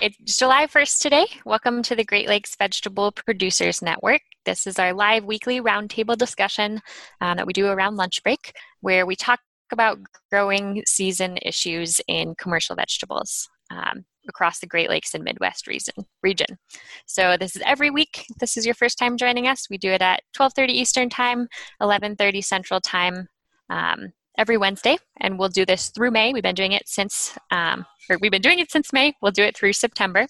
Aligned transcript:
It's 0.00 0.38
July 0.38 0.66
1st 0.66 1.02
today. 1.02 1.26
Welcome 1.44 1.82
to 1.82 1.94
the 1.94 2.04
Great 2.04 2.26
Lakes 2.26 2.56
Vegetable 2.56 3.12
Producers 3.12 3.82
Network. 3.82 4.22
This 4.46 4.66
is 4.66 4.78
our 4.78 4.94
live 4.94 5.24
weekly 5.24 5.60
roundtable 5.60 6.16
discussion 6.16 6.80
uh, 7.20 7.34
that 7.34 7.46
we 7.46 7.52
do 7.52 7.66
around 7.66 7.96
lunch 7.96 8.22
break, 8.22 8.54
where 8.80 9.04
we 9.04 9.14
talk 9.14 9.40
about 9.70 9.98
growing 10.30 10.82
season 10.86 11.38
issues 11.42 12.00
in 12.08 12.34
commercial 12.36 12.74
vegetables. 12.74 13.46
Um, 13.70 14.06
across 14.28 14.60
the 14.60 14.66
Great 14.66 14.88
Lakes 14.88 15.14
and 15.14 15.22
Midwest 15.22 15.66
region. 15.66 15.94
region. 16.22 16.58
So 17.06 17.36
this 17.36 17.56
is 17.56 17.62
every 17.66 17.90
week. 17.90 18.24
This 18.38 18.56
is 18.56 18.64
your 18.64 18.74
first 18.74 18.98
time 18.98 19.16
joining 19.16 19.48
us. 19.48 19.68
We 19.68 19.76
do 19.76 19.90
it 19.90 20.02
at 20.02 20.22
12:30 20.34 20.72
Eastern 20.72 21.10
Time, 21.10 21.48
11:30 21.80 22.40
Central 22.40 22.80
Time. 22.80 23.28
Um, 23.68 24.12
every 24.40 24.56
Wednesday, 24.56 24.96
and 25.18 25.38
we'll 25.38 25.50
do 25.50 25.66
this 25.66 25.90
through 25.90 26.10
May. 26.10 26.32
We've 26.32 26.42
been 26.42 26.54
doing 26.54 26.72
it 26.72 26.88
since, 26.88 27.36
um, 27.50 27.84
or 28.08 28.16
we've 28.22 28.30
been 28.30 28.40
doing 28.40 28.58
it 28.58 28.72
since 28.72 28.90
May. 28.90 29.12
We'll 29.20 29.32
do 29.32 29.42
it 29.42 29.54
through 29.54 29.74
September. 29.74 30.26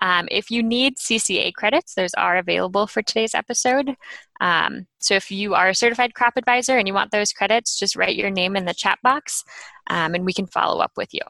Um, 0.00 0.28
if 0.30 0.48
you 0.48 0.62
need 0.62 0.96
CCA 0.96 1.52
credits, 1.52 1.94
those 1.94 2.14
are 2.14 2.36
available 2.36 2.86
for 2.86 3.02
today's 3.02 3.34
episode. 3.34 3.96
Um, 4.40 4.86
so 5.00 5.14
if 5.14 5.32
you 5.32 5.54
are 5.54 5.70
a 5.70 5.74
certified 5.74 6.14
crop 6.14 6.34
advisor 6.36 6.78
and 6.78 6.86
you 6.86 6.94
want 6.94 7.10
those 7.10 7.32
credits, 7.32 7.76
just 7.76 7.96
write 7.96 8.14
your 8.14 8.30
name 8.30 8.54
in 8.54 8.64
the 8.64 8.74
chat 8.74 9.00
box, 9.02 9.42
um, 9.88 10.14
and 10.14 10.24
we 10.24 10.32
can 10.32 10.46
follow 10.46 10.80
up 10.80 10.92
with 10.96 11.12
you. 11.12 11.22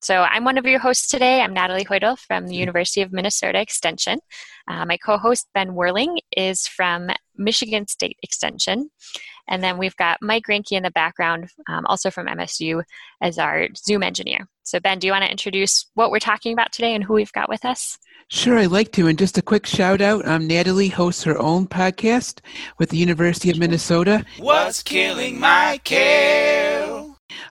So 0.00 0.22
I'm 0.22 0.44
one 0.44 0.58
of 0.58 0.64
your 0.64 0.78
hosts 0.78 1.08
today. 1.08 1.40
I'm 1.40 1.52
Natalie 1.52 1.84
Hoidel 1.84 2.16
from 2.18 2.46
the 2.46 2.54
University 2.54 3.02
of 3.02 3.12
Minnesota 3.12 3.60
Extension. 3.60 4.20
Uh, 4.68 4.84
my 4.86 4.96
co-host 4.96 5.48
Ben 5.54 5.70
Werling 5.70 6.18
is 6.36 6.68
from 6.68 7.10
Michigan 7.36 7.88
State 7.88 8.16
Extension. 8.22 8.90
And 9.48 9.62
then 9.62 9.76
we've 9.76 9.96
got 9.96 10.18
Mike 10.22 10.44
Reinke 10.48 10.72
in 10.72 10.84
the 10.84 10.90
background, 10.92 11.50
um, 11.68 11.84
also 11.86 12.10
from 12.10 12.26
MSU, 12.26 12.82
as 13.20 13.38
our 13.38 13.66
Zoom 13.76 14.04
engineer. 14.04 14.46
So 14.62 14.78
Ben, 14.78 15.00
do 15.00 15.06
you 15.08 15.12
want 15.12 15.24
to 15.24 15.30
introduce 15.30 15.86
what 15.94 16.10
we're 16.12 16.20
talking 16.20 16.52
about 16.52 16.70
today 16.70 16.94
and 16.94 17.02
who 17.02 17.14
we've 17.14 17.32
got 17.32 17.48
with 17.48 17.64
us? 17.64 17.98
Sure, 18.28 18.58
I'd 18.58 18.66
like 18.66 18.92
to. 18.92 19.08
And 19.08 19.18
just 19.18 19.38
a 19.38 19.42
quick 19.42 19.66
shout 19.66 20.00
out 20.00 20.28
um, 20.28 20.46
Natalie 20.46 20.88
hosts 20.88 21.24
her 21.24 21.38
own 21.38 21.66
podcast 21.66 22.40
with 22.78 22.90
the 22.90 22.98
University 22.98 23.50
of 23.50 23.58
Minnesota. 23.58 24.24
What's 24.38 24.82
killing 24.82 25.40
my 25.40 25.80
kale? 25.82 26.47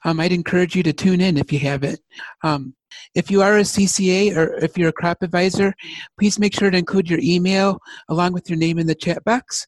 Um, 0.03 0.19
I'd 0.19 0.31
encourage 0.31 0.75
you 0.75 0.83
to 0.83 0.93
tune 0.93 1.21
in 1.21 1.37
if 1.37 1.51
you 1.51 1.59
haven't. 1.59 1.99
Um, 2.43 2.73
if 3.15 3.29
you 3.29 3.41
are 3.41 3.57
a 3.57 3.61
CCA 3.61 4.35
or 4.35 4.53
if 4.63 4.77
you're 4.77 4.89
a 4.89 4.93
crop 4.93 5.21
advisor, 5.21 5.73
please 6.19 6.39
make 6.39 6.53
sure 6.53 6.69
to 6.69 6.77
include 6.77 7.09
your 7.09 7.19
email 7.21 7.79
along 8.09 8.33
with 8.33 8.49
your 8.49 8.57
name 8.57 8.79
in 8.79 8.87
the 8.87 8.95
chat 8.95 9.23
box. 9.23 9.65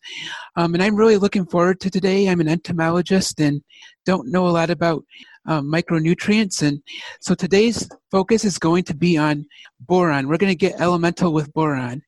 Um, 0.56 0.74
and 0.74 0.84
I'm 0.84 0.96
really 0.96 1.18
looking 1.18 1.46
forward 1.46 1.80
to 1.82 1.90
today. 1.90 2.28
I'm 2.28 2.42
an 2.42 2.48
entomologist 2.48 3.40
and 3.40 3.62
don't 4.06 4.32
know 4.32 4.48
a 4.48 4.50
lot 4.50 4.70
about 4.70 5.04
um, 5.50 5.70
micronutrients. 5.70 6.62
And 6.62 6.82
so 7.20 7.34
today's 7.34 7.90
focus 8.12 8.46
is 8.46 8.60
going 8.60 8.84
to 8.84 8.96
be 8.96 9.18
on 9.18 9.46
boron. 9.82 10.28
We're 10.28 10.38
going 10.38 10.52
to 10.52 10.56
get 10.56 10.80
elemental 10.80 11.34
with 11.34 11.52
boron. 11.54 12.04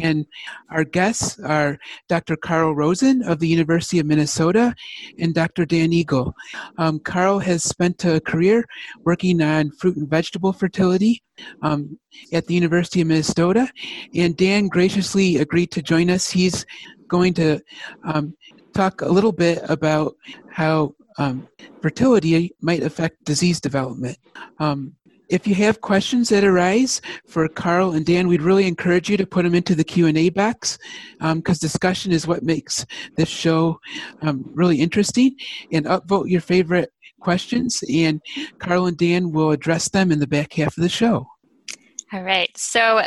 And 0.00 0.24
our 0.70 0.84
guests 0.84 1.38
are 1.40 1.78
Dr. 2.08 2.36
Carl 2.36 2.74
Rosen 2.74 3.22
of 3.24 3.40
the 3.40 3.48
University 3.48 3.98
of 3.98 4.06
Minnesota 4.06 4.74
and 5.18 5.34
Dr. 5.34 5.66
Dan 5.66 5.90
Egel. 5.90 6.32
Um, 6.78 7.00
Carl 7.00 7.40
has 7.40 7.64
spent 7.64 8.04
a 8.04 8.20
career 8.20 8.64
working 9.04 9.42
on 9.42 9.72
fruit 9.72 9.96
and 9.96 10.08
vegetable 10.08 10.52
fertility 10.52 11.22
um, 11.62 11.98
at 12.32 12.46
the 12.46 12.54
University 12.54 13.00
of 13.00 13.08
Minnesota. 13.08 13.68
And 14.14 14.36
Dan 14.36 14.68
graciously 14.68 15.36
agreed 15.38 15.72
to 15.72 15.82
join 15.82 16.08
us. 16.08 16.30
He's 16.30 16.64
going 17.08 17.34
to 17.34 17.60
um, 18.04 18.36
talk 18.74 19.00
a 19.00 19.08
little 19.08 19.32
bit 19.32 19.58
about 19.68 20.14
how 20.50 20.94
um, 21.18 21.48
fertility 21.80 22.52
might 22.60 22.82
affect 22.82 23.24
disease 23.24 23.60
development. 23.60 24.18
Um, 24.58 24.94
if 25.28 25.46
you 25.46 25.54
have 25.56 25.80
questions 25.80 26.28
that 26.28 26.44
arise 26.44 27.00
for 27.26 27.48
Carl 27.48 27.92
and 27.92 28.06
Dan, 28.06 28.28
we'd 28.28 28.42
really 28.42 28.66
encourage 28.66 29.08
you 29.10 29.16
to 29.16 29.26
put 29.26 29.42
them 29.42 29.54
into 29.54 29.74
the 29.74 29.82
Q&A 29.82 30.28
box 30.30 30.78
because 31.18 31.30
um, 31.30 31.42
discussion 31.42 32.12
is 32.12 32.26
what 32.26 32.44
makes 32.44 32.86
this 33.16 33.28
show 33.28 33.80
um, 34.22 34.48
really 34.54 34.80
interesting. 34.80 35.36
And 35.72 35.86
upvote 35.86 36.30
your 36.30 36.40
favorite 36.40 36.92
questions, 37.20 37.82
and 37.92 38.20
Carl 38.58 38.86
and 38.86 38.96
Dan 38.96 39.32
will 39.32 39.50
address 39.50 39.88
them 39.88 40.12
in 40.12 40.20
the 40.20 40.28
back 40.28 40.52
half 40.52 40.76
of 40.76 40.82
the 40.82 40.88
show. 40.88 41.26
All 42.12 42.22
right. 42.22 42.56
So 42.56 43.02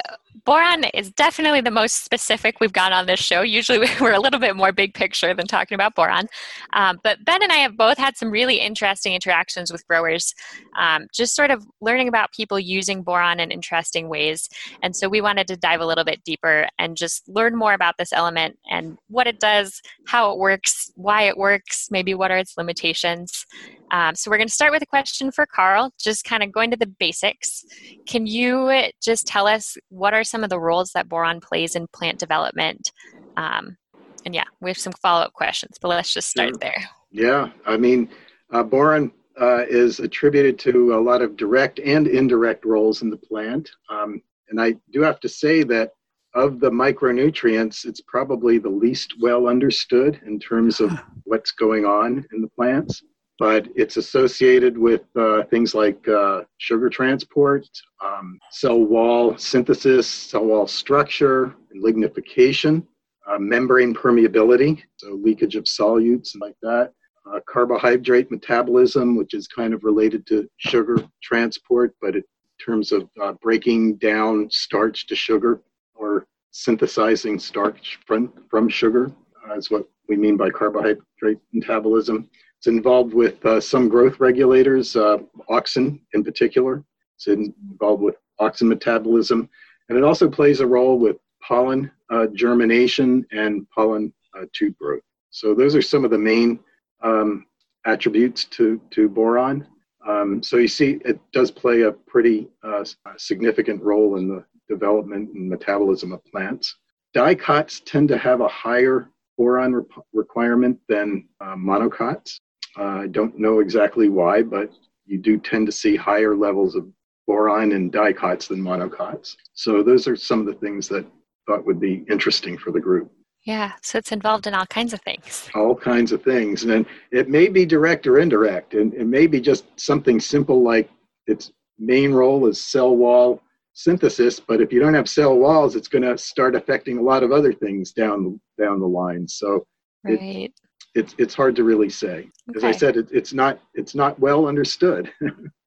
boron 0.46 0.84
is 0.94 1.12
definitely 1.12 1.62
the 1.62 1.72
most 1.72 2.04
specific 2.04 2.60
we've 2.60 2.74
got 2.74 2.92
on 2.92 3.06
this 3.06 3.20
show. 3.20 3.42
Usually 3.42 3.80
we're 4.02 4.14
a 4.14 4.20
little 4.20 4.40
bit 4.40 4.56
more 4.56 4.72
big 4.72 4.94
picture 4.94 5.34
than 5.34 5.48
talking 5.48 5.76
about 5.76 5.96
boron. 5.96 6.28
Um, 6.74 7.00
but 7.04 7.24
Ben 7.26 7.42
and 7.44 7.52
I 7.52 7.58
have 7.58 7.78
both 7.78 7.98
had 7.98 8.18
some 8.18 8.32
really 8.32 8.58
interesting 8.58 9.14
interactions 9.14 9.72
with 9.72 9.88
growers, 9.88 10.34
um, 10.78 11.08
just 11.14 11.36
sort 11.36 11.52
of 11.52 11.66
learning 11.82 12.08
about 12.08 12.32
people 12.34 12.60
using 12.60 13.04
boron 13.04 13.40
in 13.40 13.52
interesting 13.52 14.10
ways. 14.10 14.50
And 14.82 14.96
so 14.96 15.10
we 15.10 15.22
wanted 15.22 15.48
to 15.48 15.58
dive 15.58 15.82
a 15.82 15.86
little 15.86 16.04
bit 16.04 16.24
deeper 16.24 16.68
and 16.78 16.96
just 16.96 17.28
learn 17.28 17.56
more 17.56 17.74
about 17.74 17.98
this 17.98 18.14
element 18.14 18.58
and 18.70 18.98
what 19.08 19.28
it 19.28 19.40
does, 19.40 19.82
how 20.08 20.32
it 20.32 20.38
works, 20.38 20.92
why 20.96 21.24
it 21.24 21.38
works, 21.38 21.90
maybe 21.92 22.14
what 22.14 22.32
are 22.32 22.38
its 22.38 22.58
limitations. 22.58 23.46
Um, 23.92 24.16
so 24.16 24.30
we're 24.30 24.38
going 24.38 24.48
to 24.48 24.54
start 24.54 24.72
with 24.72 24.84
a 24.84 24.88
question 24.88 25.32
for 25.32 25.46
Carl, 25.46 25.92
just 25.98 26.24
kind 26.24 26.44
of 26.44 26.52
going 26.52 26.72
to 26.72 26.78
the 26.78 26.86
basics. 26.86 27.66
Can 28.08 28.28
you 28.28 28.90
just 29.02 29.26
tell 29.26 29.48
us 29.48 29.78
what 29.90 30.14
are 30.14 30.24
some 30.30 30.44
of 30.44 30.50
the 30.50 30.60
roles 30.60 30.92
that 30.92 31.10
boron 31.10 31.40
plays 31.42 31.76
in 31.76 31.88
plant 31.88 32.20
development? 32.20 32.92
Um, 33.38 33.78
and 34.26 34.36
yeah, 34.36 34.46
we 34.62 34.70
have 34.70 34.78
some 34.78 34.94
follow 34.94 35.24
up 35.24 35.34
questions, 35.34 35.78
but 35.82 35.90
let's 35.90 36.14
just 36.14 36.30
start 36.30 36.50
sure. 36.50 36.58
there. 36.60 36.90
Yeah, 37.12 37.50
I 37.66 37.78
mean, 37.78 38.10
uh, 38.52 38.64
boron 38.64 39.12
uh, 39.40 39.66
is 39.68 40.00
attributed 40.00 40.60
to 40.60 40.96
a 40.96 41.00
lot 41.00 41.22
of 41.22 41.38
direct 41.38 41.80
and 41.80 42.08
indirect 42.08 42.66
roles 42.66 43.02
in 43.02 43.10
the 43.10 43.18
plant. 43.18 43.70
Um, 43.90 44.22
and 44.50 44.62
I 44.62 44.76
do 44.92 45.02
have 45.02 45.20
to 45.22 45.30
say 45.30 45.64
that 45.64 45.92
of 46.36 46.60
the 46.60 46.70
micronutrients, 46.70 47.86
it's 47.86 48.02
probably 48.02 48.60
the 48.60 48.70
least 48.70 49.16
well 49.20 49.48
understood 49.48 50.20
in 50.26 50.40
terms 50.40 50.80
of 50.80 50.92
what's 51.24 51.52
going 51.52 51.86
on 51.86 52.26
in 52.34 52.42
the 52.42 52.50
plants 52.50 53.02
but 53.40 53.70
it's 53.74 53.96
associated 53.96 54.78
with 54.78 55.02
uh, 55.16 55.44
things 55.46 55.74
like 55.74 56.06
uh, 56.10 56.42
sugar 56.58 56.90
transport, 56.90 57.66
um, 58.04 58.38
cell 58.52 58.80
wall 58.80 59.38
synthesis, 59.38 60.08
cell 60.08 60.46
wall 60.46 60.68
structure, 60.68 61.56
and 61.72 61.82
lignification, 61.82 62.86
uh, 63.28 63.40
membrane 63.40 63.96
permeability, 63.96 64.84
so 64.98 65.14
leakage 65.14 65.56
of 65.56 65.64
solutes 65.64 66.34
and 66.34 66.42
like 66.42 66.56
that, 66.62 66.92
uh, 67.32 67.40
carbohydrate 67.48 68.30
metabolism, 68.30 69.16
which 69.16 69.34
is 69.34 69.48
kind 69.48 69.74
of 69.74 69.86
related 69.86 70.28
to 70.28 70.48
sugar 70.58 70.98
transport, 71.24 71.96
but 72.02 72.18
in 72.18 72.24
terms 72.64 72.92
of 72.92 73.10
uh, 73.22 73.32
breaking 73.42 73.96
down 73.96 74.50
starch 74.52 75.08
to 75.08 75.16
sugar 75.16 75.62
or 75.96 76.28
synthesizing 76.52 77.40
starch 77.40 78.00
from, 78.06 78.34
from 78.50 78.68
sugar 78.68 79.12
uh, 79.48 79.56
is 79.56 79.72
what 79.72 79.88
we 80.10 80.18
mean 80.18 80.36
by 80.36 80.50
carbohydrate 80.50 81.38
metabolism 81.54 82.28
it's 82.60 82.68
involved 82.68 83.14
with 83.14 83.46
uh, 83.46 83.62
some 83.62 83.88
growth 83.88 84.20
regulators, 84.20 84.98
uh, 84.98 85.20
auxin 85.50 86.02
in 86.14 86.26
particular. 86.26 86.84
It's 87.16 87.28
involved 87.28 88.04
with 88.04 88.16
auxin 88.42 88.68
metabolism. 88.68 89.50
And 89.88 89.98
it 89.98 90.04
also 90.04 90.30
plays 90.30 90.60
a 90.60 90.68
role 90.68 91.00
with 91.00 91.16
pollen 91.42 91.90
uh, 92.10 92.28
germination 92.34 93.26
and 93.32 93.66
pollen 93.70 94.14
uh, 94.38 94.44
tube 94.52 94.76
growth. 94.78 95.04
So 95.30 95.54
those 95.54 95.74
are 95.74 95.82
some 95.82 96.04
of 96.04 96.12
the 96.12 96.18
main 96.18 96.60
um, 97.02 97.46
attributes 97.86 98.44
to, 98.46 98.82
to 98.92 99.08
boron. 99.08 99.66
Um, 100.06 100.44
so 100.44 100.58
you 100.58 100.68
see, 100.68 101.00
it 101.06 101.18
does 101.32 101.52
play 101.52 101.84
a 101.84 101.94
pretty 101.94 102.50
uh, 102.64 102.84
significant 103.16 103.82
role 103.82 104.18
in 104.18 104.28
the 104.28 104.44
development 104.68 105.30
and 105.34 105.50
metabolism 105.50 106.12
of 106.12 106.26
plants. 106.26 106.76
Dicots 107.14 107.82
tend 107.86 108.10
to 108.10 108.18
have 108.18 108.42
a 108.42 108.50
higher 108.50 109.12
boron 109.38 109.74
re- 109.74 109.84
requirement 110.12 110.78
than 110.90 111.26
uh, 111.40 111.56
monocots. 111.56 112.42
I 112.78 113.08
don't 113.08 113.38
know 113.38 113.60
exactly 113.60 114.10
why, 114.10 114.42
but 114.42 114.72
you 115.06 115.18
do 115.18 115.38
tend 115.40 115.66
to 115.66 115.72
see 115.72 115.96
higher 115.96 116.36
levels 116.36 116.76
of 116.76 116.88
boron 117.28 117.72
in 117.72 117.90
dicots 117.90 118.48
than 118.48 118.62
monocots. 118.62 119.36
So 119.54 119.84
those 119.84 120.08
are 120.08 120.16
some 120.16 120.40
of 120.40 120.46
the 120.46 120.54
things 120.54 120.88
that 120.90 121.06
I 121.06 121.10
thought 121.48 121.66
would 121.66 121.80
be 121.80 122.06
interesting 122.10 122.58
for 122.58 122.72
the 122.72 122.80
group. 122.80 123.12
Yeah, 123.46 123.72
so 123.82 123.98
it's 123.98 124.12
involved 124.12 124.48
in 124.48 124.54
all 124.54 124.66
kinds 124.66 124.94
of 124.94 125.02
things. 125.02 125.50
All 125.56 125.74
kinds 125.74 126.12
of 126.12 126.22
things. 126.22 126.66
And 126.66 126.86
it 127.12 127.30
may 127.30 127.48
be 127.48 127.66
direct 127.66 128.06
or 128.06 128.20
indirect, 128.20 128.74
and 128.74 128.94
it 128.94 129.08
may 129.08 129.28
be 129.28 129.40
just 129.40 129.66
something 129.80 130.20
simple 130.20 130.62
like 130.62 130.90
its 131.26 131.52
main 131.80 132.12
role 132.12 132.46
is 132.48 132.60
cell 132.60 132.96
wall 132.96 133.42
synthesis, 133.74 134.42
but 134.42 134.60
if 134.60 134.74
you 134.74 134.80
don't 134.80 134.94
have 134.94 135.08
cell 135.08 135.38
walls, 135.38 135.76
it's 135.76 135.88
going 135.88 136.02
to 136.02 136.18
start 136.18 136.54
affecting 136.54 136.98
a 136.98 137.02
lot 137.02 137.24
of 137.24 137.32
other 137.32 137.54
things 137.54 137.94
down 137.94 138.40
down 138.60 138.80
the 138.80 138.88
line. 138.88 139.26
So 139.28 139.66
right. 140.04 140.20
it, 140.22 140.54
it's 140.96 141.16
it's 141.18 141.34
hard 141.34 141.56
to 141.56 141.64
really 141.64 141.90
say. 141.90 142.30
Okay. 142.50 142.58
As 142.58 142.64
I 142.64 142.72
said, 142.72 142.98
it, 142.98 143.08
it's 143.12 143.34
not 143.34 143.60
it's 143.74 143.96
not 143.96 144.20
well 144.20 144.48
understood. 144.48 145.12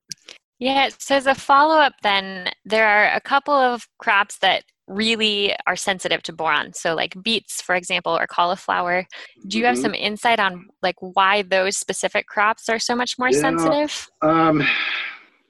yeah. 0.58 0.90
So 0.98 1.16
as 1.16 1.26
a 1.26 1.34
follow 1.34 1.76
up, 1.76 1.94
then 2.02 2.50
there 2.64 2.86
are 2.86 3.14
a 3.14 3.20
couple 3.20 3.54
of 3.54 3.86
crops 3.98 4.38
that 4.38 4.64
really 4.88 5.54
are 5.66 5.76
sensitive 5.76 6.22
to 6.24 6.32
boron. 6.32 6.72
So 6.72 6.94
like 6.94 7.14
beets, 7.22 7.62
for 7.62 7.74
example, 7.74 8.16
or 8.16 8.26
cauliflower. 8.26 9.06
Do 9.46 9.58
you 9.58 9.64
have 9.66 9.76
mm-hmm. 9.76 9.82
some 9.82 9.94
insight 9.94 10.40
on 10.40 10.66
like 10.82 10.96
why 11.00 11.42
those 11.42 11.76
specific 11.76 12.26
crops 12.26 12.69
are 12.69 12.78
so 12.78 12.96
much 12.96 13.19
more 13.19 13.30
yeah, 13.30 13.40
sensitive? 13.40 14.10
Um, 14.22 14.62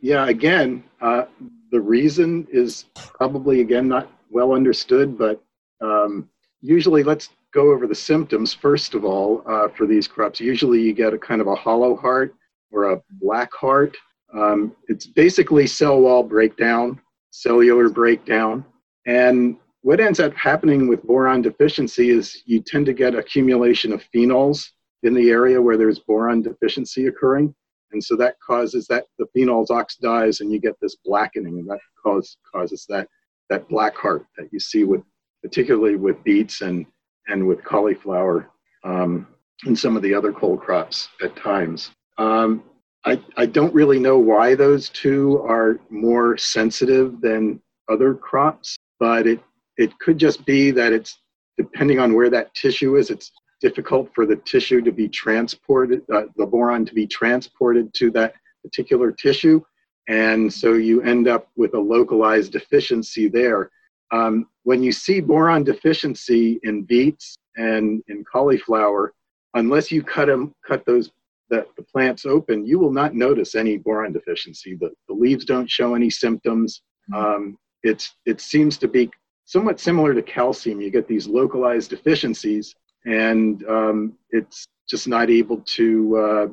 yeah. 0.00 0.26
Again, 0.26 0.84
uh, 1.00 1.24
the 1.70 1.80
reason 1.80 2.46
is 2.52 2.86
probably 2.94 3.60
again 3.60 3.88
not 3.88 4.10
well 4.30 4.52
understood, 4.52 5.16
but 5.16 5.42
um, 5.80 6.28
usually 6.60 7.02
let's 7.02 7.30
go 7.52 7.70
over 7.72 7.86
the 7.86 7.94
symptoms 7.94 8.52
first 8.54 8.94
of 8.94 9.04
all 9.04 9.42
uh, 9.46 9.68
for 9.68 9.86
these 9.86 10.08
crops. 10.08 10.40
Usually 10.40 10.80
you 10.80 10.92
get 10.92 11.12
a 11.12 11.18
kind 11.18 11.40
of 11.40 11.46
a 11.46 11.54
hollow 11.54 11.96
heart 11.96 12.34
or 12.70 12.92
a 12.92 13.02
black 13.20 13.52
heart. 13.52 13.96
Um, 14.34 14.74
it's 14.88 15.06
basically 15.06 15.66
cell 15.66 16.00
wall 16.00 16.22
breakdown, 16.22 17.00
cellular 17.30 17.90
breakdown. 17.90 18.64
And 19.06 19.56
what 19.82 20.00
ends 20.00 20.20
up 20.20 20.32
happening 20.34 20.88
with 20.88 21.02
boron 21.02 21.42
deficiency 21.42 22.10
is 22.10 22.42
you 22.46 22.60
tend 22.60 22.86
to 22.86 22.92
get 22.92 23.14
accumulation 23.14 23.92
of 23.92 24.04
phenols 24.14 24.64
in 25.02 25.12
the 25.12 25.30
area 25.30 25.60
where 25.60 25.76
there's 25.76 25.98
boron 25.98 26.40
deficiency 26.40 27.06
occurring. 27.06 27.54
And 27.92 28.02
so 28.02 28.16
that 28.16 28.36
causes 28.46 28.86
that 28.86 29.04
the 29.18 29.26
phenols 29.36 29.70
oxidize 29.70 30.40
and 30.40 30.50
you 30.50 30.58
get 30.58 30.76
this 30.80 30.96
blackening 31.04 31.58
and 31.58 31.68
that 31.68 31.80
cause, 32.02 32.38
causes 32.50 32.86
that, 32.88 33.08
that 33.50 33.68
black 33.68 33.94
heart 33.96 34.24
that 34.38 34.48
you 34.50 34.60
see 34.60 34.84
with 34.84 35.02
particularly 35.42 35.96
with 35.96 36.22
beets 36.22 36.60
and, 36.62 36.86
and 37.28 37.46
with 37.46 37.62
cauliflower 37.64 38.50
um, 38.84 39.26
and 39.64 39.78
some 39.78 39.96
of 39.96 40.02
the 40.02 40.14
other 40.14 40.32
cold 40.32 40.60
crops 40.60 41.08
at 41.22 41.36
times. 41.36 41.90
Um, 42.18 42.64
I, 43.04 43.20
I 43.36 43.46
don't 43.46 43.74
really 43.74 43.98
know 43.98 44.18
why 44.18 44.54
those 44.54 44.88
two 44.88 45.42
are 45.42 45.80
more 45.90 46.36
sensitive 46.36 47.20
than 47.20 47.60
other 47.90 48.14
crops, 48.14 48.76
but 49.00 49.26
it, 49.26 49.40
it 49.76 49.98
could 49.98 50.18
just 50.18 50.44
be 50.46 50.70
that 50.72 50.92
it's 50.92 51.18
depending 51.56 51.98
on 51.98 52.14
where 52.14 52.30
that 52.30 52.54
tissue 52.54 52.96
is, 52.96 53.10
it's 53.10 53.32
difficult 53.60 54.10
for 54.14 54.26
the 54.26 54.36
tissue 54.36 54.80
to 54.82 54.92
be 54.92 55.08
transported, 55.08 56.02
uh, 56.12 56.22
the 56.36 56.46
boron 56.46 56.84
to 56.84 56.94
be 56.94 57.06
transported 57.06 57.92
to 57.94 58.10
that 58.10 58.34
particular 58.62 59.12
tissue. 59.12 59.60
And 60.08 60.52
so 60.52 60.74
you 60.74 61.02
end 61.02 61.28
up 61.28 61.48
with 61.56 61.74
a 61.74 61.78
localized 61.78 62.52
deficiency 62.52 63.28
there. 63.28 63.70
Um, 64.12 64.46
when 64.64 64.82
you 64.82 64.92
see 64.92 65.20
boron 65.20 65.64
deficiency 65.64 66.60
in 66.62 66.82
beets 66.82 67.36
and 67.56 68.02
in 68.08 68.24
cauliflower, 68.24 69.12
unless 69.54 69.90
you 69.90 70.02
cut 70.02 70.26
them, 70.26 70.54
cut 70.66 70.84
those 70.86 71.10
the, 71.50 71.66
the 71.76 71.82
plants 71.82 72.24
open, 72.24 72.64
you 72.64 72.78
will 72.78 72.92
not 72.92 73.14
notice 73.14 73.54
any 73.54 73.76
boron 73.76 74.12
deficiency. 74.12 74.74
The, 74.74 74.90
the 75.08 75.14
leaves 75.14 75.44
don't 75.44 75.70
show 75.70 75.94
any 75.94 76.08
symptoms. 76.08 76.82
Mm-hmm. 77.12 77.24
Um, 77.24 77.58
it's 77.82 78.14
it 78.26 78.40
seems 78.40 78.78
to 78.78 78.88
be 78.88 79.10
somewhat 79.44 79.80
similar 79.80 80.14
to 80.14 80.22
calcium. 80.22 80.80
You 80.80 80.90
get 80.90 81.08
these 81.08 81.26
localized 81.26 81.90
deficiencies, 81.90 82.74
and 83.04 83.64
um, 83.68 84.14
it's 84.30 84.66
just 84.88 85.08
not 85.08 85.30
able 85.30 85.58
to 85.58 86.16
uh, 86.16 86.46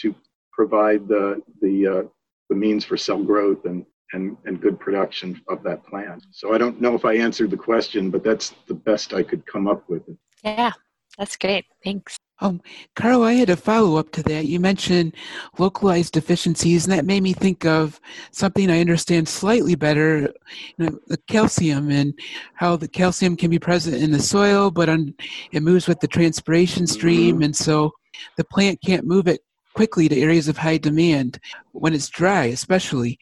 to 0.00 0.14
provide 0.52 1.08
the 1.08 1.42
the 1.60 1.86
uh, 1.86 2.02
the 2.48 2.56
means 2.56 2.84
for 2.84 2.96
cell 2.96 3.22
growth 3.22 3.64
and 3.64 3.84
and, 4.14 4.36
and 4.44 4.60
good 4.60 4.78
production 4.78 5.40
of 5.48 5.62
that 5.64 5.84
plant. 5.84 6.24
So 6.30 6.54
I 6.54 6.58
don't 6.58 6.80
know 6.80 6.94
if 6.94 7.04
I 7.04 7.14
answered 7.14 7.50
the 7.50 7.56
question, 7.56 8.10
but 8.10 8.24
that's 8.24 8.54
the 8.66 8.74
best 8.74 9.12
I 9.12 9.22
could 9.22 9.44
come 9.44 9.68
up 9.68 9.88
with. 9.88 10.02
Yeah, 10.42 10.72
that's 11.18 11.36
great. 11.36 11.66
Thanks. 11.82 12.16
Um, 12.40 12.60
Carl, 12.96 13.22
I 13.22 13.34
had 13.34 13.50
a 13.50 13.56
follow 13.56 13.96
up 13.96 14.10
to 14.12 14.22
that. 14.24 14.46
You 14.46 14.58
mentioned 14.58 15.14
localized 15.58 16.12
deficiencies, 16.12 16.84
and 16.84 16.92
that 16.92 17.04
made 17.04 17.22
me 17.22 17.32
think 17.32 17.64
of 17.64 18.00
something 18.32 18.70
I 18.70 18.80
understand 18.80 19.28
slightly 19.28 19.76
better 19.76 20.32
you 20.76 20.86
know, 20.86 20.98
the 21.06 21.18
calcium 21.28 21.90
and 21.90 22.12
how 22.54 22.76
the 22.76 22.88
calcium 22.88 23.36
can 23.36 23.50
be 23.50 23.58
present 23.58 23.96
in 23.96 24.10
the 24.10 24.20
soil, 24.20 24.70
but 24.70 24.88
on, 24.88 25.14
it 25.52 25.62
moves 25.62 25.86
with 25.86 26.00
the 26.00 26.08
transpiration 26.08 26.86
stream, 26.86 27.36
mm-hmm. 27.36 27.44
and 27.44 27.56
so 27.56 27.92
the 28.36 28.44
plant 28.44 28.80
can't 28.84 29.06
move 29.06 29.28
it 29.28 29.40
quickly 29.74 30.08
to 30.08 30.18
areas 30.18 30.48
of 30.48 30.56
high 30.56 30.78
demand 30.78 31.38
when 31.72 31.92
it's 31.92 32.08
dry, 32.08 32.44
especially. 32.44 33.18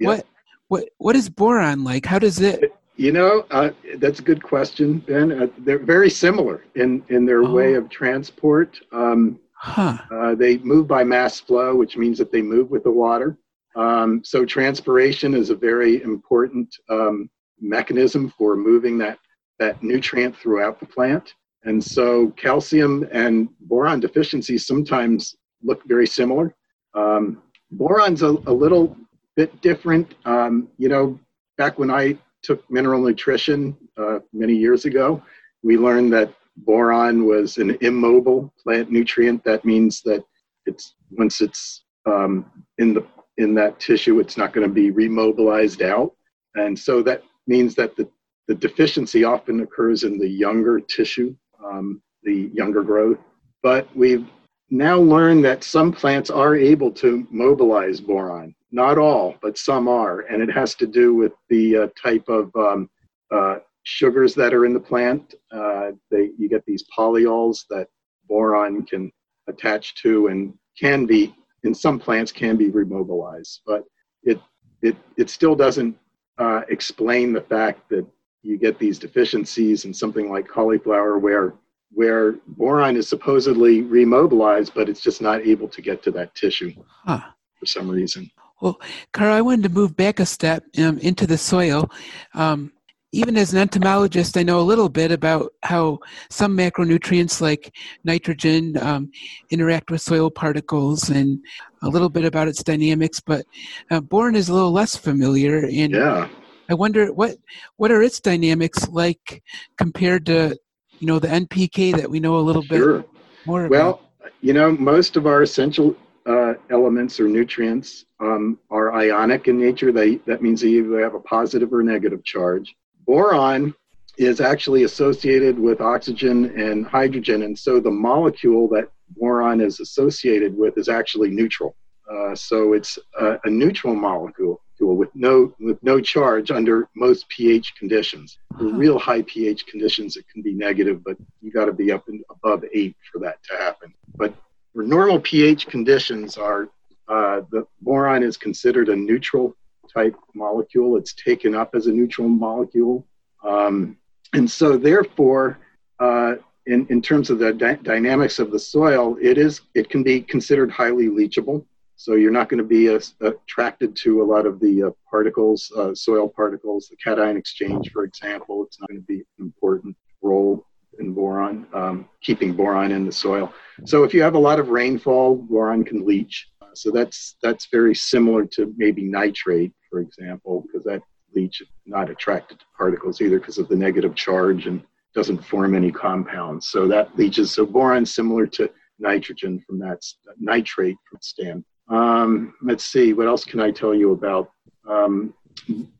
What 0.00 0.26
what 0.68 0.88
what 0.98 1.16
is 1.16 1.28
boron 1.28 1.84
like? 1.84 2.06
How 2.06 2.18
does 2.18 2.40
it? 2.40 2.72
You 2.96 3.12
know, 3.12 3.46
uh, 3.50 3.70
that's 3.96 4.18
a 4.18 4.22
good 4.22 4.42
question, 4.42 4.98
Ben. 4.98 5.32
Uh, 5.32 5.46
they're 5.58 5.78
very 5.78 6.10
similar 6.10 6.64
in 6.74 7.02
in 7.08 7.24
their 7.24 7.42
oh. 7.42 7.50
way 7.50 7.74
of 7.74 7.88
transport. 7.88 8.80
Um, 8.92 9.40
huh. 9.54 9.98
Uh, 10.10 10.34
they 10.34 10.58
move 10.58 10.86
by 10.86 11.04
mass 11.04 11.40
flow, 11.40 11.74
which 11.76 11.96
means 11.96 12.18
that 12.18 12.32
they 12.32 12.42
move 12.42 12.70
with 12.70 12.84
the 12.84 12.90
water. 12.90 13.38
Um, 13.76 14.22
so 14.24 14.44
transpiration 14.44 15.34
is 15.34 15.50
a 15.50 15.54
very 15.54 16.02
important 16.02 16.74
um, 16.88 17.30
mechanism 17.60 18.32
for 18.36 18.56
moving 18.56 18.98
that 18.98 19.18
that 19.58 19.82
nutrient 19.82 20.36
throughout 20.36 20.80
the 20.80 20.86
plant. 20.86 21.34
And 21.64 21.82
so 21.82 22.30
calcium 22.30 23.06
and 23.12 23.48
boron 23.60 24.00
deficiencies 24.00 24.66
sometimes 24.66 25.36
look 25.62 25.82
very 25.86 26.06
similar. 26.06 26.54
Um, 26.94 27.42
boron's 27.70 28.22
a, 28.22 28.30
a, 28.46 28.52
little 28.52 28.96
bit 29.36 29.60
different. 29.60 30.14
Um, 30.24 30.68
you 30.78 30.88
know, 30.88 31.18
back 31.56 31.78
when 31.78 31.90
I 31.90 32.18
took 32.42 32.68
mineral 32.70 33.02
nutrition 33.02 33.76
uh, 33.96 34.20
many 34.32 34.54
years 34.54 34.84
ago, 34.84 35.22
we 35.62 35.76
learned 35.76 36.12
that 36.12 36.34
boron 36.56 37.26
was 37.26 37.58
an 37.58 37.76
immobile 37.80 38.52
plant 38.62 38.90
nutrient. 38.90 39.44
That 39.44 39.64
means 39.64 40.02
that 40.02 40.24
it's 40.66 40.94
once 41.10 41.40
it's 41.40 41.84
um, 42.06 42.50
in 42.78 42.94
the 42.94 43.06
in 43.36 43.54
that 43.54 43.80
tissue, 43.80 44.20
it's 44.20 44.36
not 44.36 44.52
going 44.52 44.66
to 44.66 44.72
be 44.72 44.90
remobilized 44.90 45.82
out, 45.82 46.14
and 46.56 46.78
so 46.78 47.02
that 47.02 47.22
means 47.46 47.74
that 47.76 47.96
the 47.96 48.08
the 48.48 48.54
deficiency 48.54 49.22
often 49.22 49.60
occurs 49.60 50.02
in 50.02 50.18
the 50.18 50.28
younger 50.28 50.80
tissue, 50.80 51.34
um, 51.64 52.02
the 52.24 52.50
younger 52.52 52.82
growth. 52.82 53.18
But 53.62 53.94
we've 53.94 54.26
now 54.70 54.98
learn 54.98 55.42
that 55.42 55.64
some 55.64 55.92
plants 55.92 56.30
are 56.30 56.54
able 56.54 56.92
to 56.92 57.26
mobilize 57.30 58.00
boron. 58.00 58.54
Not 58.70 58.98
all, 58.98 59.34
but 59.42 59.58
some 59.58 59.88
are, 59.88 60.20
and 60.20 60.40
it 60.40 60.50
has 60.52 60.76
to 60.76 60.86
do 60.86 61.14
with 61.14 61.32
the 61.48 61.76
uh, 61.76 61.88
type 62.00 62.28
of 62.28 62.54
um, 62.54 62.88
uh, 63.32 63.56
sugars 63.82 64.32
that 64.36 64.54
are 64.54 64.64
in 64.64 64.72
the 64.72 64.80
plant. 64.80 65.34
Uh, 65.50 65.90
they, 66.10 66.30
you 66.38 66.48
get 66.48 66.64
these 66.66 66.84
polyols 66.96 67.64
that 67.70 67.88
boron 68.28 68.84
can 68.86 69.10
attach 69.48 70.00
to 70.02 70.28
and 70.28 70.54
can 70.78 71.04
be, 71.04 71.34
in 71.64 71.74
some 71.74 71.98
plants, 71.98 72.30
can 72.30 72.56
be 72.56 72.70
remobilized. 72.70 73.58
But 73.66 73.84
it, 74.22 74.40
it, 74.82 74.96
it 75.16 75.28
still 75.30 75.56
doesn't 75.56 75.98
uh, 76.38 76.62
explain 76.68 77.32
the 77.32 77.40
fact 77.40 77.88
that 77.90 78.06
you 78.42 78.56
get 78.56 78.78
these 78.78 79.00
deficiencies 79.00 79.84
in 79.84 79.92
something 79.92 80.30
like 80.30 80.46
cauliflower 80.46 81.18
where 81.18 81.54
where 81.92 82.34
boron 82.46 82.96
is 82.96 83.08
supposedly 83.08 83.82
remobilized, 83.82 84.72
but 84.74 84.88
it's 84.88 85.00
just 85.00 85.20
not 85.20 85.40
able 85.42 85.68
to 85.68 85.82
get 85.82 86.02
to 86.04 86.10
that 86.12 86.34
tissue 86.34 86.72
huh. 87.04 87.20
for 87.58 87.66
some 87.66 87.88
reason. 87.88 88.30
Well, 88.60 88.80
Carl, 89.12 89.32
I 89.32 89.40
wanted 89.40 89.62
to 89.64 89.68
move 89.70 89.96
back 89.96 90.20
a 90.20 90.26
step 90.26 90.64
um, 90.78 90.98
into 90.98 91.26
the 91.26 91.38
soil. 91.38 91.90
Um, 92.34 92.72
even 93.12 93.36
as 93.36 93.52
an 93.52 93.58
entomologist, 93.58 94.36
I 94.36 94.44
know 94.44 94.60
a 94.60 94.62
little 94.62 94.88
bit 94.88 95.10
about 95.10 95.52
how 95.62 95.98
some 96.28 96.56
macronutrients 96.56 97.40
like 97.40 97.74
nitrogen 98.04 98.76
um, 98.80 99.10
interact 99.50 99.90
with 99.90 100.00
soil 100.00 100.30
particles 100.30 101.10
and 101.10 101.40
a 101.82 101.88
little 101.88 102.08
bit 102.08 102.24
about 102.24 102.46
its 102.46 102.62
dynamics, 102.62 103.18
but 103.18 103.44
uh, 103.90 104.00
boron 104.00 104.36
is 104.36 104.48
a 104.48 104.54
little 104.54 104.70
less 104.70 104.94
familiar. 104.94 105.64
And 105.64 105.92
yeah. 105.92 106.28
I 106.68 106.74
wonder 106.74 107.12
what 107.12 107.36
what 107.78 107.90
are 107.90 108.02
its 108.02 108.20
dynamics 108.20 108.88
like 108.88 109.42
compared 109.76 110.24
to 110.26 110.56
you 111.00 111.06
know 111.06 111.18
the 111.18 111.28
NPK 111.28 111.96
that 111.96 112.08
we 112.08 112.20
know 112.20 112.38
a 112.38 112.40
little 112.40 112.62
sure. 112.62 112.98
bit 112.98 113.10
more 113.46 113.64
about? 113.64 113.70
Well, 113.70 114.30
you 114.42 114.52
know, 114.52 114.70
most 114.70 115.16
of 115.16 115.26
our 115.26 115.42
essential 115.42 115.96
uh, 116.26 116.54
elements 116.70 117.18
or 117.18 117.26
nutrients 117.26 118.04
um, 118.20 118.58
are 118.70 118.94
ionic 118.94 119.48
in 119.48 119.58
nature. 119.58 119.92
They, 119.92 120.16
that 120.26 120.42
means 120.42 120.60
they 120.60 120.68
either 120.68 121.00
have 121.00 121.14
a 121.14 121.20
positive 121.20 121.72
or 121.72 121.82
negative 121.82 122.22
charge. 122.22 122.76
Boron 123.06 123.74
is 124.18 124.40
actually 124.40 124.84
associated 124.84 125.58
with 125.58 125.80
oxygen 125.80 126.46
and 126.60 126.86
hydrogen, 126.86 127.42
and 127.42 127.58
so 127.58 127.80
the 127.80 127.90
molecule 127.90 128.68
that 128.68 128.90
boron 129.16 129.60
is 129.60 129.80
associated 129.80 130.56
with 130.56 130.76
is 130.76 130.88
actually 130.88 131.30
neutral. 131.30 131.74
Uh, 132.10 132.34
so 132.34 132.74
it's 132.74 132.98
a, 133.18 133.38
a, 133.44 133.50
neutral 133.50 133.94
molecule 133.94 134.60
with 134.94 135.14
no 135.14 135.54
with 135.60 135.82
no 135.82 136.00
charge 136.00 136.50
under 136.50 136.88
most 136.94 137.28
pH 137.28 137.74
conditions. 137.76 138.38
For 138.56 138.64
real 138.64 138.98
high 138.98 139.22
pH 139.22 139.66
conditions, 139.66 140.16
it 140.16 140.26
can 140.32 140.42
be 140.42 140.52
negative, 140.52 141.02
but 141.04 141.16
you 141.40 141.50
got 141.50 141.66
to 141.66 141.72
be 141.72 141.92
up 141.92 142.08
and 142.08 142.22
above 142.30 142.64
eight 142.72 142.96
for 143.10 143.18
that 143.20 143.42
to 143.44 143.56
happen. 143.56 143.94
But 144.16 144.34
for 144.74 144.82
normal 144.82 145.20
pH 145.20 145.66
conditions, 145.66 146.36
are 146.36 146.68
uh, 147.08 147.42
the 147.50 147.66
boron 147.80 148.22
is 148.22 148.36
considered 148.36 148.88
a 148.88 148.96
neutral 148.96 149.56
type 149.92 150.14
molecule. 150.34 150.96
It's 150.96 151.14
taken 151.14 151.54
up 151.54 151.74
as 151.74 151.86
a 151.86 151.92
neutral 151.92 152.28
molecule, 152.28 153.06
um, 153.44 153.96
and 154.32 154.50
so 154.50 154.76
therefore. 154.76 155.58
Uh, 155.98 156.36
in, 156.66 156.86
in 156.88 157.02
terms 157.02 157.30
of 157.30 157.38
the 157.38 157.52
dy- 157.52 157.78
dynamics 157.82 158.38
of 158.38 158.50
the 158.50 158.58
soil, 158.58 159.16
it 159.20 159.38
is 159.38 159.62
it 159.74 159.90
can 159.90 160.02
be 160.02 160.20
considered 160.20 160.70
highly 160.70 161.08
leachable. 161.08 161.64
So 162.00 162.14
you're 162.14 162.30
not 162.30 162.48
going 162.48 162.56
to 162.56 162.64
be 162.64 162.86
attracted 163.20 163.94
to 163.96 164.22
a 164.22 164.24
lot 164.24 164.46
of 164.46 164.58
the 164.58 164.84
uh, 164.84 164.90
particles, 165.10 165.70
uh, 165.76 165.94
soil 165.94 166.30
particles, 166.34 166.88
the 166.88 166.96
cation 166.96 167.36
exchange, 167.36 167.90
for 167.92 168.04
example. 168.04 168.64
It's 168.64 168.80
not 168.80 168.88
going 168.88 169.02
to 169.02 169.06
be 169.06 169.18
an 169.18 169.24
important 169.44 169.94
role 170.22 170.64
in 170.98 171.12
boron, 171.12 171.66
um, 171.74 172.08
keeping 172.22 172.54
boron 172.54 172.90
in 172.90 173.04
the 173.04 173.12
soil. 173.12 173.52
So 173.84 174.02
if 174.02 174.14
you 174.14 174.22
have 174.22 174.34
a 174.34 174.38
lot 174.38 174.58
of 174.58 174.70
rainfall, 174.70 175.36
boron 175.36 175.84
can 175.84 176.06
leach. 176.06 176.48
so 176.72 176.90
that's 176.90 177.36
that's 177.42 177.68
very 177.70 177.94
similar 177.94 178.46
to 178.54 178.72
maybe 178.78 179.02
nitrate. 179.02 179.74
for 179.90 180.00
example, 180.00 180.64
because 180.66 180.84
that 180.84 181.02
leach 181.34 181.60
is 181.60 181.68
not 181.84 182.08
attracted 182.08 182.60
to 182.60 182.64
particles 182.78 183.20
either 183.20 183.38
because 183.38 183.58
of 183.58 183.68
the 183.68 183.76
negative 183.76 184.14
charge 184.14 184.66
and 184.66 184.82
doesn't 185.14 185.44
form 185.44 185.74
any 185.74 185.92
compounds. 185.92 186.68
So 186.68 186.88
that 186.88 187.14
leaches. 187.18 187.50
So 187.50 187.66
boron 187.66 188.06
similar 188.06 188.46
to 188.56 188.70
nitrogen 188.98 189.62
from 189.66 189.78
that 189.80 190.02
nitrate 190.38 190.96
from 191.06 191.18
stand. 191.20 191.62
Um, 191.90 192.54
let's 192.62 192.84
see, 192.84 193.12
what 193.12 193.26
else 193.26 193.44
can 193.44 193.60
I 193.60 193.70
tell 193.70 193.94
you 193.94 194.12
about? 194.12 194.52
Um, 194.88 195.34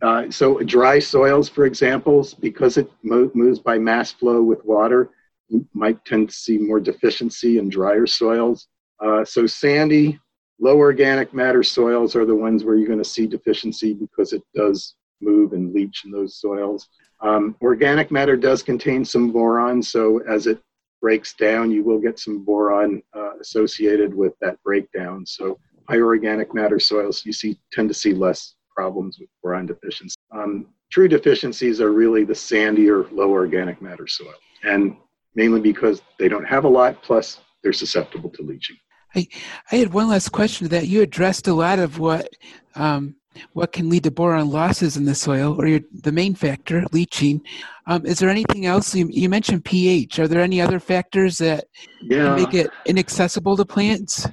uh, 0.00 0.30
so 0.30 0.58
dry 0.60 0.98
soils, 0.98 1.48
for 1.48 1.66
example, 1.66 2.26
because 2.40 2.76
it 2.76 2.90
mo- 3.02 3.30
moves 3.34 3.58
by 3.58 3.78
mass 3.78 4.12
flow 4.12 4.42
with 4.42 4.64
water, 4.64 5.10
you 5.48 5.66
might 5.74 6.02
tend 6.04 6.30
to 6.30 6.34
see 6.34 6.58
more 6.58 6.80
deficiency 6.80 7.58
in 7.58 7.68
drier 7.68 8.06
soils. 8.06 8.68
Uh, 9.04 9.24
so 9.24 9.46
sandy, 9.46 10.18
low 10.60 10.76
organic 10.78 11.34
matter 11.34 11.62
soils 11.62 12.14
are 12.14 12.24
the 12.24 12.34
ones 12.34 12.62
where 12.62 12.76
you're 12.76 12.86
going 12.86 13.02
to 13.02 13.04
see 13.04 13.26
deficiency 13.26 13.92
because 13.92 14.32
it 14.32 14.42
does 14.54 14.94
move 15.20 15.52
and 15.52 15.74
leach 15.74 16.04
in 16.04 16.12
those 16.12 16.36
soils. 16.36 16.88
Um, 17.20 17.56
organic 17.60 18.10
matter 18.10 18.36
does 18.36 18.62
contain 18.62 19.04
some 19.04 19.32
boron, 19.32 19.82
so 19.82 20.20
as 20.28 20.46
it 20.46 20.60
breaks 21.00 21.34
down, 21.34 21.70
you 21.70 21.82
will 21.82 21.98
get 21.98 22.18
some 22.18 22.44
boron 22.44 23.02
uh, 23.14 23.38
associated 23.40 24.14
with 24.14 24.34
that 24.40 24.62
breakdown. 24.62 25.26
So 25.26 25.58
higher 25.90 26.06
organic 26.06 26.54
matter 26.54 26.78
soils, 26.78 27.22
you 27.24 27.32
see 27.32 27.58
tend 27.72 27.88
to 27.88 27.94
see 27.94 28.14
less 28.14 28.54
problems 28.74 29.18
with 29.18 29.28
boron 29.42 29.66
deficiency. 29.66 30.14
Um, 30.32 30.66
true 30.90 31.08
deficiencies 31.08 31.80
are 31.80 31.92
really 31.92 32.24
the 32.24 32.32
sandier, 32.32 33.10
low 33.12 33.30
organic 33.30 33.82
matter 33.82 34.06
soil, 34.06 34.34
and 34.62 34.96
mainly 35.34 35.60
because 35.60 36.02
they 36.18 36.28
don't 36.28 36.46
have 36.46 36.64
a 36.64 36.68
lot, 36.68 37.02
plus 37.02 37.40
they're 37.62 37.72
susceptible 37.72 38.30
to 38.30 38.42
leaching. 38.42 38.76
I, 39.14 39.26
I 39.72 39.76
had 39.76 39.92
one 39.92 40.08
last 40.08 40.30
question 40.30 40.68
to 40.68 40.76
that. 40.76 40.86
You 40.86 41.02
addressed 41.02 41.48
a 41.48 41.54
lot 41.54 41.80
of 41.80 41.98
what 41.98 42.28
um, 42.76 43.16
what 43.52 43.72
can 43.72 43.88
lead 43.88 44.04
to 44.04 44.10
boron 44.10 44.50
losses 44.50 44.96
in 44.96 45.04
the 45.04 45.14
soil, 45.14 45.56
or 45.58 45.66
your, 45.66 45.80
the 46.02 46.12
main 46.12 46.34
factor, 46.34 46.84
leaching. 46.92 47.40
Um, 47.86 48.04
is 48.04 48.18
there 48.18 48.28
anything 48.28 48.66
else? 48.66 48.94
You, 48.94 49.08
you, 49.10 49.28
mentioned 49.28 49.64
pH. 49.64 50.18
Are 50.18 50.28
there 50.28 50.40
any 50.40 50.60
other 50.60 50.80
factors 50.80 51.38
that 51.38 51.64
yeah. 52.02 52.34
make 52.34 52.54
it 52.54 52.70
inaccessible 52.86 53.56
to 53.56 53.64
plants? 53.64 54.26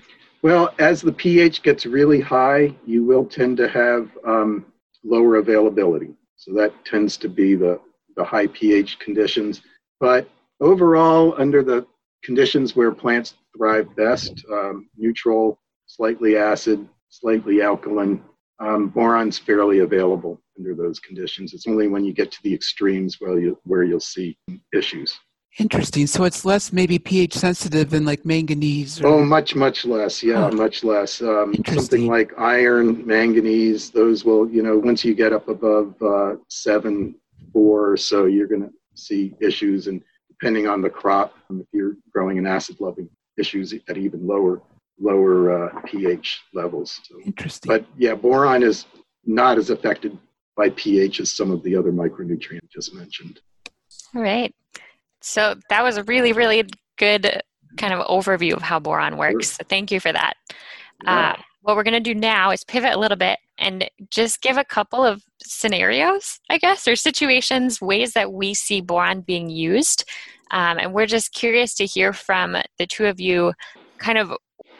Well, 0.43 0.73
as 0.79 1.01
the 1.01 1.11
pH 1.11 1.63
gets 1.63 1.85
really 1.85 2.21
high, 2.21 2.75
you 2.85 3.03
will 3.03 3.25
tend 3.25 3.57
to 3.57 3.67
have 3.67 4.09
um, 4.25 4.65
lower 5.03 5.37
availability. 5.37 6.13
So 6.35 6.53
that 6.53 6.73
tends 6.85 7.17
to 7.17 7.29
be 7.29 7.55
the, 7.55 7.79
the 8.15 8.23
high 8.23 8.47
pH 8.47 8.99
conditions. 8.99 9.61
But 9.99 10.29
overall, 10.59 11.33
under 11.37 11.63
the 11.63 11.87
conditions 12.23 12.75
where 12.75 12.91
plants 12.91 13.35
thrive 13.55 13.95
best, 13.95 14.45
um, 14.51 14.89
neutral, 14.95 15.59
slightly 15.87 16.37
acid, 16.37 16.87
slightly 17.09 17.61
alkaline, 17.61 18.23
um, 18.59 18.89
boron's 18.89 19.37
fairly 19.37 19.79
available 19.79 20.39
under 20.57 20.75
those 20.75 20.99
conditions. 20.99 21.53
It's 21.53 21.67
only 21.67 21.87
when 21.87 22.03
you 22.03 22.13
get 22.13 22.31
to 22.31 22.43
the 22.43 22.53
extremes 22.53 23.17
where, 23.19 23.39
you, 23.39 23.59
where 23.63 23.83
you'll 23.83 23.99
see 23.99 24.37
issues. 24.73 25.17
Interesting. 25.59 26.05
So 26.05 26.23
it's 26.23 26.45
less 26.45 26.71
maybe 26.71 26.99
pH 26.99 27.33
sensitive 27.33 27.89
than 27.89 28.05
like 28.05 28.25
manganese. 28.25 29.01
Or... 29.01 29.07
Oh, 29.07 29.25
much, 29.25 29.55
much 29.55 29.85
less. 29.85 30.21
Yeah, 30.21 30.47
oh. 30.47 30.51
much 30.51 30.83
less. 30.83 31.21
Um, 31.21 31.55
something 31.65 32.07
like 32.07 32.31
iron, 32.37 33.05
manganese, 33.05 33.89
those 33.89 34.23
will, 34.23 34.47
you 34.49 34.61
know, 34.61 34.77
once 34.77 35.03
you 35.03 35.15
get 35.15 35.33
up 35.33 35.47
above 35.47 35.95
uh, 36.01 36.35
seven, 36.47 37.15
four 37.51 37.91
or 37.91 37.97
so, 37.97 38.25
you're 38.25 38.47
going 38.47 38.61
to 38.61 38.71
see 38.93 39.33
issues. 39.41 39.87
And 39.87 40.01
depending 40.29 40.67
on 40.67 40.81
the 40.81 40.89
crop, 40.89 41.35
if 41.49 41.65
you're 41.71 41.95
growing 42.13 42.37
an 42.37 42.45
acid 42.45 42.79
loving 42.79 43.09
issues 43.37 43.73
at 43.73 43.97
even 43.97 44.27
lower 44.27 44.61
lower 44.99 45.69
uh, 45.69 45.81
pH 45.85 46.41
levels. 46.53 46.99
So, 47.03 47.19
Interesting. 47.25 47.69
But 47.69 47.85
yeah, 47.97 48.15
boron 48.15 48.63
is 48.63 48.85
not 49.25 49.57
as 49.57 49.69
affected 49.69 50.17
by 50.55 50.69
pH 50.71 51.19
as 51.19 51.31
some 51.31 51.51
of 51.51 51.61
the 51.63 51.75
other 51.75 51.91
micronutrients 51.91 52.69
just 52.71 52.93
mentioned. 52.95 53.39
All 54.15 54.21
right. 54.21 54.53
So 55.27 55.55
that 55.69 55.83
was 55.83 55.97
a 55.97 56.03
really, 56.03 56.33
really 56.33 56.63
good 56.97 57.41
kind 57.77 57.93
of 57.93 58.05
overview 58.07 58.53
of 58.53 58.61
how 58.61 58.79
boron 58.79 59.17
works. 59.17 59.51
So 59.51 59.63
thank 59.67 59.91
you 59.91 59.99
for 59.99 60.11
that. 60.11 60.33
Uh, 61.05 61.35
what 61.61 61.75
we're 61.75 61.83
going 61.83 62.01
to 62.01 62.13
do 62.13 62.15
now 62.15 62.51
is 62.51 62.63
pivot 62.63 62.93
a 62.93 62.99
little 62.99 63.17
bit 63.17 63.37
and 63.57 63.89
just 64.09 64.41
give 64.41 64.57
a 64.57 64.63
couple 64.63 65.05
of 65.05 65.21
scenarios, 65.43 66.39
I 66.49 66.57
guess, 66.57 66.87
or 66.87 66.95
situations, 66.95 67.81
ways 67.81 68.13
that 68.13 68.31
we 68.31 68.53
see 68.53 68.81
boron 68.81 69.21
being 69.21 69.49
used. 69.49 70.05
Um, 70.51 70.79
and 70.79 70.93
we're 70.93 71.07
just 71.07 71.33
curious 71.33 71.75
to 71.75 71.85
hear 71.85 72.13
from 72.13 72.55
the 72.77 72.87
two 72.87 73.05
of 73.05 73.19
you 73.19 73.53
kind 73.97 74.17
of 74.17 74.33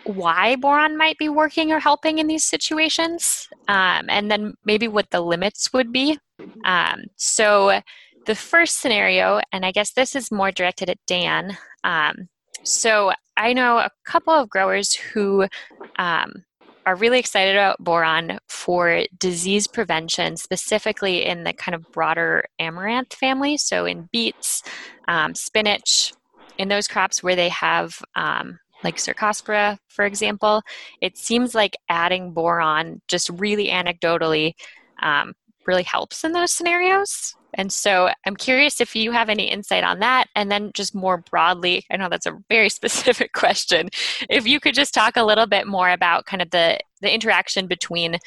why 0.05 0.55
boron 0.55 0.97
might 0.97 1.17
be 1.17 1.27
working 1.27 1.71
or 1.73 1.79
helping 1.79 2.19
in 2.19 2.27
these 2.27 2.45
situations, 2.45 3.49
um, 3.67 4.05
and 4.09 4.31
then 4.31 4.53
maybe 4.63 4.87
what 4.87 5.09
the 5.11 5.19
limits 5.19 5.73
would 5.73 5.91
be. 5.91 6.17
Um, 6.63 7.03
so, 7.17 7.81
the 8.27 8.35
first 8.35 8.79
scenario, 8.79 9.39
and 9.51 9.65
I 9.65 9.71
guess 9.71 9.93
this 9.93 10.15
is 10.15 10.31
more 10.31 10.51
directed 10.51 10.89
at 10.89 10.99
Dan. 11.07 11.57
Um, 11.83 12.27
so, 12.63 13.13
I 13.37 13.53
know 13.53 13.77
a 13.77 13.89
couple 14.05 14.33
of 14.33 14.49
growers 14.49 14.93
who 14.93 15.47
um, 15.97 16.43
are 16.85 16.95
really 16.95 17.19
excited 17.19 17.55
about 17.55 17.79
boron 17.79 18.39
for 18.49 19.03
disease 19.17 19.67
prevention, 19.67 20.35
specifically 20.35 21.25
in 21.25 21.45
the 21.45 21.53
kind 21.53 21.73
of 21.73 21.89
broader 21.93 22.43
amaranth 22.59 23.13
family. 23.13 23.57
So, 23.57 23.85
in 23.85 24.09
beets, 24.11 24.61
um, 25.07 25.33
spinach, 25.33 26.13
in 26.57 26.67
those 26.67 26.87
crops 26.87 27.23
where 27.23 27.35
they 27.35 27.49
have 27.49 27.97
um, 28.15 28.59
like 28.83 28.97
Cercospora, 28.97 29.77
for 29.87 30.05
example, 30.05 30.63
it 31.01 31.17
seems 31.17 31.55
like 31.55 31.77
adding 31.87 32.33
boron 32.33 33.01
just 33.07 33.29
really 33.29 33.69
anecdotally 33.69 34.53
um, 35.01 35.33
really 35.65 35.83
helps 35.83 36.25
in 36.25 36.33
those 36.33 36.51
scenarios. 36.51 37.36
And 37.57 37.71
so 37.71 38.11
I'm 38.25 38.35
curious 38.35 38.79
if 38.79 38.95
you 38.95 39.11
have 39.11 39.29
any 39.29 39.49
insight 39.49 39.83
on 39.83 39.99
that. 39.99 40.27
And 40.35 40.51
then 40.51 40.71
just 40.73 40.95
more 40.95 41.17
broadly, 41.17 41.85
I 41.91 41.97
know 41.97 42.07
that's 42.07 42.27
a 42.27 42.37
very 42.49 42.69
specific 42.79 43.33
question. 43.33 43.89
If 44.29 44.47
you 44.47 44.59
could 44.59 44.75
just 44.75 44.93
talk 44.93 45.17
a 45.17 45.25
little 45.25 45.47
bit 45.47 45.67
more 45.67 45.89
about 45.89 46.25
kind 46.25 46.41
of 46.41 46.51
the, 46.51 46.79
the 47.01 47.13
interaction 47.13 47.67
between 47.67 48.17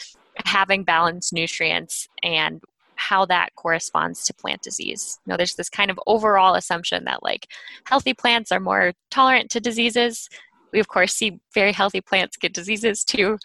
having 0.45 0.85
balanced 0.85 1.33
nutrients 1.33 2.09
and 2.23 2.61
how 2.97 3.25
that 3.25 3.55
corresponds 3.57 4.25
to 4.25 4.35
plant 4.35 4.61
disease. 4.61 5.19
You 5.25 5.31
know, 5.31 5.37
there's 5.39 5.55
this 5.55 5.71
kind 5.71 5.91
of 5.91 5.99
overall 6.07 6.55
assumption 6.55 7.05
that 7.05 7.23
like 7.23 7.47
healthy 7.85 8.13
plants 8.13 8.53
are 8.53 8.61
more 8.61 8.93
tolerant 9.11 9.51
to 9.53 9.61
diseases. 9.61 10.29
We 10.73 10.81
of 10.81 10.89
course 10.89 11.15
see 11.15 11.41
very 11.55 11.73
healthy 11.73 12.03
plants 12.03 12.37
get 12.37 12.53
diseases 12.53 13.05
too. 13.05 13.39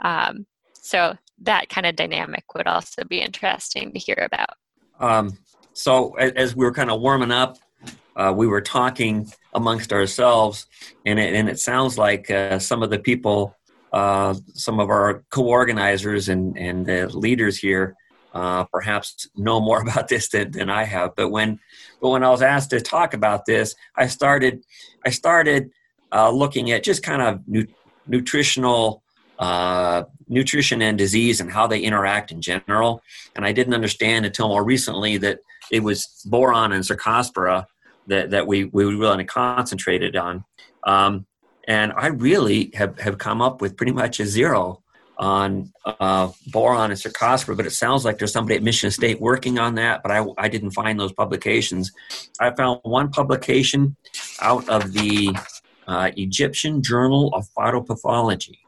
Um, 0.00 0.46
so 0.74 1.16
that 1.42 1.68
kind 1.68 1.86
of 1.86 1.96
dynamic 1.96 2.54
would 2.54 2.68
also 2.68 3.02
be 3.04 3.20
interesting 3.20 3.92
to 3.92 3.98
hear 3.98 4.28
about. 4.30 4.50
Um, 5.00 5.38
so 5.72 6.14
as 6.14 6.54
we 6.54 6.64
were 6.64 6.72
kind 6.72 6.90
of 6.90 7.00
warming 7.00 7.30
up, 7.32 7.58
uh, 8.16 8.32
we 8.36 8.46
were 8.46 8.60
talking 8.60 9.32
amongst 9.54 9.92
ourselves, 9.92 10.66
and 11.06 11.18
it, 11.18 11.34
and 11.34 11.48
it 11.48 11.58
sounds 11.58 11.96
like 11.96 12.30
uh, 12.30 12.58
some 12.58 12.82
of 12.82 12.90
the 12.90 12.98
people, 12.98 13.56
uh, 13.92 14.34
some 14.54 14.78
of 14.78 14.90
our 14.90 15.24
co-organizers 15.30 16.28
and 16.28 16.56
and 16.58 17.14
leaders 17.14 17.56
here 17.56 17.96
uh, 18.32 18.64
perhaps 18.64 19.28
know 19.36 19.60
more 19.60 19.80
about 19.86 20.08
this 20.08 20.28
than, 20.28 20.50
than 20.50 20.70
I 20.70 20.84
have. 20.84 21.14
But 21.16 21.30
when, 21.30 21.58
but 22.00 22.10
when 22.10 22.24
I 22.24 22.30
was 22.30 22.42
asked 22.42 22.70
to 22.70 22.80
talk 22.80 23.14
about 23.14 23.46
this, 23.46 23.74
I 23.96 24.06
started, 24.06 24.64
I 25.04 25.10
started 25.10 25.70
uh, 26.12 26.30
looking 26.30 26.70
at 26.72 26.82
just 26.82 27.02
kind 27.02 27.22
of 27.22 27.40
nu- 27.46 27.66
nutritional, 28.06 29.02
uh, 29.40 30.04
nutrition 30.28 30.82
and 30.82 30.98
disease 30.98 31.40
and 31.40 31.50
how 31.50 31.66
they 31.66 31.80
interact 31.80 32.30
in 32.30 32.42
general. 32.42 33.02
And 33.34 33.44
I 33.44 33.52
didn't 33.52 33.74
understand 33.74 34.26
until 34.26 34.48
more 34.48 34.62
recently 34.62 35.16
that 35.16 35.40
it 35.72 35.82
was 35.82 36.06
boron 36.26 36.72
and 36.72 36.84
cercospora 36.84 37.64
that, 38.06 38.30
that 38.30 38.46
we, 38.46 38.64
we 38.64 38.84
really 38.84 39.24
concentrated 39.24 40.14
on. 40.14 40.44
Um, 40.84 41.26
and 41.66 41.92
I 41.96 42.08
really 42.08 42.70
have, 42.74 42.98
have 43.00 43.16
come 43.18 43.40
up 43.40 43.62
with 43.62 43.76
pretty 43.76 43.92
much 43.92 44.20
a 44.20 44.26
zero 44.26 44.82
on 45.16 45.72
uh, 45.84 46.30
boron 46.48 46.90
and 46.90 47.00
cercospora, 47.00 47.56
but 47.56 47.66
it 47.66 47.72
sounds 47.72 48.04
like 48.04 48.18
there's 48.18 48.32
somebody 48.32 48.56
at 48.56 48.62
Michigan 48.62 48.90
State 48.90 49.20
working 49.20 49.58
on 49.58 49.74
that, 49.76 50.02
but 50.02 50.10
I, 50.10 50.24
I 50.38 50.48
didn't 50.48 50.70
find 50.72 50.98
those 51.00 51.12
publications. 51.12 51.92
I 52.40 52.50
found 52.50 52.80
one 52.82 53.10
publication 53.10 53.96
out 54.40 54.68
of 54.68 54.92
the 54.92 55.34
uh, 55.86 56.10
Egyptian 56.16 56.82
Journal 56.82 57.32
of 57.34 57.46
Phytopathology. 57.56 58.58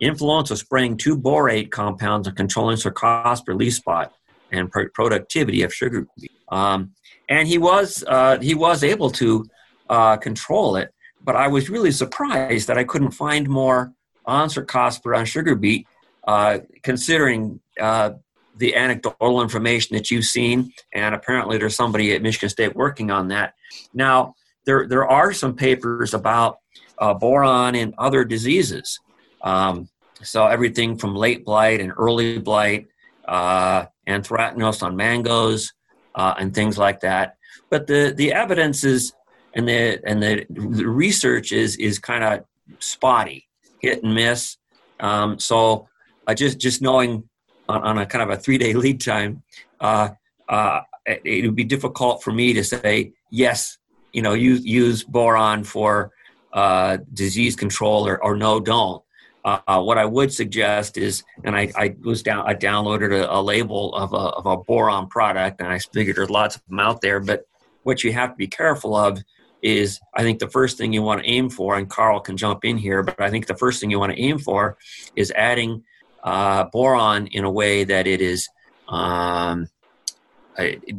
Influence 0.00 0.50
of 0.50 0.58
spraying 0.58 0.96
two 0.96 1.16
borate 1.16 1.70
compounds 1.70 2.28
and 2.28 2.36
controlling 2.36 2.76
cercospora 2.76 3.58
leaf 3.58 3.74
spot 3.74 4.12
and 4.52 4.70
pr- 4.70 4.88
productivity 4.94 5.62
of 5.62 5.74
sugar 5.74 6.06
beet. 6.20 6.30
um, 6.50 6.92
and 7.28 7.48
he 7.48 7.58
was 7.58 8.04
uh, 8.06 8.38
he 8.40 8.54
was 8.54 8.82
able 8.82 9.10
to 9.10 9.44
uh, 9.90 10.16
control 10.16 10.76
it, 10.76 10.92
but 11.22 11.36
I 11.36 11.48
was 11.48 11.68
really 11.68 11.90
surprised 11.90 12.68
that 12.68 12.78
I 12.78 12.84
couldn't 12.84 13.10
find 13.10 13.48
more 13.48 13.92
on 14.24 14.48
Cercospora 14.48 15.18
on 15.18 15.24
sugar 15.24 15.54
beet, 15.54 15.86
uh, 16.26 16.58
considering 16.82 17.60
uh, 17.80 18.12
the 18.56 18.76
anecdotal 18.76 19.40
information 19.40 19.96
that 19.96 20.10
you've 20.10 20.24
seen, 20.24 20.72
and 20.92 21.14
apparently 21.14 21.58
there's 21.58 21.76
somebody 21.76 22.14
at 22.14 22.22
Michigan 22.22 22.48
State 22.48 22.76
working 22.76 23.10
on 23.10 23.28
that. 23.28 23.54
Now, 23.94 24.34
there, 24.66 24.86
there 24.86 25.06
are 25.06 25.32
some 25.32 25.54
papers 25.54 26.12
about 26.12 26.58
uh, 26.98 27.14
boron 27.14 27.74
and 27.74 27.94
other 27.96 28.24
diseases. 28.24 28.98
Um, 29.42 29.88
so 30.22 30.46
everything 30.46 30.96
from 30.96 31.14
late 31.14 31.44
blight 31.44 31.80
and 31.80 31.92
early 31.96 32.38
blight 32.38 32.88
uh, 33.26 33.86
anthracnose 34.06 34.82
on 34.82 34.96
mangoes, 34.96 35.72
uh, 36.14 36.34
and 36.38 36.54
things 36.54 36.78
like 36.78 37.00
that. 37.00 37.36
But 37.70 37.86
the 37.86 38.12
the 38.16 38.32
evidence 38.32 38.82
is 38.84 39.12
and 39.54 39.68
the 39.68 40.00
and 40.04 40.22
the, 40.22 40.46
the 40.50 40.88
research 40.88 41.52
is 41.52 41.76
is 41.76 41.98
kind 41.98 42.24
of 42.24 42.44
spotty, 42.78 43.48
hit 43.80 44.02
and 44.02 44.14
miss. 44.14 44.56
Um, 45.00 45.38
so 45.38 45.88
just 46.34 46.58
just 46.58 46.82
knowing 46.82 47.28
on, 47.68 47.82
on, 47.82 47.98
a 47.98 48.06
kind 48.06 48.22
of 48.22 48.30
a 48.30 48.40
three 48.40 48.58
day 48.58 48.72
lead 48.84 49.00
time, 49.00 49.42
uh, 49.80 50.10
uh, 50.48 50.80
it, 51.06 51.20
it, 51.24 51.44
would 51.44 51.56
be 51.56 51.64
difficult 51.64 52.22
for 52.22 52.32
me 52.32 52.52
to 52.54 52.64
say 52.64 53.12
yes. 53.30 53.78
You 54.12 54.22
know, 54.22 54.32
use 54.32 54.64
use 54.64 55.04
boron 55.04 55.64
for 55.64 56.12
uh, 56.52 56.98
disease 57.12 57.54
control 57.54 58.08
or, 58.08 58.22
or 58.22 58.36
no, 58.36 58.58
don't. 58.58 59.02
Uh, 59.48 59.60
uh, 59.66 59.82
what 59.82 59.96
I 59.96 60.04
would 60.04 60.30
suggest 60.30 60.98
is, 60.98 61.22
and 61.42 61.56
I, 61.56 61.72
I 61.74 61.96
was 62.02 62.22
down, 62.22 62.46
I 62.46 62.54
downloaded 62.54 63.12
a, 63.18 63.22
a 63.34 63.40
label 63.40 63.94
of 63.94 64.12
a, 64.12 64.16
of 64.38 64.44
a 64.44 64.56
boron 64.58 65.08
product, 65.08 65.60
and 65.60 65.68
I 65.72 65.78
figured 65.78 66.16
there's 66.16 66.28
lots 66.28 66.56
of 66.56 66.62
them 66.68 66.80
out 66.80 67.00
there. 67.00 67.18
But 67.18 67.46
what 67.82 68.04
you 68.04 68.12
have 68.12 68.30
to 68.32 68.36
be 68.36 68.46
careful 68.46 68.94
of 68.94 69.22
is, 69.62 70.00
I 70.14 70.22
think 70.22 70.38
the 70.38 70.50
first 70.50 70.76
thing 70.76 70.92
you 70.92 71.02
want 71.02 71.22
to 71.22 71.28
aim 71.28 71.48
for, 71.48 71.78
and 71.78 71.88
Carl 71.88 72.20
can 72.20 72.36
jump 72.36 72.64
in 72.64 72.76
here, 72.76 73.02
but 73.02 73.20
I 73.20 73.30
think 73.30 73.46
the 73.46 73.56
first 73.56 73.80
thing 73.80 73.90
you 73.90 73.98
want 73.98 74.12
to 74.12 74.20
aim 74.20 74.38
for 74.38 74.76
is 75.16 75.32
adding 75.34 75.82
uh, 76.22 76.64
boron 76.64 77.28
in 77.28 77.44
a 77.44 77.50
way 77.50 77.84
that 77.84 78.06
it 78.06 78.20
is 78.20 78.48
um, 78.88 79.68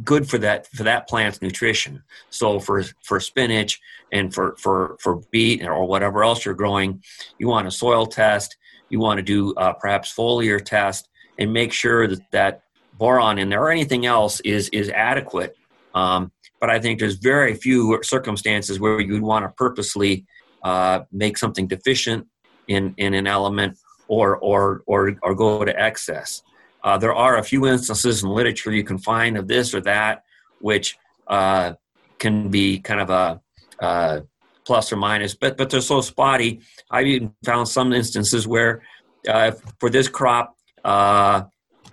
good 0.04 0.30
for 0.30 0.38
that 0.38 0.68
for 0.68 0.84
that 0.84 1.08
plant's 1.08 1.42
nutrition. 1.42 2.04
So 2.30 2.60
for 2.60 2.84
for 3.04 3.20
spinach 3.20 3.80
and 4.12 4.34
for 4.34 4.56
for 4.58 4.98
for 5.02 5.22
beet 5.32 5.64
or 5.64 5.86
whatever 5.86 6.24
else 6.24 6.46
you're 6.46 6.56
growing, 6.56 7.04
you 7.38 7.48
want 7.48 7.68
a 7.68 7.72
soil 7.72 8.06
test. 8.06 8.58
You 8.90 9.00
want 9.00 9.18
to 9.18 9.24
do 9.24 9.54
uh, 9.56 9.74
perhaps 9.74 10.16
foliar 10.16 10.64
test 10.64 11.10
and 11.38 11.54
make 11.54 11.74
sure 11.74 12.08
that 12.08 12.32
that 12.32 12.64
boron 12.98 13.38
in 13.38 13.50
there 13.50 13.62
or 13.62 13.72
anything 13.72 14.06
else 14.06 14.40
is 14.42 14.70
is 14.70 14.90
adequate. 14.90 15.56
Um, 15.94 16.32
but 16.60 16.70
I 16.70 16.80
think 16.80 17.00
there's 17.00 17.16
very 17.16 17.56
few 17.56 18.00
circumstances 18.04 18.80
where 18.80 19.00
you'd 19.00 19.22
want 19.22 19.46
to 19.46 19.50
purposely 19.50 20.26
uh, 20.64 21.02
make 21.12 21.38
something 21.38 21.68
deficient 21.68 22.28
in 22.68 22.94
in 22.98 23.14
an 23.14 23.28
element 23.28 23.78
or 24.08 24.38
or 24.38 24.84
or 24.86 25.16
or 25.22 25.36
go 25.36 25.66
to 25.66 25.80
excess. 25.80 26.44
Uh, 26.84 26.98
there 26.98 27.14
are 27.14 27.38
a 27.38 27.44
few 27.44 27.68
instances 27.68 28.24
in 28.24 28.30
literature 28.30 28.72
you 28.72 28.84
can 28.84 28.98
find 28.98 29.38
of 29.38 29.48
this 29.48 29.74
or 29.74 29.82
that, 29.82 30.24
which 30.60 30.98
uh, 31.28 31.74
can 32.18 32.50
be 32.50 32.80
kind 32.80 33.02
of 33.02 33.10
a 33.10 33.42
uh, 33.84 34.22
plus 34.66 34.92
or 34.92 34.98
minus, 34.98 35.34
but 35.34 35.58
but 35.58 35.70
they're 35.70 35.82
so 35.82 36.02
spotty. 36.02 36.62
I've 36.92 37.08
even 37.08 37.34
found 37.44 37.68
some 37.68 37.94
instances 37.94 38.48
where 38.48 38.82
uh, 39.28 39.52
for 39.80 39.90
this 39.90 40.08
crop, 40.08 40.56
uh, 40.84 41.44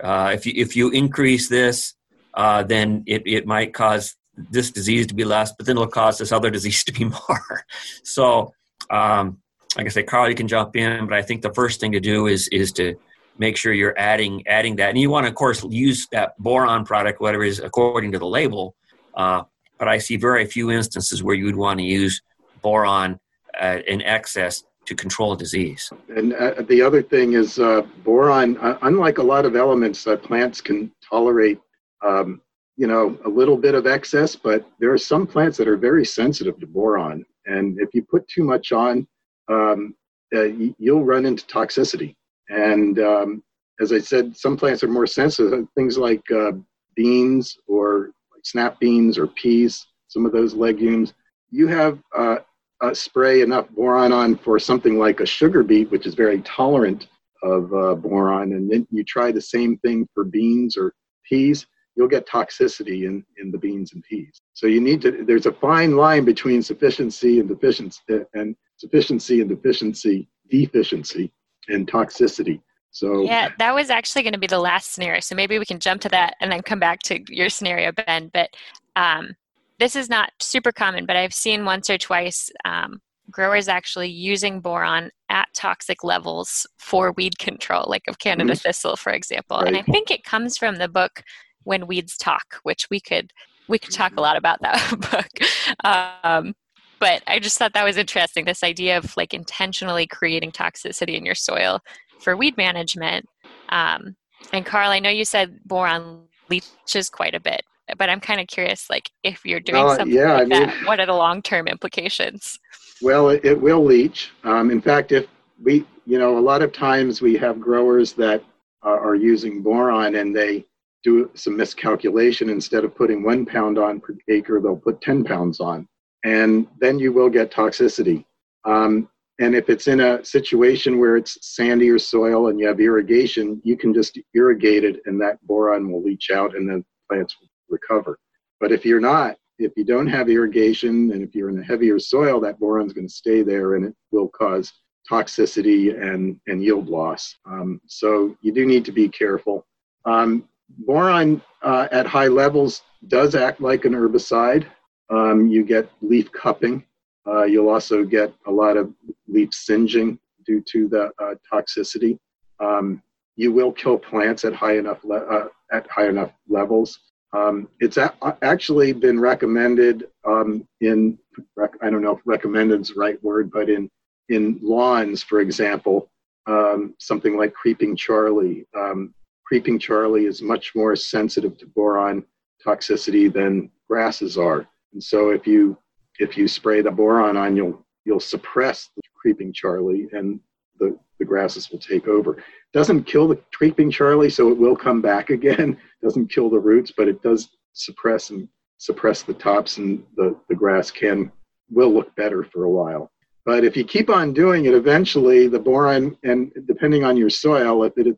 uh, 0.01 0.31
if 0.33 0.45
you 0.45 0.53
if 0.55 0.75
you 0.75 0.89
increase 0.91 1.49
this, 1.49 1.95
then 2.35 3.03
it 3.07 3.23
it 3.25 3.45
might 3.45 3.73
cause 3.73 4.15
this 4.37 4.71
disease 4.71 5.07
to 5.07 5.15
be 5.15 5.23
less, 5.23 5.51
but 5.57 5.65
then 5.65 5.75
it'll 5.75 5.87
cause 5.87 6.17
this 6.17 6.31
other 6.31 6.49
disease 6.57 6.83
to 6.83 6.93
be 6.93 7.05
more. 7.05 7.65
so, 8.03 8.53
um, 8.89 9.39
like 9.75 9.85
I 9.85 9.89
say, 9.89 10.03
Carl, 10.03 10.29
you 10.29 10.35
can 10.35 10.47
jump 10.47 10.75
in, 10.75 11.07
but 11.07 11.17
I 11.17 11.21
think 11.21 11.41
the 11.41 11.53
first 11.53 11.79
thing 11.79 11.91
to 11.93 11.99
do 11.99 12.27
is 12.27 12.47
is 12.49 12.71
to 12.73 12.95
make 13.39 13.57
sure 13.57 13.73
you're 13.73 13.97
adding 13.97 14.45
adding 14.47 14.75
that. 14.77 14.89
And 14.89 14.97
you 14.97 15.09
want 15.09 15.25
to, 15.25 15.29
of 15.29 15.35
course, 15.35 15.63
use 15.69 16.07
that 16.11 16.37
boron 16.39 16.85
product, 16.85 17.21
whatever 17.21 17.43
is 17.43 17.59
according 17.59 18.11
to 18.13 18.19
the 18.19 18.25
label. 18.25 18.75
Uh, 19.13 19.43
but 19.77 19.87
I 19.87 19.97
see 19.97 20.17
very 20.17 20.45
few 20.45 20.71
instances 20.71 21.23
where 21.23 21.35
you 21.35 21.45
would 21.45 21.55
want 21.55 21.79
to 21.79 21.85
use 21.85 22.21
boron 22.61 23.19
uh, 23.59 23.79
in 23.87 24.01
excess 24.01 24.63
to 24.85 24.95
control 24.95 25.35
disease. 25.35 25.91
And 26.15 26.33
uh, 26.33 26.61
the 26.67 26.81
other 26.81 27.01
thing 27.01 27.33
is 27.33 27.59
uh, 27.59 27.81
boron, 28.03 28.57
uh, 28.57 28.77
unlike 28.83 29.17
a 29.17 29.23
lot 29.23 29.45
of 29.45 29.55
elements, 29.55 30.03
that 30.05 30.23
plants 30.23 30.61
can 30.61 30.91
tolerate. 31.07 31.59
Um, 32.05 32.41
you 32.79 32.85
know, 32.85 33.17
a 33.25 33.29
little 33.29 33.57
bit 33.57 33.73
of 33.73 33.87
excess, 33.87 34.35
but 34.35 34.63
there 34.79 34.93
are 34.93 34.99
some 34.99 35.25
plants 35.25 35.57
that 35.57 35.67
are 35.67 35.77
very 35.77 36.05
sensitive 36.05 36.59
to 36.59 36.67
boron. 36.67 37.25
And 37.47 37.79
if 37.79 37.89
you 37.93 38.03
put 38.03 38.27
too 38.27 38.43
much 38.43 38.71
on, 38.71 39.07
um, 39.49 39.95
uh, 40.35 40.43
you'll 40.77 41.03
run 41.03 41.25
into 41.25 41.43
toxicity. 41.47 42.15
And 42.49 42.99
um, 42.99 43.43
as 43.79 43.91
I 43.91 43.99
said, 43.99 44.35
some 44.35 44.57
plants 44.57 44.83
are 44.83 44.87
more 44.87 45.07
sensitive. 45.07 45.67
Things 45.75 45.97
like 45.97 46.23
uh, 46.31 46.51
beans 46.95 47.57
or 47.67 48.11
like 48.33 48.45
snap 48.45 48.79
beans 48.79 49.17
or 49.17 49.27
peas, 49.27 49.85
some 50.07 50.25
of 50.25 50.31
those 50.31 50.53
legumes. 50.53 51.13
You 51.49 51.67
have 51.67 51.99
uh, 52.17 52.37
a 52.81 52.93
spray 52.93 53.41
enough 53.41 53.69
boron 53.69 54.11
on 54.11 54.37
for 54.37 54.59
something 54.59 54.97
like 54.97 55.19
a 55.19 55.25
sugar 55.25 55.63
beet, 55.63 55.91
which 55.91 56.05
is 56.05 56.15
very 56.15 56.41
tolerant 56.41 57.07
of 57.43 57.73
uh, 57.73 57.95
boron, 57.95 58.53
and 58.53 58.69
then 58.69 58.87
you 58.89 59.03
try 59.03 59.31
the 59.31 59.41
same 59.41 59.77
thing 59.77 60.07
for 60.13 60.23
beans 60.23 60.75
or 60.75 60.93
peas, 61.27 61.67
you'll 61.95 62.07
get 62.07 62.27
toxicity 62.27 63.05
in, 63.05 63.23
in 63.41 63.51
the 63.51 63.57
beans 63.57 63.93
and 63.93 64.03
peas. 64.03 64.41
So 64.53 64.67
you 64.67 64.81
need 64.81 65.01
to. 65.01 65.23
There's 65.25 65.45
a 65.45 65.51
fine 65.51 65.95
line 65.95 66.25
between 66.25 66.61
sufficiency 66.61 67.39
and 67.39 67.47
deficiency, 67.47 68.01
and 68.33 68.55
sufficiency 68.77 69.41
and 69.41 69.49
deficiency 69.49 70.27
deficiency 70.49 71.31
and 71.67 71.89
toxicity. 71.89 72.61
So 72.91 73.21
yeah, 73.23 73.49
that 73.59 73.75
was 73.75 73.89
actually 73.89 74.23
going 74.23 74.33
to 74.33 74.39
be 74.39 74.47
the 74.47 74.59
last 74.59 74.93
scenario. 74.93 75.19
So 75.19 75.35
maybe 75.35 75.59
we 75.59 75.65
can 75.65 75.79
jump 75.79 76.01
to 76.01 76.09
that 76.09 76.35
and 76.41 76.51
then 76.51 76.61
come 76.61 76.79
back 76.79 76.99
to 77.03 77.19
your 77.27 77.49
scenario, 77.49 77.91
Ben. 77.91 78.31
But 78.33 78.49
um, 78.95 79.35
this 79.79 79.95
is 79.95 80.09
not 80.09 80.31
super 80.39 80.71
common, 80.71 81.05
but 81.05 81.15
I've 81.15 81.33
seen 81.33 81.65
once 81.65 81.89
or 81.89 81.97
twice 81.97 82.49
um, 82.65 82.99
growers 83.29 83.67
actually 83.67 84.09
using 84.09 84.61
boron 84.61 85.11
at 85.29 85.47
toxic 85.53 86.03
levels 86.03 86.65
for 86.79 87.11
weed 87.11 87.37
control, 87.37 87.85
like 87.87 88.03
of 88.07 88.19
Canada 88.19 88.53
mm-hmm. 88.53 88.59
thistle, 88.59 88.95
for 88.95 89.11
example. 89.11 89.59
Right. 89.59 89.67
And 89.67 89.77
I 89.77 89.83
think 89.83 90.09
it 90.09 90.23
comes 90.23 90.57
from 90.57 90.77
the 90.77 90.87
book 90.87 91.21
When 91.63 91.87
Weeds 91.87 92.17
Talk, 92.17 92.59
which 92.63 92.87
we 92.89 92.99
could 92.99 93.31
we 93.67 93.77
could 93.77 93.93
talk 93.93 94.13
a 94.15 94.21
lot 94.21 94.37
about 94.37 94.61
that 94.61 94.89
book. 95.11 95.83
Um, 95.83 96.55
but 96.99 97.23
I 97.27 97.39
just 97.39 97.57
thought 97.57 97.73
that 97.73 97.85
was 97.85 97.97
interesting 97.97 98.45
this 98.45 98.63
idea 98.63 98.97
of 98.97 99.15
like 99.17 99.33
intentionally 99.33 100.07
creating 100.07 100.51
toxicity 100.51 101.15
in 101.15 101.25
your 101.25 101.35
soil 101.35 101.79
for 102.19 102.35
weed 102.35 102.57
management. 102.57 103.25
Um, 103.69 104.15
and 104.53 104.65
Carl, 104.65 104.91
I 104.91 104.99
know 104.99 105.09
you 105.09 105.25
said 105.25 105.59
boron 105.65 106.23
leaches 106.49 107.09
quite 107.09 107.35
a 107.35 107.39
bit, 107.39 107.61
but 107.97 108.09
I'm 108.09 108.19
kind 108.19 108.39
of 108.39 108.47
curious, 108.47 108.89
like 108.89 109.09
if 109.23 109.45
you're 109.45 109.59
doing 109.59 109.83
uh, 109.83 109.95
something 109.95 110.15
yeah, 110.15 110.33
like 110.33 110.41
I 110.41 110.45
mean, 110.45 110.67
that, 110.67 110.85
what 110.85 110.99
are 110.99 111.05
the 111.05 111.13
long-term 111.13 111.67
implications? 111.67 112.59
Well, 113.01 113.29
it, 113.29 113.45
it 113.45 113.59
will 113.59 113.83
leach. 113.83 114.31
Um, 114.43 114.71
in 114.71 114.81
fact, 114.81 115.11
if 115.11 115.27
we, 115.61 115.85
you 116.05 116.17
know, 116.17 116.37
a 116.37 116.41
lot 116.41 116.61
of 116.61 116.71
times 116.71 117.21
we 117.21 117.35
have 117.37 117.59
growers 117.59 118.13
that 118.13 118.43
are 118.83 119.15
using 119.15 119.61
boron 119.61 120.15
and 120.15 120.33
they 120.33 120.65
do 121.03 121.29
some 121.33 121.57
miscalculation. 121.57 122.49
Instead 122.49 122.83
of 122.83 122.95
putting 122.95 123.23
one 123.23 123.45
pound 123.45 123.77
on 123.77 123.99
per 123.99 124.15
acre, 124.29 124.59
they'll 124.61 124.77
put 124.77 125.01
10 125.01 125.23
pounds 125.23 125.59
on 125.59 125.87
and 126.27 126.67
then 126.81 126.99
you 126.99 127.13
will 127.13 127.29
get 127.29 127.51
toxicity. 127.51 128.25
Um, 128.65 129.09
and 129.39 129.55
if 129.55 129.69
it's 129.69 129.87
in 129.87 130.01
a 130.01 130.23
situation 130.25 130.99
where 130.99 131.15
it's 131.15 131.37
sandier 131.57 132.01
soil 132.01 132.49
and 132.49 132.59
you 132.59 132.67
have 132.67 132.81
irrigation, 132.81 133.61
you 133.63 133.77
can 133.77 133.93
just 133.93 134.19
irrigate 134.33 134.83
it 134.83 134.99
and 135.05 135.21
that 135.21 135.37
boron 135.43 135.89
will 135.89 136.03
leach 136.03 136.29
out 136.29 136.53
and 136.55 136.67
then 136.69 136.83
plants 137.09 137.37
will 137.39 137.47
recover. 137.69 138.19
But 138.59 138.73
if 138.73 138.83
you're 138.83 138.99
not, 138.99 139.37
if 139.57 139.71
you 139.77 139.85
don't 139.85 140.07
have 140.07 140.29
irrigation 140.29 141.11
and 141.13 141.23
if 141.23 141.33
you're 141.33 141.49
in 141.49 141.59
a 141.59 141.63
heavier 141.63 141.97
soil, 141.97 142.41
that 142.41 142.59
boron's 142.59 142.93
going 142.93 143.07
to 143.07 143.13
stay 143.13 143.41
there 143.41 143.75
and 143.75 143.85
it 143.85 143.95
will 144.11 144.27
cause 144.27 144.73
toxicity 145.09 145.97
and, 146.01 146.37
and 146.47 146.61
yield 146.61 146.89
loss. 146.89 147.37
Um, 147.45 147.79
so 147.87 148.35
you 148.41 148.51
do 148.51 148.65
need 148.65 148.83
to 148.85 148.91
be 148.91 149.07
careful. 149.07 149.65
Um, 150.03 150.49
boron 150.79 151.41
uh, 151.61 151.87
at 151.91 152.05
high 152.05 152.27
levels 152.27 152.81
does 153.07 153.33
act 153.33 153.61
like 153.61 153.85
an 153.85 153.93
herbicide. 153.93 154.65
Um, 155.09 155.47
you 155.47 155.63
get 155.63 155.89
leaf 156.01 156.31
cupping. 156.31 156.83
Uh, 157.27 157.43
you'll 157.43 157.69
also 157.69 158.03
get 158.03 158.33
a 158.45 158.51
lot 158.51 158.77
of 158.77 158.93
leaf 159.27 159.53
singeing 159.53 160.17
due 160.45 160.61
to 160.71 160.87
the 160.87 161.11
uh, 161.19 161.35
toxicity. 161.51 162.17
Um, 162.59 163.01
you 163.35 163.51
will 163.51 163.71
kill 163.71 163.97
plants 163.97 164.45
at 164.45 164.53
high 164.53 164.77
enough 164.77 165.03
le- 165.03 165.17
uh, 165.17 165.47
at 165.71 165.89
high 165.89 166.07
enough 166.07 166.31
levels. 166.47 166.99
Um, 167.33 167.67
it's 167.79 167.97
a- 167.97 168.15
actually 168.41 168.93
been 168.93 169.19
recommended 169.19 170.07
um, 170.25 170.67
in 170.81 171.17
rec- 171.55 171.75
I 171.81 171.89
don't 171.89 172.01
know 172.01 172.15
if 172.15 172.21
recommended 172.25 172.81
is 172.81 172.89
the 172.89 172.99
right 172.99 173.21
word, 173.23 173.51
but 173.51 173.69
in 173.69 173.89
in 174.29 174.59
lawns, 174.61 175.23
for 175.23 175.39
example, 175.39 176.09
um, 176.47 176.95
something 176.99 177.37
like 177.37 177.53
creeping 177.53 177.95
Charlie. 177.95 178.65
Um, 178.75 179.13
creeping 179.45 179.79
Charlie 179.79 180.25
is 180.25 180.41
much 180.41 180.73
more 180.75 180.95
sensitive 180.95 181.57
to 181.59 181.65
boron 181.65 182.25
toxicity 182.65 183.31
than 183.31 183.69
grasses 183.87 184.37
are. 184.37 184.67
And 184.93 185.03
so 185.03 185.29
if 185.29 185.45
you 185.45 185.77
if 186.19 186.37
you 186.37 186.47
spray 186.47 186.81
the 186.81 186.91
boron 186.91 187.37
on, 187.37 187.55
you'll 187.55 187.85
you'll 188.05 188.19
suppress 188.19 188.89
the 188.95 189.01
creeping 189.15 189.53
Charlie, 189.53 190.07
and 190.11 190.39
the 190.79 190.97
the 191.19 191.25
grasses 191.25 191.69
will 191.71 191.79
take 191.79 192.07
over. 192.07 192.37
Doesn't 192.73 193.05
kill 193.05 193.27
the 193.27 193.39
creeping 193.53 193.89
Charlie, 193.91 194.29
so 194.29 194.49
it 194.51 194.57
will 194.57 194.75
come 194.75 195.01
back 195.01 195.29
again. 195.37 195.77
Doesn't 196.01 196.31
kill 196.31 196.49
the 196.49 196.59
roots, 196.59 196.91
but 196.95 197.07
it 197.07 197.21
does 197.21 197.49
suppress 197.73 198.29
and 198.29 198.47
suppress 198.77 199.23
the 199.23 199.33
tops, 199.33 199.77
and 199.77 200.03
the 200.15 200.35
the 200.49 200.55
grass 200.55 200.91
can 200.91 201.31
will 201.69 201.93
look 201.93 202.15
better 202.15 202.43
for 202.43 202.63
a 202.63 202.69
while. 202.69 203.11
But 203.45 203.63
if 203.63 203.77
you 203.77 203.83
keep 203.83 204.09
on 204.09 204.33
doing 204.33 204.65
it, 204.65 204.73
eventually 204.73 205.47
the 205.47 205.59
boron, 205.59 206.17
and 206.23 206.51
depending 206.65 207.03
on 207.03 207.15
your 207.15 207.29
soil, 207.29 207.83
if 207.83 207.93
it 207.97 208.17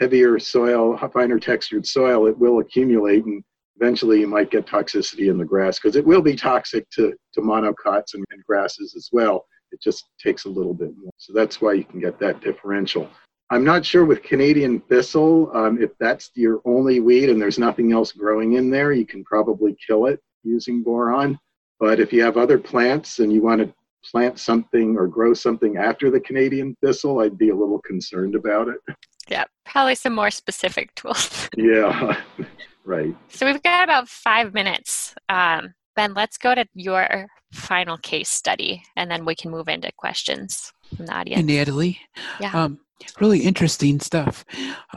heavier 0.00 0.38
soil, 0.38 0.96
finer 1.12 1.38
textured 1.38 1.86
soil, 1.86 2.26
it 2.26 2.36
will 2.36 2.58
accumulate 2.60 3.24
and 3.26 3.44
eventually 3.80 4.20
you 4.20 4.26
might 4.26 4.50
get 4.50 4.66
toxicity 4.66 5.30
in 5.30 5.38
the 5.38 5.44
grass 5.44 5.78
because 5.78 5.96
it 5.96 6.06
will 6.06 6.22
be 6.22 6.36
toxic 6.36 6.88
to, 6.90 7.14
to 7.32 7.40
monocots 7.40 8.14
and, 8.14 8.24
and 8.30 8.44
grasses 8.46 8.94
as 8.94 9.08
well. 9.12 9.46
It 9.72 9.80
just 9.80 10.04
takes 10.22 10.44
a 10.44 10.48
little 10.48 10.74
bit 10.74 10.90
more. 10.96 11.12
So 11.16 11.32
that's 11.32 11.60
why 11.60 11.74
you 11.74 11.84
can 11.84 12.00
get 12.00 12.18
that 12.20 12.40
differential. 12.40 13.08
I'm 13.50 13.64
not 13.64 13.84
sure 13.84 14.04
with 14.04 14.22
Canadian 14.22 14.80
thistle, 14.80 15.50
um, 15.54 15.82
if 15.82 15.90
that's 15.98 16.30
your 16.34 16.60
only 16.64 17.00
weed 17.00 17.30
and 17.30 17.40
there's 17.40 17.58
nothing 17.58 17.92
else 17.92 18.12
growing 18.12 18.52
in 18.52 18.70
there, 18.70 18.92
you 18.92 19.06
can 19.06 19.24
probably 19.24 19.76
kill 19.84 20.06
it 20.06 20.20
using 20.44 20.82
boron. 20.82 21.38
But 21.80 21.98
if 21.98 22.12
you 22.12 22.22
have 22.22 22.36
other 22.36 22.58
plants 22.58 23.18
and 23.18 23.32
you 23.32 23.42
want 23.42 23.60
to 23.60 23.74
plant 24.08 24.38
something 24.38 24.96
or 24.96 25.06
grow 25.08 25.34
something 25.34 25.78
after 25.78 26.10
the 26.10 26.20
Canadian 26.20 26.76
thistle, 26.82 27.20
I'd 27.20 27.38
be 27.38 27.50
a 27.50 27.56
little 27.56 27.80
concerned 27.80 28.34
about 28.34 28.68
it. 28.68 28.96
Yeah, 29.28 29.44
probably 29.64 29.94
some 29.94 30.14
more 30.14 30.30
specific 30.30 30.94
tools. 30.94 31.48
yeah, 31.56 32.20
right. 32.84 33.16
So 33.28 33.46
we've 33.46 33.62
got 33.62 33.84
about 33.84 34.08
five 34.08 34.54
minutes. 34.54 35.14
Um, 35.28 35.74
ben, 35.96 36.14
let's 36.14 36.38
go 36.38 36.54
to 36.54 36.64
your 36.74 37.26
final 37.52 37.96
case 37.98 38.28
study 38.28 38.82
and 38.96 39.10
then 39.10 39.24
we 39.24 39.34
can 39.34 39.50
move 39.50 39.68
into 39.68 39.90
questions 39.96 40.72
from 40.96 41.06
the 41.06 41.12
audience. 41.12 41.38
And 41.38 41.48
Natalie. 41.48 41.98
Yeah. 42.40 42.52
Um, 42.52 42.80
really 43.20 43.40
interesting 43.40 44.00
stuff. 44.00 44.44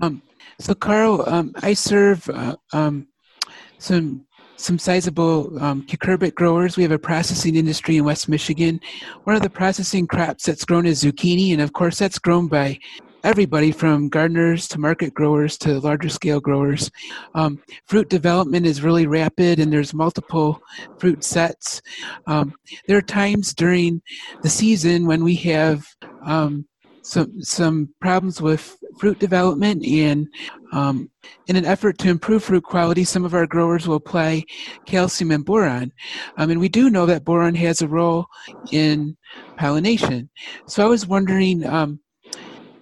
Um, 0.01 0.21
so, 0.59 0.73
Carl, 0.73 1.23
um, 1.27 1.53
I 1.61 1.73
serve 1.73 2.29
uh, 2.29 2.55
um, 2.73 3.07
some 3.79 4.25
some 4.55 4.79
sizable 4.79 5.61
um, 5.61 5.85
cucurbit 5.87 6.35
growers. 6.35 6.77
We 6.77 6.83
have 6.83 6.91
a 6.91 6.99
processing 6.99 7.55
industry 7.55 7.97
in 7.97 8.05
West 8.05 8.29
Michigan. 8.29 8.79
One 9.25 9.35
of 9.35 9.41
the 9.41 9.49
processing 9.49 10.07
crops 10.07 10.45
that's 10.45 10.63
grown 10.63 10.85
is 10.85 11.03
zucchini, 11.03 11.51
and 11.51 11.61
of 11.61 11.73
course, 11.73 11.97
that's 11.97 12.19
grown 12.19 12.47
by 12.47 12.79
everybody 13.23 13.71
from 13.71 14.09
gardeners 14.09 14.67
to 14.67 14.79
market 14.79 15.13
growers 15.13 15.57
to 15.59 15.79
larger 15.79 16.09
scale 16.09 16.39
growers. 16.39 16.91
Um, 17.35 17.61
fruit 17.85 18.09
development 18.09 18.65
is 18.65 18.83
really 18.83 19.07
rapid, 19.07 19.59
and 19.59 19.71
there's 19.71 19.93
multiple 19.93 20.61
fruit 20.97 21.23
sets. 21.23 21.81
Um, 22.27 22.53
there 22.87 22.97
are 22.97 23.01
times 23.01 23.53
during 23.53 24.01
the 24.41 24.49
season 24.49 25.05
when 25.05 25.23
we 25.23 25.35
have 25.35 25.85
um, 26.25 26.65
some 27.03 27.41
some 27.41 27.89
problems 27.99 28.41
with 28.41 28.77
fruit 28.97 29.19
development 29.19 29.85
and 29.85 30.27
um, 30.71 31.09
in 31.47 31.55
an 31.55 31.65
effort 31.65 31.97
to 31.97 32.09
improve 32.09 32.43
fruit 32.43 32.63
quality 32.63 33.03
some 33.03 33.25
of 33.25 33.33
our 33.33 33.45
growers 33.45 33.87
will 33.87 33.95
apply 33.95 34.43
calcium 34.85 35.31
and 35.31 35.43
boron 35.43 35.91
um, 36.37 36.49
and 36.49 36.59
we 36.59 36.69
do 36.69 36.89
know 36.89 37.05
that 37.05 37.25
boron 37.25 37.55
has 37.55 37.81
a 37.81 37.87
role 37.87 38.25
in 38.71 39.17
pollination 39.57 40.29
so 40.65 40.83
i 40.83 40.87
was 40.87 41.05
wondering 41.05 41.65
um, 41.65 41.99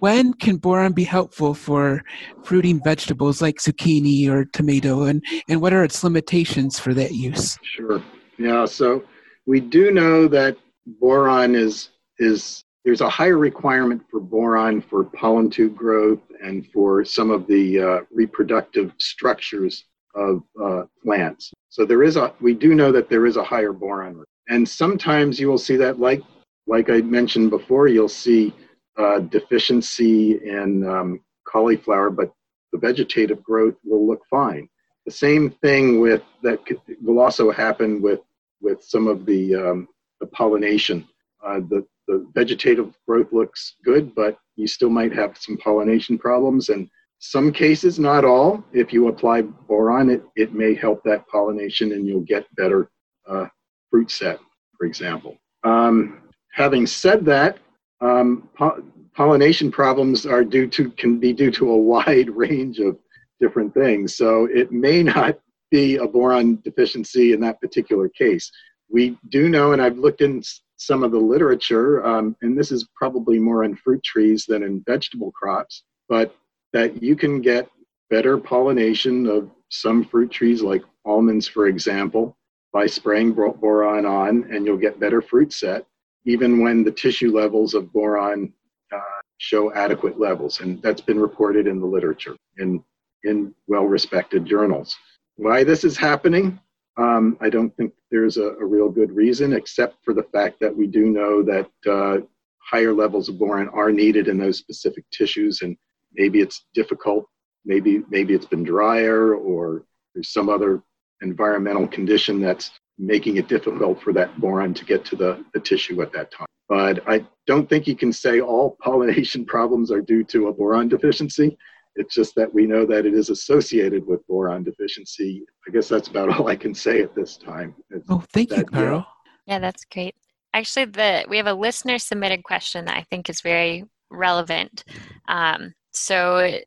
when 0.02 0.34
can 0.34 0.56
boron 0.56 0.92
be 0.92 1.04
helpful 1.04 1.54
for 1.54 2.02
fruiting 2.42 2.82
vegetables 2.82 3.40
like 3.40 3.58
zucchini 3.58 4.28
or 4.28 4.44
tomato 4.46 5.02
and, 5.02 5.22
and 5.48 5.60
what 5.60 5.72
are 5.72 5.84
its 5.84 6.02
limitations 6.02 6.76
for 6.76 6.92
that 6.92 7.12
use 7.12 7.56
sure 7.62 8.02
yeah 8.36 8.64
so 8.64 9.04
we 9.46 9.60
do 9.60 9.92
know 9.92 10.26
that 10.26 10.56
boron 11.00 11.54
is 11.54 11.90
is 12.18 12.64
there's 12.84 13.00
a 13.00 13.08
higher 13.08 13.38
requirement 13.38 14.02
for 14.10 14.18
boron 14.18 14.82
for 14.82 15.04
pollen 15.04 15.48
tube 15.48 15.76
growth 15.76 16.20
and 16.42 16.66
for 16.72 17.04
some 17.04 17.30
of 17.30 17.46
the 17.46 17.80
uh, 17.80 18.00
reproductive 18.10 18.92
structures 18.98 19.84
of 20.14 20.42
uh, 20.62 20.82
plants. 21.04 21.52
So 21.68 21.86
there 21.86 22.02
is 22.02 22.16
a, 22.16 22.34
we 22.40 22.54
do 22.54 22.74
know 22.74 22.92
that 22.92 23.08
there 23.08 23.24
is 23.24 23.36
a 23.36 23.44
higher 23.44 23.72
boron. 23.72 24.22
And 24.48 24.68
sometimes 24.68 25.38
you 25.40 25.48
will 25.48 25.58
see 25.58 25.76
that, 25.76 26.00
like, 26.00 26.20
like 26.66 26.90
I 26.90 27.00
mentioned 27.00 27.50
before, 27.50 27.88
you'll 27.88 28.08
see 28.08 28.52
uh, 28.98 29.20
deficiency 29.20 30.32
in 30.48 30.86
um, 30.88 31.20
cauliflower, 31.46 32.10
but 32.10 32.32
the 32.72 32.78
vegetative 32.78 33.42
growth 33.42 33.74
will 33.84 34.06
look 34.06 34.22
fine. 34.30 34.68
The 35.06 35.12
same 35.12 35.50
thing 35.50 36.00
with 36.00 36.22
that 36.42 36.60
will 37.02 37.20
also 37.20 37.50
happen 37.50 38.00
with 38.00 38.20
with 38.60 38.82
some 38.82 39.08
of 39.08 39.26
the 39.26 39.54
um, 39.54 39.88
the 40.20 40.26
pollination. 40.28 41.06
Uh, 41.44 41.60
the 41.68 41.84
the 42.08 42.26
vegetative 42.34 42.94
growth 43.06 43.32
looks 43.32 43.76
good, 43.84 44.14
but 44.14 44.38
you 44.56 44.66
still 44.66 44.90
might 44.90 45.12
have 45.12 45.36
some 45.38 45.56
pollination 45.56 46.18
problems. 46.18 46.68
And 46.68 46.88
some 47.18 47.52
cases, 47.52 47.98
not 47.98 48.24
all, 48.24 48.64
if 48.72 48.92
you 48.92 49.08
apply 49.08 49.42
boron, 49.42 50.10
it, 50.10 50.24
it 50.34 50.52
may 50.52 50.74
help 50.74 51.02
that 51.04 51.26
pollination 51.28 51.92
and 51.92 52.06
you'll 52.06 52.20
get 52.22 52.52
better 52.56 52.90
uh, 53.28 53.46
fruit 53.90 54.10
set, 54.10 54.40
for 54.76 54.86
example. 54.86 55.38
Um, 55.62 56.22
having 56.52 56.86
said 56.86 57.24
that, 57.26 57.58
um, 58.02 58.48
po- 58.56 58.82
pollination 59.14 59.70
problems 59.70 60.26
are 60.26 60.44
due 60.44 60.66
to 60.66 60.90
can 60.90 61.18
be 61.18 61.32
due 61.32 61.50
to 61.52 61.70
a 61.70 61.76
wide 61.76 62.30
range 62.36 62.78
of 62.78 62.98
different 63.40 63.72
things. 63.74 64.16
So 64.16 64.46
it 64.46 64.72
may 64.72 65.02
not 65.02 65.38
be 65.70 65.96
a 65.96 66.06
boron 66.06 66.60
deficiency 66.62 67.32
in 67.32 67.40
that 67.40 67.60
particular 67.60 68.08
case. 68.08 68.50
We 68.90 69.18
do 69.30 69.48
know, 69.48 69.72
and 69.72 69.80
I've 69.80 69.98
looked 69.98 70.20
in 70.20 70.42
some 70.76 71.02
of 71.02 71.12
the 71.12 71.18
literature, 71.18 72.04
um, 72.04 72.36
and 72.42 72.58
this 72.58 72.70
is 72.70 72.88
probably 72.94 73.38
more 73.38 73.64
in 73.64 73.76
fruit 73.76 74.02
trees 74.02 74.44
than 74.46 74.62
in 74.62 74.82
vegetable 74.86 75.32
crops, 75.32 75.84
but 76.08 76.34
that 76.72 77.02
you 77.02 77.16
can 77.16 77.40
get 77.40 77.68
better 78.10 78.36
pollination 78.36 79.26
of 79.26 79.50
some 79.70 80.04
fruit 80.04 80.30
trees, 80.30 80.60
like 80.60 80.82
almonds, 81.04 81.48
for 81.48 81.68
example, 81.68 82.36
by 82.72 82.86
spraying 82.86 83.32
boron 83.32 84.04
on, 84.04 84.44
and 84.52 84.66
you'll 84.66 84.76
get 84.76 85.00
better 85.00 85.22
fruit 85.22 85.52
set, 85.52 85.86
even 86.24 86.62
when 86.62 86.84
the 86.84 86.92
tissue 86.92 87.34
levels 87.34 87.74
of 87.74 87.92
boron 87.92 88.52
uh, 88.92 89.00
show 89.38 89.72
adequate 89.74 90.20
levels. 90.20 90.60
And 90.60 90.80
that's 90.82 91.00
been 91.00 91.18
reported 91.18 91.66
in 91.66 91.80
the 91.80 91.86
literature 91.86 92.36
in, 92.58 92.82
in 93.24 93.54
well 93.66 93.84
respected 93.84 94.46
journals. 94.46 94.96
Why 95.36 95.64
this 95.64 95.84
is 95.84 95.96
happening? 95.96 96.60
Um, 96.96 97.38
I 97.40 97.48
don't 97.48 97.74
think 97.76 97.94
there's 98.10 98.36
a, 98.36 98.50
a, 98.50 98.64
real 98.64 98.90
good 98.90 99.10
reason, 99.12 99.54
except 99.54 100.04
for 100.04 100.12
the 100.12 100.24
fact 100.24 100.60
that 100.60 100.76
we 100.76 100.86
do 100.86 101.06
know 101.06 101.42
that 101.42 101.70
uh, 101.90 102.18
higher 102.58 102.92
levels 102.92 103.30
of 103.30 103.38
boron 103.38 103.70
are 103.70 103.90
needed 103.90 104.28
in 104.28 104.36
those 104.36 104.58
specific 104.58 105.04
tissues, 105.10 105.62
and 105.62 105.74
maybe 106.12 106.40
it's 106.40 106.66
difficult. 106.74 107.26
Maybe 107.64 108.02
maybe 108.10 108.34
it's 108.34 108.44
been 108.44 108.62
drier, 108.62 109.34
or 109.34 109.84
there's 110.14 110.34
some 110.34 110.50
other 110.50 110.82
environmental 111.22 111.88
condition 111.88 112.42
that's 112.42 112.72
making 112.98 113.36
it 113.36 113.48
difficult 113.48 114.00
for 114.02 114.12
that 114.12 114.38
boron 114.40 114.74
to 114.74 114.84
get 114.84 115.04
to 115.06 115.16
the, 115.16 115.44
the 115.54 115.60
tissue 115.60 116.00
at 116.02 116.12
that 116.12 116.30
time. 116.30 116.46
But 116.68 117.06
I 117.08 117.26
don't 117.46 117.68
think 117.68 117.86
you 117.86 117.96
can 117.96 118.12
say 118.12 118.40
all 118.40 118.76
pollination 118.82 119.44
problems 119.44 119.90
are 119.90 120.00
due 120.00 120.24
to 120.24 120.48
a 120.48 120.52
boron 120.52 120.88
deficiency. 120.88 121.56
It's 121.96 122.14
just 122.14 122.34
that 122.36 122.52
we 122.52 122.66
know 122.66 122.86
that 122.86 123.04
it 123.04 123.12
is 123.12 123.28
associated 123.28 124.06
with 124.06 124.26
boron 124.26 124.64
deficiency. 124.64 125.44
I 125.68 125.70
guess 125.70 125.88
that's 125.88 126.08
about 126.08 126.30
all 126.30 126.48
I 126.48 126.56
can 126.56 126.74
say 126.74 127.02
at 127.02 127.14
this 127.14 127.36
time. 127.36 127.74
It's 127.90 128.06
oh, 128.08 128.24
thank 128.32 128.48
that, 128.50 128.58
you, 128.58 128.64
Carl. 128.64 129.06
Yeah. 129.46 129.54
yeah, 129.54 129.58
that's 129.58 129.84
great. 129.84 130.14
Actually, 130.54 130.86
the 130.86 131.26
we 131.28 131.36
have 131.36 131.46
a 131.46 131.54
listener 131.54 131.98
submitted 131.98 132.44
question 132.44 132.86
that 132.86 132.96
I 132.96 133.02
think 133.10 133.28
is 133.28 133.40
very 133.40 133.84
relevant. 134.10 134.84
Um, 135.28 135.74
so, 135.92 136.58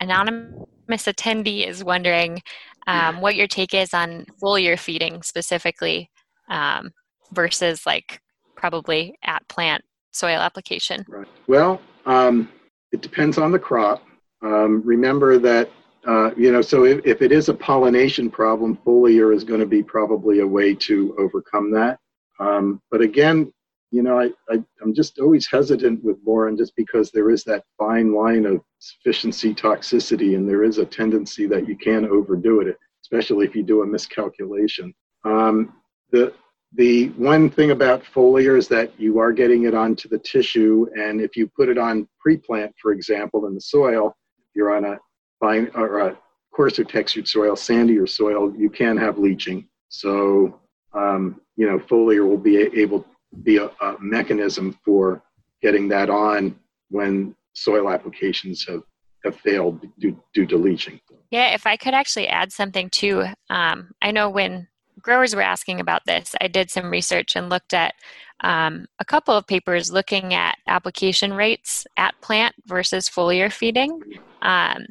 anonymous 0.00 0.66
attendee 1.06 1.66
is 1.66 1.82
wondering 1.82 2.42
um, 2.86 3.20
what 3.20 3.36
your 3.36 3.46
take 3.46 3.74
is 3.74 3.94
on 3.94 4.26
foliar 4.42 4.78
feeding 4.78 5.22
specifically 5.22 6.10
um, 6.48 6.90
versus 7.32 7.86
like 7.86 8.20
probably 8.56 9.18
at 9.24 9.46
plant 9.48 9.84
soil 10.12 10.38
application. 10.38 11.04
Right. 11.08 11.26
Well, 11.46 11.80
um, 12.06 12.48
it 12.92 13.02
depends 13.02 13.38
on 13.38 13.50
the 13.52 13.58
crop. 13.58 14.02
Um, 14.42 14.82
remember 14.84 15.38
that, 15.38 15.70
uh, 16.06 16.30
you 16.36 16.52
know, 16.52 16.62
so 16.62 16.84
if, 16.84 17.00
if 17.04 17.22
it 17.22 17.32
is 17.32 17.48
a 17.48 17.54
pollination 17.54 18.30
problem, 18.30 18.78
foliar 18.86 19.34
is 19.34 19.42
going 19.42 19.60
to 19.60 19.66
be 19.66 19.82
probably 19.82 20.40
a 20.40 20.46
way 20.46 20.74
to 20.74 21.14
overcome 21.18 21.70
that. 21.72 21.98
Um, 22.38 22.80
but 22.90 23.00
again, 23.00 23.52
you 23.94 24.02
know, 24.02 24.18
I, 24.18 24.30
I, 24.50 24.56
am 24.82 24.92
just 24.92 25.20
always 25.20 25.46
hesitant 25.48 26.02
with 26.02 26.20
boron 26.24 26.56
just 26.56 26.74
because 26.74 27.12
there 27.12 27.30
is 27.30 27.44
that 27.44 27.62
fine 27.78 28.12
line 28.12 28.44
of 28.44 28.60
sufficiency 28.80 29.54
toxicity, 29.54 30.34
and 30.34 30.48
there 30.48 30.64
is 30.64 30.78
a 30.78 30.84
tendency 30.84 31.46
that 31.46 31.68
you 31.68 31.76
can 31.76 32.04
overdo 32.04 32.60
it, 32.60 32.76
especially 33.04 33.46
if 33.46 33.54
you 33.54 33.62
do 33.62 33.82
a 33.82 33.86
miscalculation. 33.86 34.92
Um, 35.24 35.74
the, 36.10 36.34
the 36.72 37.10
one 37.10 37.48
thing 37.48 37.70
about 37.70 38.02
foliar 38.02 38.58
is 38.58 38.66
that 38.66 38.98
you 38.98 39.20
are 39.20 39.32
getting 39.32 39.62
it 39.62 39.74
onto 39.74 40.08
the 40.08 40.18
tissue, 40.18 40.88
and 40.96 41.20
if 41.20 41.36
you 41.36 41.46
put 41.46 41.68
it 41.68 41.78
on 41.78 42.08
pre-plant, 42.18 42.74
for 42.82 42.90
example, 42.90 43.46
in 43.46 43.54
the 43.54 43.60
soil, 43.60 44.12
you're 44.54 44.74
on 44.74 44.84
a 44.84 44.98
fine 45.38 45.70
or 45.76 46.00
a 46.00 46.18
coarser 46.52 46.82
textured 46.82 47.28
soil, 47.28 47.54
sandier 47.54 48.08
soil, 48.08 48.52
you 48.56 48.70
can 48.70 48.96
have 48.96 49.18
leaching. 49.18 49.68
So, 49.88 50.60
um, 50.94 51.40
you 51.54 51.68
know, 51.68 51.78
foliar 51.78 52.28
will 52.28 52.36
be 52.36 52.56
able 52.56 53.06
be 53.42 53.56
a, 53.56 53.66
a, 53.80 53.96
mechanism 54.00 54.78
for 54.84 55.22
getting 55.62 55.88
that 55.88 56.10
on 56.10 56.56
when 56.90 57.34
soil 57.54 57.90
applications 57.90 58.64
have, 58.66 58.82
have 59.24 59.36
failed 59.36 59.80
due, 59.98 60.20
due 60.34 60.46
to 60.46 60.56
leaching. 60.56 61.00
Yeah, 61.30 61.54
if 61.54 61.66
I 61.66 61.76
could 61.76 61.94
actually 61.94 62.28
add 62.28 62.52
something 62.52 62.90
too, 62.90 63.24
um, 63.50 63.90
I 64.02 64.10
know 64.10 64.30
when 64.30 64.68
growers 65.00 65.34
were 65.34 65.42
asking 65.42 65.80
about 65.80 66.02
this, 66.06 66.34
I 66.40 66.48
did 66.48 66.70
some 66.70 66.90
research 66.90 67.36
and 67.36 67.48
looked 67.48 67.74
at 67.74 67.94
um, 68.42 68.86
a 68.98 69.04
couple 69.04 69.34
of 69.34 69.46
papers 69.46 69.90
looking 69.90 70.34
at 70.34 70.58
application 70.66 71.32
rates 71.32 71.86
at 71.96 72.14
plant 72.22 72.54
versus 72.66 73.08
foliar 73.08 73.52
feeding. 73.52 74.00
Um, 74.42 74.84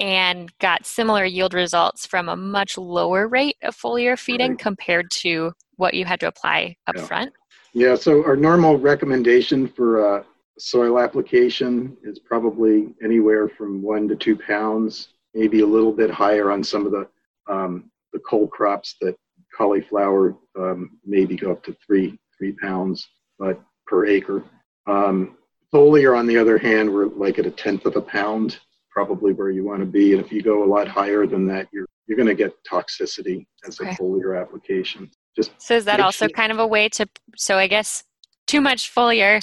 and 0.00 0.56
got 0.60 0.86
similar 0.86 1.24
yield 1.24 1.54
results 1.54 2.06
from 2.06 2.28
a 2.28 2.36
much 2.36 2.78
lower 2.78 3.26
rate 3.26 3.56
of 3.62 3.76
foliar 3.76 4.18
feeding 4.18 4.50
Right. 4.50 4.58
compared 4.58 5.10
to 5.10 5.52
what 5.76 5.94
you 5.94 6.04
had 6.04 6.20
to 6.20 6.28
apply 6.28 6.76
up 6.86 6.96
Yeah. 6.96 7.06
front. 7.06 7.32
Yeah, 7.74 7.94
so 7.94 8.24
our 8.24 8.36
normal 8.36 8.76
recommendation 8.78 9.68
for 9.68 10.18
uh, 10.18 10.22
soil 10.58 10.98
application 10.98 11.96
is 12.02 12.18
probably 12.18 12.94
anywhere 13.02 13.48
from 13.48 13.82
one 13.82 14.08
to 14.08 14.16
two 14.16 14.36
pounds, 14.36 15.08
maybe 15.34 15.60
a 15.60 15.66
little 15.66 15.92
bit 15.92 16.10
higher 16.10 16.50
on 16.50 16.64
some 16.64 16.86
of 16.86 16.92
the 16.92 17.08
um, 17.48 17.90
the 18.12 18.18
cole 18.20 18.46
crops 18.48 18.96
that 19.00 19.14
cauliflower 19.56 20.34
um, 20.58 20.98
maybe 21.04 21.36
go 21.36 21.52
up 21.52 21.62
to 21.64 21.76
three 21.86 22.18
three 22.36 22.52
pounds, 22.52 23.06
but 23.38 23.60
per 23.86 24.06
acre. 24.06 24.42
Um, 24.86 25.36
foliar, 25.72 26.16
on 26.18 26.26
the 26.26 26.38
other 26.38 26.58
hand, 26.58 26.92
we're 26.92 27.06
like 27.06 27.38
at 27.38 27.46
a 27.46 27.50
tenth 27.50 27.84
of 27.86 27.96
a 27.96 28.02
pound, 28.02 28.58
probably 28.90 29.32
where 29.34 29.50
you 29.50 29.64
want 29.64 29.80
to 29.80 29.86
be. 29.86 30.14
And 30.14 30.24
if 30.24 30.32
you 30.32 30.42
go 30.42 30.64
a 30.64 30.66
lot 30.66 30.88
higher 30.88 31.26
than 31.26 31.46
that, 31.48 31.68
you're 31.72 31.86
you're 32.06 32.16
going 32.16 32.28
to 32.28 32.34
get 32.34 32.52
toxicity 32.64 33.46
as 33.66 33.78
Okay. 33.78 33.90
a 33.90 33.94
foliar 33.94 34.40
application. 34.40 35.10
Just 35.38 35.52
So 35.58 35.74
is 35.74 35.84
that 35.84 36.00
also 36.00 36.26
sure- 36.26 36.34
kind 36.34 36.52
of 36.52 36.58
a 36.58 36.66
way 36.66 36.88
to 36.90 37.08
so 37.36 37.56
I 37.56 37.66
guess 37.68 38.04
too 38.46 38.60
much 38.60 38.92
foliar 38.94 39.40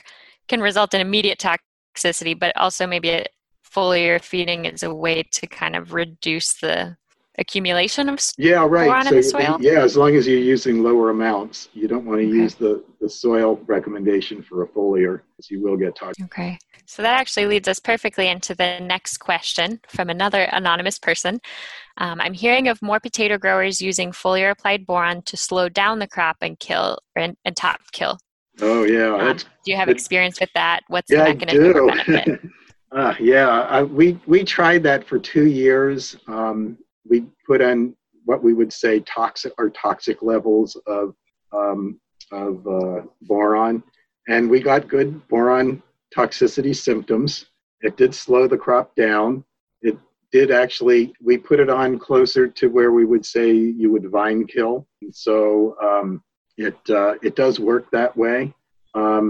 can 0.48 0.62
result 0.62 0.94
in 0.94 1.02
immediate 1.02 1.40
toxicity, 1.40 2.38
but 2.38 2.56
also 2.58 2.86
maybe 2.86 3.10
a 3.10 3.26
foliar 3.76 4.22
feeding 4.22 4.66
is 4.66 4.84
a 4.84 4.94
way 4.94 5.24
to 5.32 5.48
kind 5.48 5.76
of 5.76 5.94
reduce 5.94 6.54
the 6.54 6.98
accumulation 7.38 8.10
of 8.10 8.20
Yeah, 8.38 8.66
right. 8.68 9.06
so 9.06 9.16
the 9.16 9.24
soil? 9.24 9.58
yeah, 9.60 9.82
as 9.82 9.98
long 9.98 10.16
as 10.16 10.28
you're 10.28 10.40
using 10.40 10.84
lower 10.84 11.10
amounts, 11.10 11.70
you 11.74 11.88
don't 11.88 12.06
want 12.06 12.20
to 12.20 12.28
Okay. 12.28 12.38
use 12.38 12.56
the, 12.56 12.84
the 13.02 13.10
soil 13.10 13.60
recommendation 13.66 14.42
for 14.42 14.64
a 14.64 14.68
foliar, 14.68 15.22
because 15.36 15.50
you 15.52 15.62
will 15.62 15.78
get 15.78 15.96
toxic. 15.96 16.26
Okay. 16.26 16.58
So 16.86 17.02
that 17.02 17.20
actually 17.20 17.48
leads 17.48 17.68
us 17.68 17.80
perfectly 17.80 18.28
into 18.28 18.56
the 18.56 18.80
next 18.80 19.18
question 19.18 19.82
from 19.88 20.10
another 20.10 20.44
anonymous 20.44 21.00
person. 21.00 21.42
Um, 21.98 22.20
I'm 22.20 22.34
hearing 22.34 22.68
of 22.68 22.82
more 22.82 23.00
potato 23.00 23.38
growers 23.38 23.82
using 23.82 24.12
foliar 24.12 24.52
applied 24.52 24.86
boron 24.86 25.22
to 25.24 25.38
slow 25.38 25.70
down 25.70 26.00
the 26.00 26.08
crop 26.08 26.38
and 26.42 26.60
kill 26.60 27.00
and, 27.16 27.36
and 27.46 27.56
top 27.56 27.80
kill. 27.92 28.18
Oh 28.62 28.84
yeah, 28.84 29.16
Um, 29.16 29.38
do 29.38 29.44
you 29.66 29.76
have 29.76 29.90
experience 29.90 30.40
with 30.40 30.52
that? 30.54 30.82
What's 30.88 31.12
yeah, 31.12 31.18
the 31.18 31.24
I 31.24 31.34
mechanism 31.34 31.74
do. 31.74 31.80
or 31.80 31.88
benefit? 31.88 32.42
uh, 32.92 33.14
yeah, 33.20 33.48
I, 33.50 33.84
we 33.84 34.20
we 34.26 34.44
tried 34.44 34.84
that 34.84 35.06
for 35.06 35.20
two 35.20 35.48
years. 35.48 36.16
Um, 36.28 36.78
we 37.08 37.26
put 37.46 37.62
in 37.62 37.96
what 38.24 38.44
we 38.44 38.54
would 38.54 38.72
say 38.72 39.02
toxic 39.02 39.54
or 39.58 39.70
toxic 39.70 40.22
levels 40.22 40.78
of 40.88 41.16
um, 41.52 42.00
of 42.32 42.66
uh, 42.68 43.02
boron, 43.24 43.84
and 44.28 44.50
we 44.50 44.62
got 44.62 44.88
good 44.88 45.26
boron 45.28 45.82
toxicity 46.16 46.76
symptoms. 46.76 47.48
It 47.82 47.98
did 47.98 48.16
slow 48.16 48.48
the 48.48 48.58
crop 48.58 48.96
down. 48.96 49.44
It 49.82 49.98
did 50.36 50.52
actually. 50.52 51.14
We 51.24 51.38
put 51.38 51.62
it 51.62 51.70
on 51.70 51.98
closer 51.98 52.46
to 52.60 52.68
where 52.68 52.92
we 52.92 53.06
would 53.06 53.26
say 53.26 53.54
you 53.54 53.90
would 53.94 54.12
vine 54.12 54.46
kill. 54.46 54.86
And 55.02 55.16
so 55.16 55.78
um, 55.82 56.22
it 56.58 56.78
uh, 56.90 57.14
it 57.28 57.34
does 57.38 57.58
work 57.58 57.90
that 57.92 58.12
way. 58.18 58.54
Um, 58.96 59.26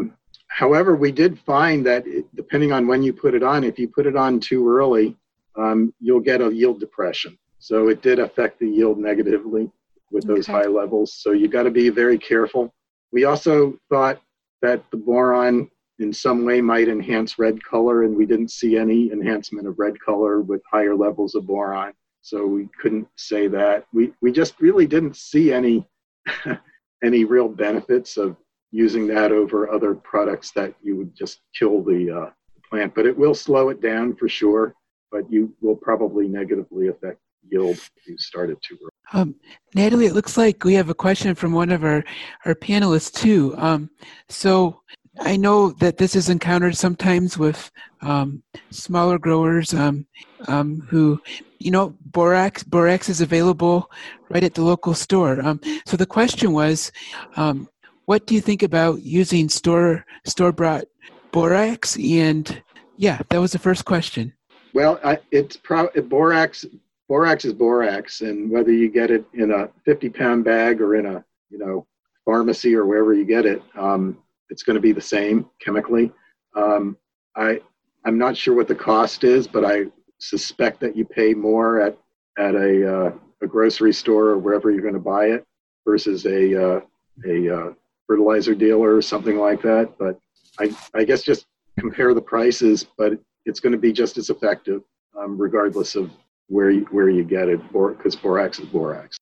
however, 0.47 0.95
we 0.95 1.11
did 1.11 1.37
find 1.53 1.85
that 1.85 2.07
it, 2.07 2.25
depending 2.35 2.71
on 2.71 2.87
when 2.87 3.03
you 3.03 3.13
put 3.13 3.35
it 3.35 3.43
on, 3.43 3.63
if 3.63 3.77
you 3.77 3.87
put 3.87 4.07
it 4.07 4.15
on 4.15 4.39
too 4.39 4.61
early, 4.67 5.15
um, 5.55 5.93
you'll 5.99 6.27
get 6.31 6.41
a 6.41 6.51
yield 6.51 6.79
depression. 6.79 7.37
So 7.59 7.75
it 7.93 8.01
did 8.01 8.17
affect 8.19 8.59
the 8.59 8.69
yield 8.77 8.97
negatively 8.97 9.69
with 10.11 10.25
those 10.25 10.47
Okay. 10.49 10.53
high 10.57 10.71
levels. 10.81 11.13
So 11.13 11.33
you 11.33 11.47
got 11.47 11.63
to 11.63 11.71
be 11.71 11.89
very 11.89 12.17
careful. 12.17 12.73
We 13.11 13.25
also 13.25 13.77
thought 13.91 14.19
that 14.63 14.83
the 14.89 14.97
boron 14.97 15.69
in 15.99 16.12
some 16.12 16.45
way 16.45 16.62
might 16.62 16.88
enhance 16.88 17.39
red 17.39 17.63
color, 17.63 18.03
and 18.03 18.15
we 18.15 18.25
didn't 18.25 18.51
see 18.51 18.77
any 18.77 19.12
enhancement 19.12 19.67
of 19.67 19.79
red 19.79 19.99
color 19.99 20.41
with 20.41 20.62
higher 20.69 20.95
levels 20.95 21.36
of 21.36 21.47
boron. 21.47 21.93
So 22.21 22.45
we 22.45 22.67
couldn't 22.81 23.08
say 23.15 23.47
that. 23.47 23.86
We 23.93 24.13
we 24.21 24.31
just 24.31 24.60
really 24.60 24.88
didn't 24.88 25.15
see 25.15 25.53
any 25.53 25.88
any 27.03 27.23
real 27.23 27.47
benefits 27.47 28.17
of 28.17 28.36
using 28.71 29.08
that 29.08 29.31
over 29.31 29.69
other 29.69 29.93
products 29.93 30.51
that 30.51 30.73
you 30.81 30.97
would 30.97 31.15
just 31.15 31.39
kill 31.58 31.81
the 31.81 32.12
uh, 32.12 32.29
plant. 32.69 32.93
But 32.95 33.05
it 33.05 33.17
will 33.17 33.36
slow 33.36 33.69
it 33.69 33.81
down 33.81 34.15
for 34.15 34.27
sure. 34.27 34.73
But 35.12 35.31
you 35.31 35.55
will 35.62 35.75
probably 35.75 36.27
negatively 36.27 36.88
affect 36.88 37.19
yield 37.49 37.77
if 37.77 38.08
you 38.08 38.17
start 38.17 38.49
it 38.49 38.62
too 38.62 38.77
early. 38.81 38.89
Um, 39.13 39.36
Natalie, 39.75 40.08
it 40.08 40.13
looks 40.13 40.38
like 40.38 40.63
we 40.63 40.73
have 40.73 40.89
a 40.89 40.95
question 40.95 41.36
from 41.36 41.53
one 41.53 41.69
of 41.69 41.84
our, 41.84 42.03
our 42.45 42.55
panelists 42.55 43.13
too. 43.13 43.53
Um, 43.58 43.89
so 44.29 44.81
I 45.19 45.38
know 45.38 45.69
that 45.80 45.97
this 45.97 46.15
is 46.15 46.30
encountered 46.30 46.75
sometimes 46.75 47.38
with 47.38 47.71
um, 48.01 48.43
smaller 48.69 49.17
growers 49.17 49.73
um, 49.73 50.06
um, 50.47 50.82
who, 50.89 51.21
you 51.60 51.71
know, 51.71 51.95
borax 52.06 52.63
borax 52.63 53.10
is 53.10 53.21
available 53.21 53.89
right 54.30 54.43
at 54.43 54.54
the 54.54 54.63
local 54.63 54.93
store. 54.93 55.41
Um, 55.41 55.62
so 55.86 55.97
the 55.97 56.06
question 56.06 56.51
was, 56.51 56.91
um, 57.38 57.69
what 58.06 58.28
do 58.28 58.36
you 58.36 58.41
think 58.41 58.62
about 58.62 59.01
using 59.01 59.49
store 59.49 60.06
store 60.25 60.51
bought 60.51 60.86
borax? 61.32 61.97
And 61.97 62.62
yeah, 62.97 63.21
that 63.30 63.39
was 63.39 63.51
the 63.51 63.60
first 63.60 63.86
question. 63.86 64.34
Well, 64.73 64.99
I, 65.04 65.19
it's 65.32 65.56
pro- 65.56 65.89
borax. 66.10 66.65
Borax 67.08 67.45
is 67.45 67.54
borax, 67.54 68.21
and 68.21 68.49
whether 68.49 68.71
you 68.71 68.89
get 68.89 69.12
it 69.12 69.25
in 69.34 69.51
a 69.51 69.69
50 69.86 70.10
pound 70.10 70.43
bag 70.43 70.82
or 70.82 70.95
in 70.95 71.06
a 71.06 71.23
you 71.49 71.58
know 71.58 71.88
pharmacy 72.25 72.75
or 72.75 72.86
wherever 72.86 73.13
you 73.13 73.25
get 73.25 73.45
it, 73.45 73.62
um, 73.75 74.17
it's 74.49 74.63
going 74.63 74.75
to 74.75 74.81
be 74.81 74.91
the 74.91 75.01
same 75.01 75.49
chemically. 75.60 76.12
Um, 76.55 76.97
I 77.36 77.62
I'm 78.05 78.17
not 78.17 78.38
sure 78.38 78.55
what 78.55 78.67
the 78.67 78.75
cost 78.75 79.23
is, 79.23 79.47
but 79.47 79.65
I 79.65 79.86
suspect 80.19 80.79
that 80.81 80.95
you 80.95 81.05
pay 81.05 81.34
more 81.34 81.81
at 81.81 81.97
at 82.38 82.55
a 82.55 82.97
uh, 82.97 83.12
a 83.41 83.47
grocery 83.47 83.93
store 83.93 84.27
or 84.27 84.38
wherever 84.38 84.71
you're 84.71 84.81
going 84.81 84.93
to 84.93 84.99
buy 84.99 85.25
it 85.27 85.45
versus 85.86 86.25
a 86.25 86.77
uh, 86.77 86.81
a 87.27 87.55
uh, 87.55 87.73
fertilizer 88.08 88.55
dealer 88.55 88.95
or 88.95 89.01
something 89.01 89.38
like 89.38 89.62
that. 89.62 89.97
But 89.97 90.19
I 90.60 90.75
I 90.93 91.03
guess 91.03 91.23
just 91.23 91.47
compare 91.77 92.13
the 92.13 92.21
prices, 92.21 92.86
but 92.97 93.19
it's 93.45 93.60
going 93.60 93.73
to 93.73 93.79
be 93.79 93.91
just 93.91 94.17
as 94.17 94.29
effective 94.29 94.81
um, 95.17 95.38
regardless 95.38 95.95
of 95.95 96.12
where 96.47 96.69
you, 96.69 96.88
where 96.91 97.10
you 97.10 97.23
get 97.23 97.49
it, 97.49 97.60
because 97.71 98.15
borax 98.15 98.60
is 98.60 98.67
borax. 98.67 99.17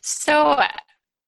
So 0.00 0.60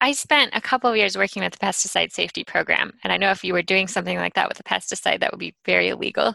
I 0.00 0.12
spent 0.12 0.52
a 0.54 0.60
couple 0.60 0.88
of 0.90 0.96
years 0.96 1.16
working 1.16 1.42
with 1.42 1.52
the 1.52 1.58
pesticide 1.58 2.12
safety 2.12 2.44
program, 2.44 2.92
and 3.02 3.12
I 3.12 3.16
know 3.16 3.30
if 3.30 3.42
you 3.42 3.52
were 3.52 3.62
doing 3.62 3.88
something 3.88 4.16
like 4.16 4.34
that 4.34 4.48
with 4.48 4.60
a 4.60 4.62
pesticide, 4.62 5.20
that 5.20 5.32
would 5.32 5.40
be 5.40 5.54
very 5.66 5.88
illegal. 5.88 6.34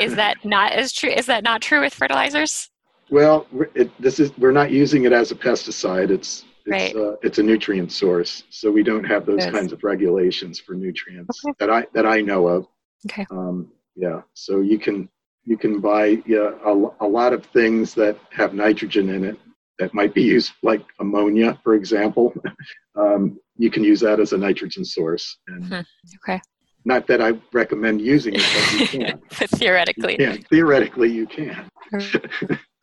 Is 0.00 0.16
that 0.16 0.44
not 0.44 0.72
as 0.72 0.92
true? 0.92 1.10
Is 1.10 1.26
that 1.26 1.44
not 1.44 1.62
true 1.62 1.80
with 1.80 1.94
fertilizers? 1.94 2.68
Well, 3.10 3.46
we're- 3.52 3.70
it, 3.74 3.90
this 4.02 4.18
is 4.18 4.36
we're 4.38 4.50
not 4.52 4.70
using 4.72 5.04
it 5.04 5.12
as 5.12 5.30
a 5.30 5.36
pesticide. 5.36 6.10
It's 6.10 6.44
it's 6.68 6.72
Right. 6.72 6.96
uh, 6.96 7.14
it's 7.22 7.38
a 7.38 7.42
nutrient 7.44 7.92
source, 7.92 8.42
so 8.50 8.72
we 8.72 8.82
don't 8.82 9.04
have 9.04 9.24
those 9.24 9.44
Yes. 9.44 9.52
kinds 9.52 9.72
of 9.72 9.84
regulations 9.84 10.58
for 10.58 10.74
nutrients 10.74 11.40
Okay. 11.46 11.54
that 11.60 11.70
I 11.70 11.86
that 11.94 12.06
I 12.06 12.20
know 12.20 12.48
of. 12.48 12.66
Okay. 13.08 13.24
Um, 13.30 13.70
yeah, 13.94 14.22
so 14.34 14.60
you 14.60 14.80
can 14.80 15.08
you 15.44 15.56
can 15.56 15.78
buy 15.80 16.20
yeah 16.26 16.50
a, 16.64 16.72
a 17.00 17.06
lot 17.06 17.32
of 17.32 17.46
things 17.46 17.94
that 17.94 18.18
have 18.32 18.52
nitrogen 18.52 19.10
in 19.10 19.24
it 19.24 19.38
that 19.78 19.92
might 19.94 20.14
be 20.14 20.22
used 20.22 20.52
like 20.62 20.82
ammonia, 21.00 21.58
for 21.62 21.74
example. 21.74 22.32
um, 22.96 23.38
you 23.58 23.70
can 23.70 23.84
use 23.84 24.00
that 24.00 24.20
as 24.20 24.32
a 24.32 24.38
nitrogen 24.38 24.84
source, 24.84 25.38
and 25.48 25.64
Hmm. 25.66 25.80
Okay. 26.28 26.40
not 26.84 27.06
that 27.08 27.20
I 27.20 27.32
recommend 27.52 28.00
using 28.00 28.34
it, 28.34 28.44
but 28.54 28.80
you 28.80 28.86
can. 28.86 29.20
But 29.38 29.50
theoretically. 29.50 30.16
Yeah, 30.18 30.36
theoretically 30.50 31.10
you 31.12 31.26
can. 31.26 31.68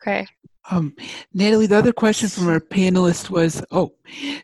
Okay. 0.02 0.26
Um, 0.70 0.94
Natalie, 1.34 1.66
the 1.66 1.76
other 1.76 1.92
question 1.92 2.28
from 2.28 2.48
our 2.48 2.60
panelist 2.60 3.28
was, 3.30 3.62
oh, 3.70 3.92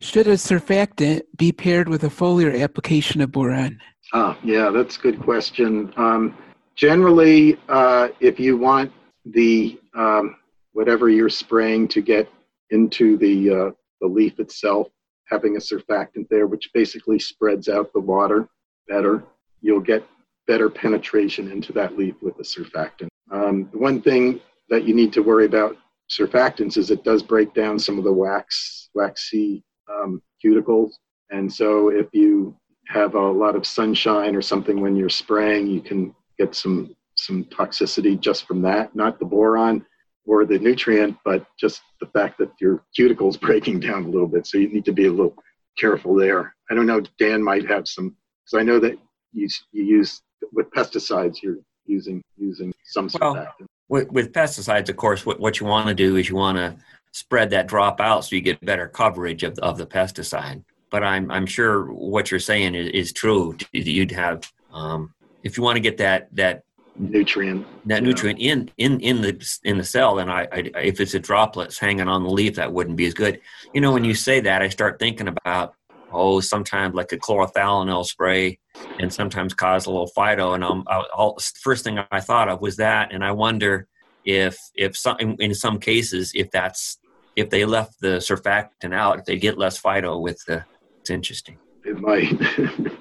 should 0.00 0.26
a 0.26 0.34
surfactant 0.34 1.22
be 1.36 1.50
paired 1.50 1.88
with 1.88 2.04
a 2.04 2.08
foliar 2.08 2.60
application 2.62 3.20
of 3.22 3.32
boron? 3.32 3.78
Ah, 4.12 4.38
yeah, 4.44 4.70
that's 4.70 4.96
a 4.96 5.00
good 5.00 5.20
question. 5.20 5.92
Um, 5.96 6.36
generally, 6.76 7.58
uh, 7.68 8.08
if 8.20 8.38
you 8.38 8.56
want 8.58 8.92
the 9.24 9.78
um, 9.94 10.36
whatever 10.72 11.08
you're 11.08 11.28
spraying 11.30 11.88
to 11.88 12.00
get 12.02 12.28
into 12.70 13.16
the 13.16 13.50
uh, 13.50 13.70
the 14.00 14.06
leaf 14.06 14.38
itself, 14.40 14.88
having 15.26 15.56
a 15.56 15.61
surfactant 15.61 16.28
there, 16.28 16.46
which 16.46 16.70
basically 16.72 17.18
spreads 17.18 17.68
out 17.68 17.92
the 17.92 18.00
water 18.00 18.48
better, 18.88 19.24
you'll 19.61 19.80
get 19.80 20.06
better 20.46 20.70
penetration 20.70 21.50
into 21.50 21.72
that 21.72 21.96
leaf 21.96 22.14
with 22.22 22.37
the 22.37 22.42
surfactant. 22.42 23.09
Um, 23.30 23.68
the 23.72 23.78
one 23.78 24.00
thing 24.00 24.40
that 24.68 24.85
you 24.85 24.94
need 24.94 25.12
to 25.12 25.22
worry 25.22 25.46
about 25.46 25.76
surfactants 26.11 26.76
is 26.76 26.90
it 26.90 27.04
does 27.04 27.22
break 27.22 27.54
down 27.54 27.78
some 27.78 27.98
of 27.98 28.04
the 28.04 28.12
wax 28.12 28.88
waxy 28.94 29.62
um, 29.92 30.22
cuticles, 30.44 30.92
and 31.30 31.52
so 31.52 31.88
if 31.88 32.06
you 32.12 32.56
have 32.88 33.14
a 33.14 33.20
lot 33.30 33.54
of 33.54 33.64
sunshine 33.64 34.35
or 34.35 34.42
something 34.42 34.80
when 34.80 34.96
you're 34.96 35.09
spraying, 35.09 35.68
you 35.68 35.80
can 35.80 36.14
get 36.38 36.54
some 36.54 36.96
some 37.16 37.44
toxicity 37.44 38.18
just 38.18 38.46
from 38.46 38.62
that. 38.62 38.96
Not 38.96 39.18
the 39.18 39.26
boron 39.26 39.85
or 40.30 40.44
the 40.44 40.60
nutrient, 40.60 41.16
but 41.24 41.44
just 41.58 41.82
the 42.00 42.06
fact 42.06 42.38
that 42.38 42.50
your 42.60 42.84
cuticle's 42.94 43.36
breaking 43.46 43.80
down 43.80 44.04
a 44.04 44.08
little 44.08 44.28
bit. 44.28 44.46
So 44.46 44.58
you 44.58 44.68
need 44.68 44.84
to 44.84 44.92
be 44.92 45.06
a 45.06 45.10
little 45.10 45.34
careful 45.76 46.14
there. 46.14 46.54
I 46.70 46.74
don't 46.74 46.86
know. 46.86 47.02
Dan 47.18 47.42
might 47.42 47.68
have 47.68 47.88
some 47.88 48.14
because 48.44 48.60
I 48.60 48.62
know 48.62 48.78
that 48.78 48.96
you 49.32 49.48
you 49.72 49.82
use 49.84 50.22
with 50.52 50.70
pesticides. 50.70 51.42
You're 51.42 51.58
using 51.84 52.22
using 52.36 52.72
some 52.84 53.10
Well, 53.20 53.34
surfactant. 53.34 53.66
with, 53.88 54.12
with 54.12 54.32
pesticides, 54.32 54.88
of 54.88 54.96
course, 54.96 55.26
what, 55.26 55.40
what 55.40 55.58
you 55.58 55.66
want 55.66 55.88
to 55.88 55.94
do 55.94 56.14
is 56.14 56.28
you 56.28 56.36
want 56.36 56.58
to 56.58 56.76
spread 57.10 57.50
that 57.50 57.66
drop 57.66 58.00
out 58.00 58.24
so 58.24 58.36
you 58.36 58.40
get 58.42 58.64
better 58.64 58.86
coverage 58.86 59.42
of, 59.42 59.58
of 59.58 59.78
the 59.78 59.86
pesticide. 59.86 60.62
But 60.90 61.02
I'm, 61.02 61.28
I'm 61.30 61.46
sure 61.46 61.86
what 61.92 62.30
you're 62.30 62.38
saying 62.38 62.76
is, 62.76 62.88
is 62.88 63.12
true. 63.12 63.56
You'd 63.72 64.12
have, 64.12 64.48
um, 64.72 65.12
if 65.42 65.56
you 65.56 65.64
want 65.64 65.74
to 65.76 65.80
get 65.80 65.98
that, 65.98 66.28
that 66.36 66.62
nutrient 66.98 67.66
that 67.87 68.03
nutrient 68.03 68.38
in 68.38 68.70
in 68.76 69.00
in 69.00 69.20
the 69.22 69.59
in 69.64 69.79
the 69.79 69.85
cell 69.85 70.16
then 70.16 70.29
I, 70.29 70.42
I, 70.53 70.70
if 70.76 71.00
it's 71.00 71.14
a 71.14 71.18
droplets 71.18 71.79
hanging 71.79 72.09
on 72.09 72.24
the 72.24 72.31
leaf 72.31 72.57
that 72.57 72.72
wouldn't 72.72 72.96
be 72.96 73.07
as 73.07 73.14
good. 73.14 73.40
You 73.72 73.81
know 73.81 73.92
when 73.92 74.05
you 74.05 74.14
say 74.14 74.40
that 74.40 74.62
i 74.62 74.68
start 74.68 74.98
thinking 74.98 75.29
about 75.29 75.74
oh 76.12 76.40
sometimes 76.40 76.94
like 76.94 77.12
a 77.12 77.16
chlorothalonil 77.16 78.05
spray 78.05 78.59
and 78.98 79.12
sometimes 79.12 79.55
cause 79.55 79.87
a 79.87 79.90
little 79.90 80.11
phyto 80.16 80.55
and 80.55 80.64
um, 80.64 80.85
I'll, 80.88 81.37
first 81.61 81.85
thing 81.85 81.98
i 82.11 82.20
thought 82.20 82.48
of 82.48 82.61
was 82.61 82.76
that 82.76 83.12
and 83.12 83.24
i 83.24 83.33
wonder 83.33 83.87
if 84.24 84.59
if 84.74 84.96
some 84.96 85.16
in 85.18 85.55
some 85.55 85.79
cases 85.79 86.33
if 86.35 86.50
that's 86.50 86.98
if 87.37 87.48
they 87.48 87.64
left 87.64 88.00
the 88.00 88.18
surfactant 88.18 88.92
out 88.92 89.20
if 89.20 89.24
they 89.24 89.37
get 89.37 89.57
less 89.57 89.81
phyto 89.81 90.20
with 90.20 90.44
the 90.46 90.64
it's 91.00 91.11
interesting. 91.11 91.59
It 91.85 91.98
might. 91.98 92.40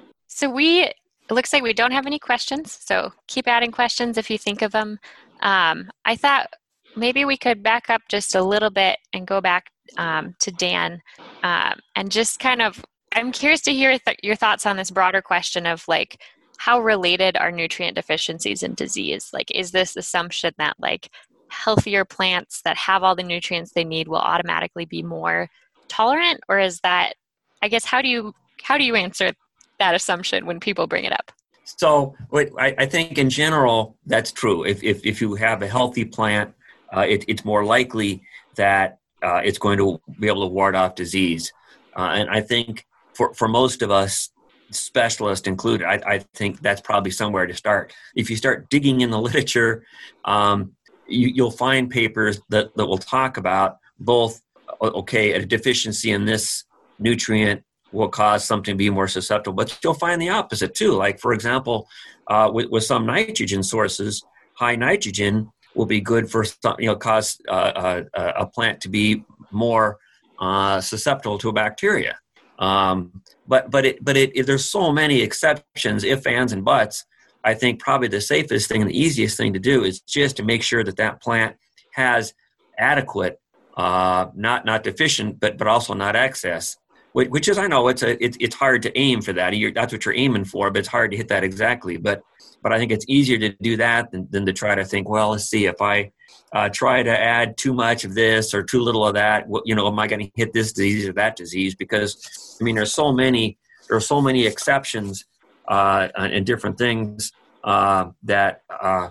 So 0.32 0.48
we 0.48 0.90
it 1.30 1.34
looks 1.34 1.52
like 1.52 1.62
we 1.62 1.72
don't 1.72 1.92
have 1.92 2.06
any 2.06 2.18
questions, 2.18 2.76
so 2.82 3.12
keep 3.28 3.46
adding 3.46 3.70
questions 3.70 4.18
if 4.18 4.28
you 4.30 4.36
think 4.36 4.62
of 4.62 4.72
them. 4.72 4.98
Um, 5.40 5.90
I 6.04 6.16
thought 6.16 6.48
maybe 6.96 7.24
we 7.24 7.36
could 7.36 7.62
back 7.62 7.88
up 7.88 8.02
just 8.08 8.34
a 8.34 8.42
little 8.42 8.70
bit 8.70 8.98
and 9.12 9.26
go 9.26 9.40
back 9.40 9.70
um, 9.96 10.34
to 10.40 10.50
Dan 10.50 11.00
um, 11.42 11.78
and 11.94 12.10
just 12.10 12.40
kind 12.40 12.60
of, 12.60 12.84
I'm 13.14 13.30
curious 13.32 13.60
to 13.62 13.72
hear 13.72 13.98
th- 13.98 14.18
your 14.22 14.34
thoughts 14.34 14.66
on 14.66 14.76
this 14.76 14.90
broader 14.90 15.22
question 15.22 15.66
of 15.66 15.86
like, 15.86 16.20
how 16.58 16.80
related 16.80 17.36
are 17.36 17.50
nutrient 17.50 17.94
deficiencies 17.94 18.62
and 18.62 18.76
disease? 18.76 19.30
Like, 19.32 19.50
is 19.52 19.70
this 19.70 19.96
assumption 19.96 20.52
that 20.58 20.76
like 20.78 21.10
healthier 21.48 22.04
plants 22.04 22.60
that 22.62 22.76
have 22.76 23.02
all 23.02 23.16
the 23.16 23.22
nutrients 23.22 23.72
they 23.72 23.84
need 23.84 24.08
will 24.08 24.18
automatically 24.18 24.84
be 24.84 25.02
more 25.02 25.48
tolerant, 25.88 26.40
or 26.48 26.58
is 26.58 26.80
that, 26.80 27.14
I 27.62 27.68
guess, 27.68 27.84
how 27.84 28.02
do 28.02 28.08
you 28.08 28.34
how 28.62 28.76
do 28.76 28.84
you 28.84 28.94
answer 28.94 29.32
that 29.80 29.94
assumption 29.94 30.46
when 30.46 30.60
people 30.60 30.86
bring 30.86 31.04
it 31.04 31.12
up. 31.12 31.32
So 31.64 32.14
I, 32.58 32.86
think 32.86 33.18
in 33.18 33.30
general 33.30 33.96
that's 34.06 34.32
true. 34.32 34.64
If, 34.64 34.82
if, 34.82 35.04
if 35.04 35.20
you 35.20 35.34
have 35.34 35.62
a 35.62 35.68
healthy 35.68 36.04
plant, 36.04 36.54
uh, 36.94 37.06
it, 37.08 37.24
it's 37.28 37.44
more 37.44 37.64
likely 37.64 38.22
that 38.56 38.98
uh, 39.22 39.40
it's 39.44 39.58
going 39.58 39.78
to 39.78 40.00
be 40.18 40.26
able 40.26 40.42
to 40.42 40.52
ward 40.52 40.74
off 40.74 40.94
disease. 40.94 41.52
Uh, 41.96 42.12
and 42.14 42.30
I 42.30 42.40
think 42.40 42.86
for, 43.14 43.34
for 43.34 43.48
most 43.48 43.82
of 43.82 43.90
us, 43.90 44.30
specialists 44.70 45.46
included, 45.46 45.86
I, 45.86 46.00
I, 46.06 46.18
think 46.34 46.60
that's 46.60 46.80
probably 46.80 47.10
somewhere 47.10 47.46
to 47.46 47.54
start. 47.54 47.92
If 48.14 48.30
you 48.30 48.36
start 48.36 48.70
digging 48.70 49.00
in 49.00 49.10
the 49.10 49.20
literature, 49.28 49.84
um, 50.24 50.72
you, 51.06 51.42
will 51.42 51.50
find 51.50 51.90
papers 51.90 52.40
that, 52.50 52.74
that 52.76 52.86
will 52.86 52.98
talk 52.98 53.36
about 53.36 53.78
both, 53.98 54.40
okay, 54.80 55.32
a 55.32 55.44
deficiency 55.44 56.12
in 56.12 56.24
this 56.24 56.64
nutrient 56.98 57.64
will 57.92 58.08
cause 58.08 58.44
something 58.44 58.74
to 58.74 58.78
be 58.78 58.90
more 58.90 59.08
susceptible. 59.08 59.54
But 59.54 59.78
you'll 59.82 59.94
find 59.94 60.20
the 60.20 60.28
opposite 60.28 60.74
too. 60.74 60.92
Like, 60.92 61.20
for 61.20 61.32
example, 61.32 61.88
uh, 62.28 62.50
with, 62.52 62.70
with 62.70 62.84
some 62.84 63.06
nitrogen 63.06 63.62
sources, 63.62 64.22
high 64.54 64.76
nitrogen 64.76 65.50
will 65.74 65.86
be 65.86 66.00
good 66.00 66.30
for 66.30 66.44
some, 66.44 66.76
you 66.78 66.86
know 66.86 66.96
cause 66.96 67.40
uh, 67.48 68.02
uh, 68.14 68.32
a 68.36 68.46
plant 68.46 68.80
to 68.82 68.88
be 68.88 69.24
more 69.50 69.98
uh, 70.38 70.80
susceptible 70.80 71.38
to 71.38 71.48
a 71.48 71.52
bacteria. 71.52 72.18
Um, 72.58 73.22
but 73.46 73.70
but 73.70 73.84
it 73.84 74.04
but 74.04 74.16
it, 74.16 74.32
it, 74.34 74.46
there's 74.46 74.64
so 74.64 74.92
many 74.92 75.22
exceptions, 75.22 76.04
if 76.04 76.26
ands 76.26 76.52
and 76.52 76.64
buts. 76.64 77.04
I 77.42 77.54
think 77.54 77.80
probably 77.80 78.08
the 78.08 78.20
safest 78.20 78.68
thing 78.68 78.82
and 78.82 78.90
the 78.90 78.98
easiest 78.98 79.38
thing 79.38 79.54
to 79.54 79.58
do 79.58 79.82
is 79.82 80.00
just 80.00 80.36
to 80.36 80.42
make 80.42 80.62
sure 80.62 80.84
that 80.84 80.96
that 80.96 81.22
plant 81.22 81.56
has 81.92 82.34
adequate, 82.78 83.40
uh, 83.78 84.26
not 84.34 84.66
not 84.66 84.84
deficient, 84.84 85.40
but 85.40 85.56
but 85.56 85.66
also 85.66 85.94
not 85.94 86.16
excess 86.16 86.76
which 87.12 87.48
is 87.48 87.58
I 87.58 87.66
know 87.66 87.88
it's 87.88 88.02
a 88.02 88.22
it's 88.24 88.36
it's 88.40 88.54
hard 88.54 88.82
to 88.82 88.98
aim 88.98 89.20
for 89.20 89.32
that. 89.32 89.56
You're, 89.56 89.72
that's 89.72 89.92
what 89.92 90.04
you're 90.04 90.14
aiming 90.14 90.44
for, 90.44 90.70
but 90.70 90.80
it's 90.80 90.88
hard 90.88 91.10
to 91.10 91.16
hit 91.16 91.28
that 91.28 91.42
exactly. 91.42 91.96
But 91.96 92.22
but 92.62 92.72
I 92.72 92.78
think 92.78 92.92
it's 92.92 93.04
easier 93.08 93.38
to 93.38 93.50
do 93.60 93.76
that 93.78 94.12
than, 94.12 94.28
than 94.30 94.46
to 94.46 94.52
try 94.52 94.74
to 94.74 94.84
think. 94.84 95.08
Well, 95.08 95.30
let's 95.30 95.44
see 95.44 95.66
if 95.66 95.80
I 95.80 96.12
uh, 96.52 96.68
try 96.68 97.02
to 97.02 97.10
add 97.10 97.56
too 97.56 97.72
much 97.72 98.04
of 98.04 98.14
this 98.14 98.54
or 98.54 98.62
too 98.62 98.80
little 98.80 99.06
of 99.06 99.14
that. 99.14 99.46
You 99.64 99.74
know, 99.74 99.86
am 99.88 99.98
I 99.98 100.06
going 100.06 100.26
to 100.26 100.30
hit 100.36 100.52
this 100.52 100.72
disease 100.72 101.08
or 101.08 101.12
that 101.14 101.36
disease? 101.36 101.74
Because 101.74 102.58
I 102.60 102.64
mean, 102.64 102.76
there's 102.76 102.94
so 102.94 103.12
many 103.12 103.58
there 103.88 103.96
are 103.96 104.00
so 104.00 104.20
many 104.20 104.46
exceptions 104.46 105.24
uh, 105.66 106.08
and 106.16 106.46
different 106.46 106.78
things 106.78 107.32
uh, 107.64 108.06
that 108.22 108.62
uh, 108.68 109.08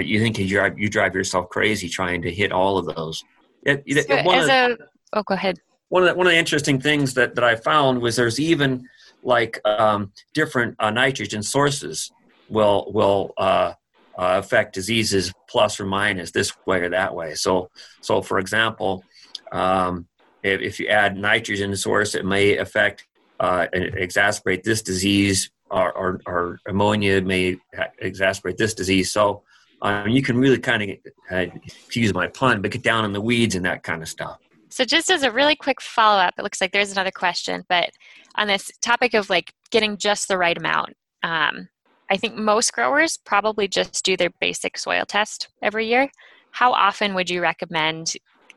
you 0.00 0.20
think 0.20 0.38
you 0.38 0.48
drive 0.48 0.78
you 0.78 0.88
drive 0.88 1.14
yourself 1.14 1.50
crazy 1.50 1.88
trying 1.88 2.22
to 2.22 2.30
hit 2.30 2.50
all 2.50 2.78
of 2.78 2.86
those. 2.96 3.22
It, 3.64 3.84
so 4.08 4.14
as 4.16 4.48
a, 4.48 4.76
oh, 5.12 5.22
go 5.22 5.34
ahead 5.34 5.60
one 5.92 6.04
of 6.04 6.08
the, 6.08 6.14
one 6.14 6.26
of 6.26 6.32
the 6.32 6.38
interesting 6.38 6.80
things 6.80 7.12
that, 7.12 7.34
that 7.34 7.44
I 7.44 7.54
found 7.54 8.00
was 8.00 8.16
there's 8.16 8.40
even 8.40 8.88
like 9.22 9.60
um, 9.66 10.10
different 10.32 10.74
uh, 10.78 10.88
nitrogen 10.88 11.42
sources 11.42 12.10
will 12.48 12.90
will 12.94 13.34
uh, 13.36 13.74
uh, 14.16 14.40
affect 14.42 14.72
diseases 14.72 15.34
plus 15.50 15.78
or 15.78 15.84
minus 15.84 16.30
this 16.30 16.50
way 16.64 16.80
or 16.80 16.88
that 16.88 17.14
way. 17.14 17.34
So 17.34 17.68
so 18.00 18.22
for 18.22 18.38
example, 18.38 19.04
um, 19.52 20.06
if, 20.42 20.62
if, 20.62 20.80
you 20.80 20.86
add 20.86 21.18
nitrogen 21.18 21.76
source, 21.76 22.14
it 22.14 22.24
may 22.24 22.56
affect 22.56 23.04
uh, 23.38 23.66
exacerbate 23.74 24.62
this 24.62 24.80
disease, 24.80 25.50
or, 25.70 25.92
or, 25.92 26.20
or, 26.24 26.58
ammonia 26.66 27.20
may 27.20 27.58
exacerbate 28.02 28.56
this 28.56 28.72
disease. 28.72 29.12
So 29.12 29.42
um, 29.82 30.08
you 30.08 30.22
can 30.22 30.38
really 30.38 30.58
kind 30.58 30.82
of, 30.82 30.90
uh, 31.30 31.46
excuse 31.64 32.14
my 32.14 32.28
pun, 32.28 32.62
but 32.62 32.70
get 32.70 32.82
down 32.82 33.04
in 33.04 33.12
the 33.12 33.20
weeds 33.20 33.56
and 33.56 33.64
that 33.66 33.82
kind 33.82 34.00
of 34.00 34.08
stuff. 34.08 34.38
So, 34.72 34.86
just 34.86 35.10
as 35.10 35.22
a 35.22 35.30
really 35.30 35.54
quick 35.54 35.82
follow 35.82 36.18
up, 36.18 36.32
it 36.38 36.42
looks 36.42 36.62
like 36.62 36.72
there's 36.72 36.92
another 36.92 37.10
question, 37.10 37.62
but 37.68 37.90
on 38.36 38.46
this 38.46 38.70
topic 38.80 39.12
of 39.12 39.28
like 39.28 39.52
getting 39.70 39.98
just 39.98 40.28
the 40.28 40.38
right 40.38 40.56
amount, 40.56 40.94
um, 41.22 41.68
I 42.10 42.16
think 42.16 42.36
most 42.36 42.72
growers 42.72 43.18
probably 43.18 43.68
just 43.68 44.02
do 44.02 44.16
their 44.16 44.30
basic 44.40 44.78
soil 44.78 45.04
test 45.06 45.48
every 45.60 45.88
year. 45.88 46.10
How 46.52 46.72
often 46.72 47.12
would 47.12 47.28
you 47.28 47.42
recommend 47.42 48.14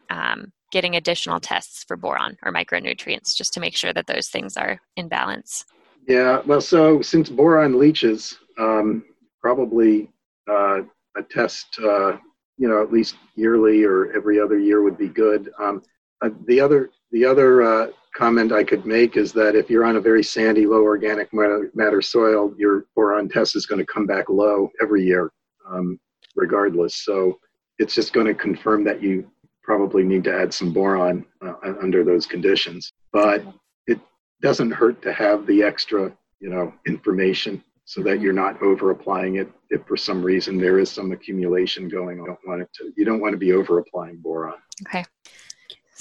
um, 0.10 0.54
getting 0.72 0.96
additional 0.96 1.42
tests 1.42 1.84
for 1.84 1.98
boron 1.98 2.38
or 2.44 2.54
micronutrients 2.54 3.36
just 3.36 3.54
to 3.56 3.60
make 3.60 3.76
sure 3.76 3.92
that 3.92 4.08
those 4.08 4.30
things 4.30 4.56
are 4.56 4.80
in 4.96 5.10
balance? 5.10 5.66
Yeah, 6.08 6.42
well, 6.46 6.62
so 6.62 7.02
since 7.02 7.30
boron 7.30 7.78
leaches, 7.78 8.38
um, 8.58 9.04
probably 9.42 10.10
uh, 10.50 10.80
a 11.18 11.24
test, 11.30 11.78
uh, 11.84 12.14
you 12.58 12.70
know, 12.70 12.82
at 12.82 12.94
least 12.94 13.16
yearly 13.36 13.84
or 13.84 14.14
every 14.16 14.40
other 14.40 14.58
year 14.58 14.82
would 14.82 14.98
be 14.98 15.10
good. 15.10 15.52
Um, 15.60 15.82
uh, 16.22 16.30
the 16.48 16.60
other 16.60 16.90
the 17.12 17.26
other 17.26 17.62
uh, 17.64 17.88
comment 18.16 18.52
I 18.52 18.64
could 18.64 18.86
make 18.86 19.18
is 19.18 19.34
that 19.34 19.56
if 19.56 19.70
you're 19.70 19.86
on 19.86 19.98
a 19.98 20.02
very 20.02 20.24
sandy, 20.24 20.66
low 20.66 20.82
organic 20.82 21.34
matter, 21.34 21.70
matter 21.74 22.02
soil, 22.02 22.54
your 22.58 22.86
boron 22.96 23.30
test 23.30 23.56
is 23.56 23.66
going 23.66 23.80
to 23.80 23.86
come 23.86 24.06
back 24.06 24.30
low 24.30 24.70
every 24.82 25.04
year, 25.04 25.32
um, 25.70 26.00
regardless. 26.36 26.96
So 27.04 27.40
it's 27.78 27.94
just 27.94 28.14
going 28.14 28.28
to 28.28 28.34
confirm 28.34 28.84
that 28.86 29.04
you 29.04 29.30
probably 29.64 30.04
need 30.04 30.24
to 30.26 30.34
add 30.34 30.54
some 30.54 30.72
boron 30.72 31.26
uh, 31.42 31.54
under 31.82 32.04
those 32.04 32.26
conditions. 32.26 32.92
But 33.12 33.44
it 33.88 34.00
doesn't 34.42 34.72
hurt 34.72 35.02
to 35.02 35.14
have 35.14 35.46
the 35.46 35.64
extra, 35.64 36.12
you 36.40 36.50
know, 36.50 36.74
information 36.88 37.64
so 37.86 38.02
that 38.02 38.20
you're 38.20 38.34
not 38.34 38.62
over 38.62 38.92
applying 38.92 39.36
it 39.36 39.50
if 39.70 39.86
for 39.86 39.96
some 39.96 40.24
reason 40.24 40.58
there 40.58 40.80
is 40.80 40.90
some 40.90 41.12
accumulation 41.12 41.88
going 41.88 42.20
on. 42.20 42.26
You 42.26 42.32
don't 42.32 42.48
want 42.48 42.62
it 42.62 42.70
to 42.76 42.94
you 42.98 43.06
don't 43.06 43.20
want 43.22 43.34
to 43.34 43.38
be 43.38 43.52
over 43.54 43.78
applying 43.80 44.18
boron. 44.18 44.56
Okay. 44.88 45.06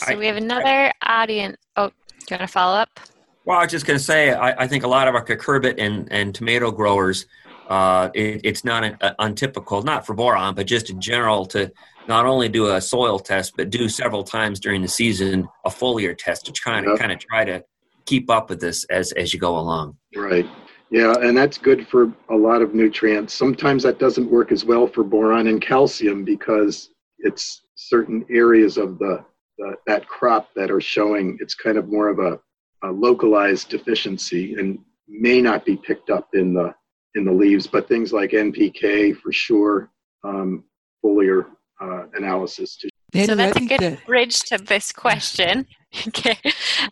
So 0.04 0.14
I, 0.14 0.16
we 0.16 0.26
have 0.26 0.36
another 0.36 0.64
I, 0.66 0.92
audience. 1.02 1.56
Oh, 1.76 1.88
do 1.88 1.94
you 2.30 2.36
want 2.38 2.42
to 2.42 2.46
follow 2.48 2.76
up? 2.76 3.00
Well, 3.44 3.58
I 3.58 3.62
was 3.62 3.70
just 3.70 3.86
going 3.86 3.98
to 3.98 4.04
say, 4.04 4.32
I, 4.32 4.62
I, 4.62 4.66
think 4.66 4.84
a 4.84 4.88
lot 4.88 5.06
of 5.06 5.14
our 5.14 5.24
cucurbit 5.24 5.74
and, 5.78 6.10
and 6.10 6.34
tomato 6.34 6.70
growers, 6.70 7.26
uh, 7.68 8.08
it, 8.14 8.40
it's 8.42 8.64
not 8.64 8.84
an, 8.84 8.96
uh, 9.02 9.12
untypical, 9.18 9.82
not 9.82 10.06
for 10.06 10.14
boron, 10.14 10.54
but 10.54 10.66
just 10.66 10.88
in 10.88 11.00
general, 11.00 11.44
to 11.46 11.70
not 12.08 12.24
only 12.24 12.48
do 12.48 12.72
a 12.72 12.80
soil 12.80 13.18
test, 13.18 13.54
but 13.56 13.70
do 13.70 13.88
several 13.88 14.24
times 14.24 14.60
during 14.60 14.80
the 14.80 14.88
season 14.88 15.46
a 15.64 15.70
foliar 15.70 16.16
test 16.16 16.46
to 16.46 16.52
kind 16.62 16.86
of 16.86 16.92
yep. 16.92 17.00
kind 17.00 17.12
of 17.12 17.18
try 17.18 17.44
to 17.44 17.62
keep 18.06 18.30
up 18.30 18.50
with 18.50 18.60
this 18.60 18.84
as 18.84 19.12
as 19.12 19.32
you 19.32 19.40
go 19.40 19.58
along. 19.58 19.96
Right. 20.14 20.46
Yeah, 20.90 21.14
and 21.20 21.36
that's 21.36 21.58
good 21.58 21.88
for 21.88 22.12
a 22.28 22.36
lot 22.36 22.62
of 22.62 22.74
nutrients. 22.74 23.34
Sometimes 23.34 23.82
that 23.82 23.98
doesn't 23.98 24.30
work 24.30 24.52
as 24.52 24.64
well 24.64 24.86
for 24.86 25.02
boron 25.02 25.48
and 25.48 25.60
calcium 25.60 26.24
because 26.24 26.90
it's 27.18 27.62
certain 27.74 28.24
areas 28.30 28.76
of 28.76 28.98
the 28.98 29.24
the, 29.58 29.74
that 29.86 30.06
crop 30.06 30.50
that 30.54 30.70
are 30.70 30.80
showing 30.80 31.38
it's 31.40 31.54
kind 31.54 31.78
of 31.78 31.88
more 31.88 32.08
of 32.08 32.18
a, 32.18 32.38
a, 32.86 32.90
localized 32.90 33.68
deficiency 33.68 34.54
and 34.54 34.78
may 35.08 35.40
not 35.40 35.64
be 35.64 35.76
picked 35.76 36.10
up 36.10 36.28
in 36.34 36.54
the 36.54 36.74
in 37.14 37.24
the 37.24 37.32
leaves, 37.32 37.66
but 37.66 37.86
things 37.86 38.12
like 38.12 38.30
NPK 38.30 39.16
for 39.16 39.30
sure, 39.30 39.90
um, 40.24 40.64
foliar 41.04 41.46
uh, 41.80 42.06
analysis. 42.14 42.76
To 42.78 42.88
so 43.24 43.36
that's 43.36 43.56
a 43.56 43.66
good 43.66 43.98
bridge 44.06 44.40
to 44.40 44.58
this 44.58 44.90
question. 44.90 45.66
okay. 46.08 46.36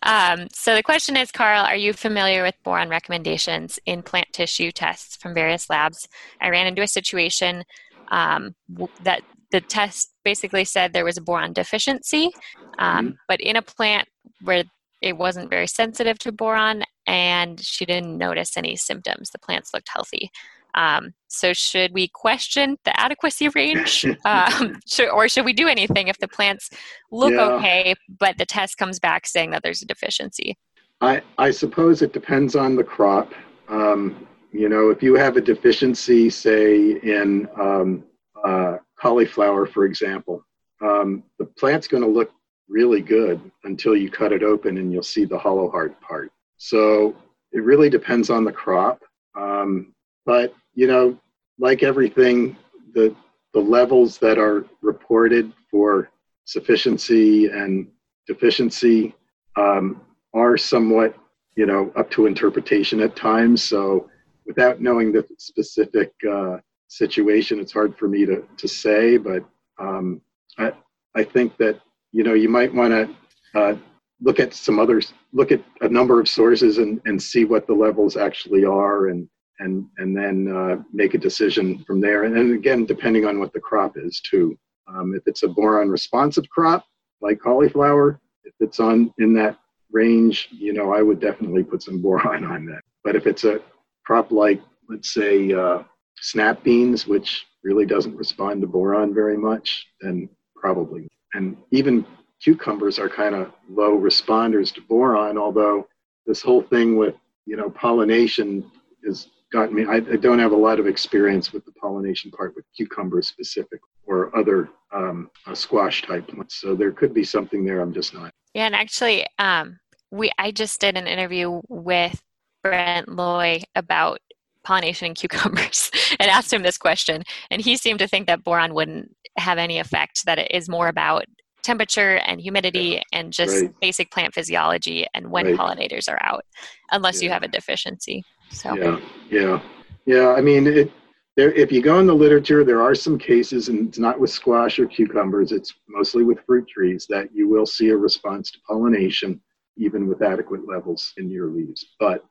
Um, 0.02 0.46
so 0.52 0.76
the 0.76 0.82
question 0.82 1.16
is, 1.16 1.32
Carl, 1.32 1.64
are 1.64 1.76
you 1.76 1.92
familiar 1.92 2.44
with 2.44 2.54
boron 2.62 2.88
recommendations 2.88 3.80
in 3.86 4.02
plant 4.02 4.28
tissue 4.32 4.70
tests 4.70 5.16
from 5.16 5.34
various 5.34 5.68
labs? 5.68 6.06
I 6.40 6.50
ran 6.50 6.68
into 6.68 6.82
a 6.82 6.86
situation 6.86 7.64
um, 8.12 8.54
that 9.02 9.22
the 9.52 9.60
test 9.60 10.12
basically 10.24 10.64
said 10.64 10.92
there 10.92 11.04
was 11.04 11.16
a 11.18 11.22
boron 11.22 11.52
deficiency, 11.52 12.30
um, 12.78 13.10
Mhm. 13.10 13.16
but 13.28 13.40
in 13.40 13.56
a 13.56 13.62
plant 13.62 14.08
where 14.42 14.64
it 15.00 15.16
wasn't 15.16 15.50
very 15.50 15.66
sensitive 15.66 16.18
to 16.20 16.32
boron, 16.32 16.82
and 17.06 17.60
she 17.60 17.84
didn't 17.84 18.16
notice 18.16 18.56
any 18.56 18.76
symptoms. 18.76 19.30
The 19.30 19.38
plants 19.38 19.70
looked 19.74 19.88
healthy. 19.92 20.30
Um, 20.74 21.12
so, 21.28 21.52
should 21.52 21.92
we 21.92 22.08
question 22.08 22.78
the 22.84 22.98
adequacy 22.98 23.48
range, 23.50 24.06
um, 24.24 24.80
should, 24.86 25.10
or 25.10 25.28
should 25.28 25.44
we 25.44 25.52
do 25.52 25.68
anything 25.68 26.08
if 26.08 26.18
the 26.18 26.28
plants 26.28 26.70
look 27.10 27.32
Yeah. 27.32 27.52
okay, 27.52 27.94
but 28.08 28.38
the 28.38 28.46
test 28.46 28.78
comes 28.78 28.98
back 28.98 29.26
saying 29.26 29.50
that 29.50 29.62
there's 29.62 29.82
a 29.82 29.86
deficiency? 29.86 30.56
I, 31.02 31.20
I 31.36 31.50
suppose 31.50 32.00
it 32.00 32.12
depends 32.12 32.56
on 32.56 32.76
the 32.76 32.84
crop. 32.84 33.32
Um, 33.68 34.26
you 34.52 34.68
know, 34.68 34.90
if 34.90 35.02
you 35.02 35.14
have 35.14 35.36
a 35.36 35.40
deficiency, 35.40 36.30
say 36.30 36.92
in 37.02 37.48
um, 37.60 38.04
uh, 38.44 38.76
cauliflower, 39.02 39.66
for 39.66 39.84
example, 39.84 40.36
um, 40.80 41.24
the 41.40 41.46
plant's 41.60 41.88
going 41.88 42.04
to 42.04 42.08
look 42.08 42.30
really 42.68 43.02
good 43.02 43.36
until 43.64 43.96
you 43.96 44.08
cut 44.08 44.32
it 44.32 44.44
open 44.44 44.78
and 44.78 44.92
you'll 44.92 45.02
see 45.16 45.24
the 45.24 45.38
hollow 45.38 45.68
heart 45.70 46.00
part. 46.00 46.30
So 46.56 47.16
it 47.50 47.64
really 47.64 47.90
depends 47.90 48.30
on 48.30 48.44
the 48.44 48.52
crop. 48.52 49.02
Um, 49.34 49.92
but, 50.24 50.54
you 50.74 50.86
know, 50.86 51.18
like 51.58 51.82
everything, 51.82 52.56
the, 52.94 53.14
the 53.54 53.60
levels 53.60 54.18
that 54.18 54.38
are 54.38 54.64
reported 54.80 55.52
for 55.70 56.08
sufficiency 56.44 57.46
and 57.46 57.88
deficiency 58.28 59.14
um, 59.56 60.00
are 60.32 60.56
somewhat, 60.56 61.16
you 61.56 61.66
know, 61.66 61.92
up 61.96 62.08
to 62.12 62.26
interpretation 62.26 63.00
at 63.00 63.16
times. 63.16 63.62
So 63.64 64.08
without 64.46 64.80
knowing 64.80 65.12
the 65.12 65.26
specific 65.38 66.12
uh, 66.30 66.58
situation, 66.92 67.58
it's 67.58 67.72
hard 67.72 67.96
for 67.96 68.06
me 68.06 68.26
to, 68.26 68.44
to 68.56 68.68
say, 68.68 69.16
but 69.16 69.44
um, 69.78 70.20
I, 70.58 70.72
I 71.14 71.24
think 71.24 71.56
that, 71.56 71.80
you 72.12 72.22
know, 72.22 72.34
you 72.34 72.48
might 72.48 72.74
want 72.74 72.92
to 72.92 73.58
uh, 73.58 73.76
look 74.20 74.38
at 74.38 74.52
some 74.52 74.78
others, 74.78 75.14
look 75.32 75.52
at 75.52 75.62
a 75.80 75.88
number 75.88 76.20
of 76.20 76.28
sources 76.28 76.78
and, 76.78 77.00
and 77.06 77.20
see 77.20 77.44
what 77.44 77.66
the 77.66 77.72
levels 77.72 78.16
actually 78.16 78.64
are 78.64 79.08
and, 79.08 79.26
and, 79.58 79.86
and 79.98 80.16
then 80.16 80.54
uh, 80.54 80.82
make 80.92 81.14
a 81.14 81.18
decision 81.18 81.82
from 81.86 82.00
there. 82.00 82.24
And 82.24 82.36
then 82.36 82.52
again, 82.52 82.84
depending 82.84 83.24
on 83.24 83.40
what 83.40 83.52
the 83.52 83.60
crop 83.60 83.96
is 83.96 84.20
too. 84.20 84.58
Um, 84.86 85.14
if 85.14 85.22
it's 85.26 85.44
a 85.44 85.48
boron 85.48 85.88
responsive 85.88 86.48
crop, 86.50 86.84
like 87.20 87.40
cauliflower, 87.40 88.20
if 88.44 88.54
it's 88.60 88.80
on 88.80 89.14
in 89.18 89.32
that 89.34 89.56
range, 89.90 90.48
you 90.50 90.72
know, 90.72 90.92
I 90.92 91.02
would 91.02 91.20
definitely 91.20 91.62
put 91.62 91.82
some 91.82 92.02
boron 92.02 92.44
on 92.44 92.66
that. 92.66 92.82
But 93.02 93.16
if 93.16 93.26
it's 93.26 93.44
a 93.44 93.60
crop 94.04 94.30
like, 94.30 94.60
let's 94.88 95.14
say, 95.14 95.52
uh, 95.52 95.84
snap 96.22 96.62
beans, 96.62 97.06
which 97.06 97.46
really 97.62 97.86
doesn't 97.86 98.16
respond 98.16 98.60
to 98.60 98.66
boron 98.66 99.12
very 99.12 99.36
much, 99.36 99.86
then 100.00 100.28
probably. 100.56 101.08
And 101.34 101.56
even 101.70 102.06
cucumbers 102.42 102.98
are 102.98 103.08
kind 103.08 103.34
of 103.34 103.52
low 103.68 103.98
responders 103.98 104.72
to 104.74 104.80
boron, 104.82 105.38
although 105.38 105.86
this 106.26 106.42
whole 106.42 106.62
thing 106.62 106.96
with, 106.96 107.14
you 107.46 107.56
know, 107.56 107.70
pollination 107.70 108.70
has 109.04 109.28
gotten 109.52 109.74
me, 109.74 109.84
I, 109.84 109.96
I 109.96 110.16
don't 110.16 110.38
have 110.38 110.52
a 110.52 110.56
lot 110.56 110.80
of 110.80 110.86
experience 110.86 111.52
with 111.52 111.64
the 111.64 111.72
pollination 111.72 112.30
part 112.30 112.54
with 112.56 112.64
cucumbers 112.76 113.28
specifically 113.28 113.88
or 114.06 114.36
other 114.36 114.68
um, 114.92 115.30
uh, 115.46 115.54
squash 115.54 116.02
type 116.02 116.32
ones. 116.34 116.54
So 116.54 116.74
there 116.74 116.92
could 116.92 117.14
be 117.14 117.24
something 117.24 117.64
there. 117.64 117.80
I'm 117.80 117.92
just 117.92 118.14
not. 118.14 118.32
Yeah, 118.54 118.66
and 118.66 118.74
actually, 118.74 119.26
um, 119.38 119.78
we 120.10 120.30
I 120.38 120.50
just 120.50 120.80
did 120.80 120.96
an 120.96 121.06
interview 121.06 121.60
with 121.68 122.20
Brent 122.62 123.08
Loy 123.08 123.62
about 123.74 124.20
pollination 124.64 125.08
in 125.08 125.14
cucumbers 125.22 125.90
and 126.18 126.30
asked 126.30 126.52
him 126.52 126.62
this 126.62 126.78
question, 126.78 127.22
and 127.50 127.62
he 127.62 127.76
seemed 127.76 127.98
to 128.00 128.08
think 128.08 128.26
that 128.26 128.44
boron 128.44 128.74
wouldn't 128.74 129.14
have 129.36 129.58
any 129.58 129.78
effect. 129.78 130.24
That 130.26 130.38
it 130.38 130.50
is 130.50 130.68
more 130.68 130.88
about 130.88 131.24
temperature 131.62 132.16
and 132.26 132.40
humidity 132.40 133.00
and 133.12 133.32
just 133.32 133.62
Right. 133.62 133.80
basic 133.80 134.10
plant 134.10 134.34
physiology 134.34 135.06
and 135.14 135.30
when 135.30 135.46
Right. 135.46 135.56
pollinators 135.56 136.08
are 136.10 136.20
out, 136.22 136.44
unless 136.90 137.22
you 137.22 137.30
have 137.30 137.42
a 137.42 137.48
deficiency. 137.48 138.24
So 138.50 138.74
Yeah, 138.74 139.00
yeah, 139.30 139.60
yeah. 140.06 140.28
I 140.30 140.40
mean, 140.40 140.66
it, 140.66 140.92
there, 141.36 141.52
if 141.52 141.72
you 141.72 141.80
go 141.80 141.98
in 141.98 142.06
the 142.06 142.14
literature, 142.14 142.64
there 142.64 142.82
are 142.82 142.94
some 142.94 143.16
cases, 143.16 143.68
and 143.68 143.88
it's 143.88 143.98
not 143.98 144.20
with 144.20 144.30
squash 144.30 144.78
or 144.78 144.86
cucumbers. 144.86 145.52
It's 145.52 145.72
mostly 145.88 146.24
with 146.24 146.40
fruit 146.46 146.68
trees 146.68 147.06
that 147.08 147.34
you 147.34 147.48
will 147.48 147.64
see 147.64 147.88
a 147.88 147.96
response 147.96 148.50
to 148.50 148.58
pollination, 148.68 149.40
even 149.76 150.08
with 150.08 150.20
adequate 150.20 150.66
levels 150.68 151.12
in 151.16 151.30
your 151.30 151.48
leaves. 151.48 151.86
But 151.98 152.24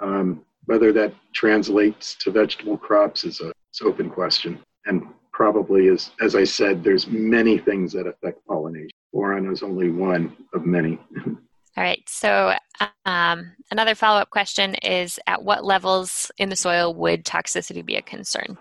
um, 0.00 0.44
whether 0.68 0.92
that 0.92 1.14
translates 1.32 2.14
to 2.16 2.30
vegetable 2.30 2.76
crops 2.76 3.24
is 3.24 3.40
an 3.40 3.52
open 3.82 4.10
question, 4.10 4.60
and 4.84 5.02
probably 5.32 5.86
is, 5.86 6.10
as 6.20 6.34
I 6.34 6.44
said, 6.44 6.84
there's 6.84 7.06
many 7.06 7.56
things 7.56 7.90
that 7.94 8.06
affect 8.06 8.46
pollination. 8.46 8.90
Boron 9.10 9.50
is 9.50 9.62
only 9.62 9.88
one 9.88 10.36
of 10.52 10.66
many. 10.66 10.98
All 11.26 11.84
right. 11.84 12.02
So, 12.06 12.52
um, 13.06 13.52
another 13.70 13.94
follow 13.94 14.20
up 14.20 14.28
question 14.28 14.74
is 14.76 15.18
At 15.26 15.42
what 15.42 15.64
levels 15.64 16.30
in 16.36 16.50
the 16.50 16.56
soil 16.56 16.92
would 16.94 17.24
toxicity 17.24 17.84
be 17.84 17.96
a 17.96 18.02
concern? 18.02 18.58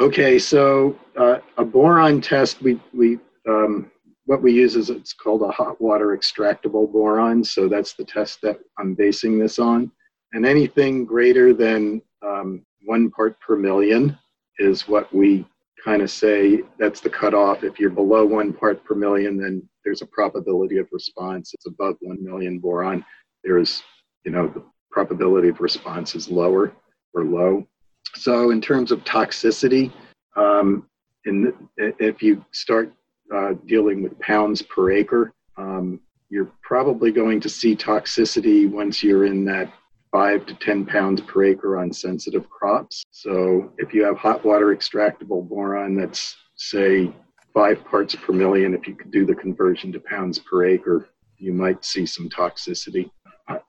Okay, 0.00 0.38
so 0.38 0.98
uh, 1.16 1.38
a 1.56 1.64
boron 1.64 2.20
test, 2.20 2.60
we, 2.60 2.78
we 2.92 3.18
um, 3.48 3.90
what 4.26 4.42
we 4.42 4.52
use 4.52 4.76
is 4.76 4.90
it's 4.90 5.14
called 5.14 5.42
a 5.42 5.50
hot 5.50 5.80
water 5.80 6.16
extractable 6.16 6.90
boron. 6.90 7.42
So 7.42 7.68
that's 7.68 7.94
the 7.94 8.04
test 8.04 8.40
that 8.42 8.58
I'm 8.78 8.94
basing 8.94 9.38
this 9.38 9.58
on. 9.58 9.90
And 10.32 10.46
anything 10.46 11.04
greater 11.04 11.52
than 11.52 12.02
um, 12.22 12.64
one 12.84 13.10
part 13.10 13.38
per 13.40 13.56
million 13.56 14.18
is 14.58 14.88
what 14.88 15.12
we 15.14 15.46
kind 15.84 16.02
of 16.02 16.10
say 16.10 16.62
that's 16.78 17.00
the 17.00 17.10
cutoff. 17.10 17.64
If 17.64 17.78
you're 17.78 17.90
below 17.90 18.24
one 18.24 18.52
part 18.52 18.84
per 18.84 18.94
million, 18.94 19.36
then 19.36 19.68
there's 19.84 20.02
a 20.02 20.06
probability 20.06 20.78
of 20.78 20.88
response. 20.92 21.52
It's 21.54 21.66
above 21.66 21.96
one 22.00 22.22
million 22.22 22.58
boron. 22.58 23.04
There's, 23.44 23.82
you 24.24 24.30
know, 24.30 24.48
the 24.48 24.62
probability 24.90 25.48
of 25.48 25.60
response 25.60 26.14
is 26.14 26.30
lower 26.30 26.72
or 27.14 27.24
low. 27.24 27.66
So 28.14 28.50
in 28.50 28.60
terms 28.60 28.92
of 28.92 29.02
toxicity, 29.04 29.92
um, 30.36 30.86
in, 31.24 31.52
if 31.76 32.22
you 32.22 32.44
start 32.52 32.92
uh, 33.34 33.54
dealing 33.66 34.02
with 34.02 34.18
pounds 34.20 34.62
per 34.62 34.92
acre, 34.92 35.32
um, 35.56 36.00
you're 36.28 36.50
probably 36.62 37.10
going 37.10 37.40
to 37.40 37.48
see 37.48 37.76
toxicity 37.76 38.70
once 38.70 39.02
you're 39.02 39.26
in 39.26 39.44
that 39.44 39.72
five 40.12 40.44
to 40.46 40.54
10 40.54 40.84
pounds 40.86 41.22
per 41.22 41.42
acre 41.42 41.78
on 41.78 41.92
sensitive 41.92 42.48
crops. 42.50 43.02
So 43.10 43.72
if 43.78 43.94
you 43.94 44.04
have 44.04 44.18
hot 44.18 44.44
water 44.44 44.76
extractable 44.76 45.48
boron 45.48 45.96
that's, 45.96 46.36
say, 46.54 47.10
five 47.54 47.82
parts 47.86 48.14
per 48.14 48.32
million, 48.32 48.74
if 48.74 48.86
you 48.86 48.94
could 48.94 49.10
do 49.10 49.26
the 49.26 49.34
conversion 49.34 49.90
to 49.92 50.00
pounds 50.00 50.38
per 50.38 50.66
acre, 50.66 51.08
you 51.38 51.52
might 51.52 51.84
see 51.84 52.06
some 52.06 52.28
toxicity 52.28 53.10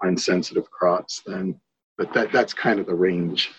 on 0.01 0.17
sensitive 0.17 0.69
crops 0.69 1.21
then. 1.25 1.59
But 1.97 2.13
that, 2.13 2.31
that's 2.31 2.53
kind 2.53 2.79
of 2.79 2.85
the 2.85 2.95
range. 2.95 3.51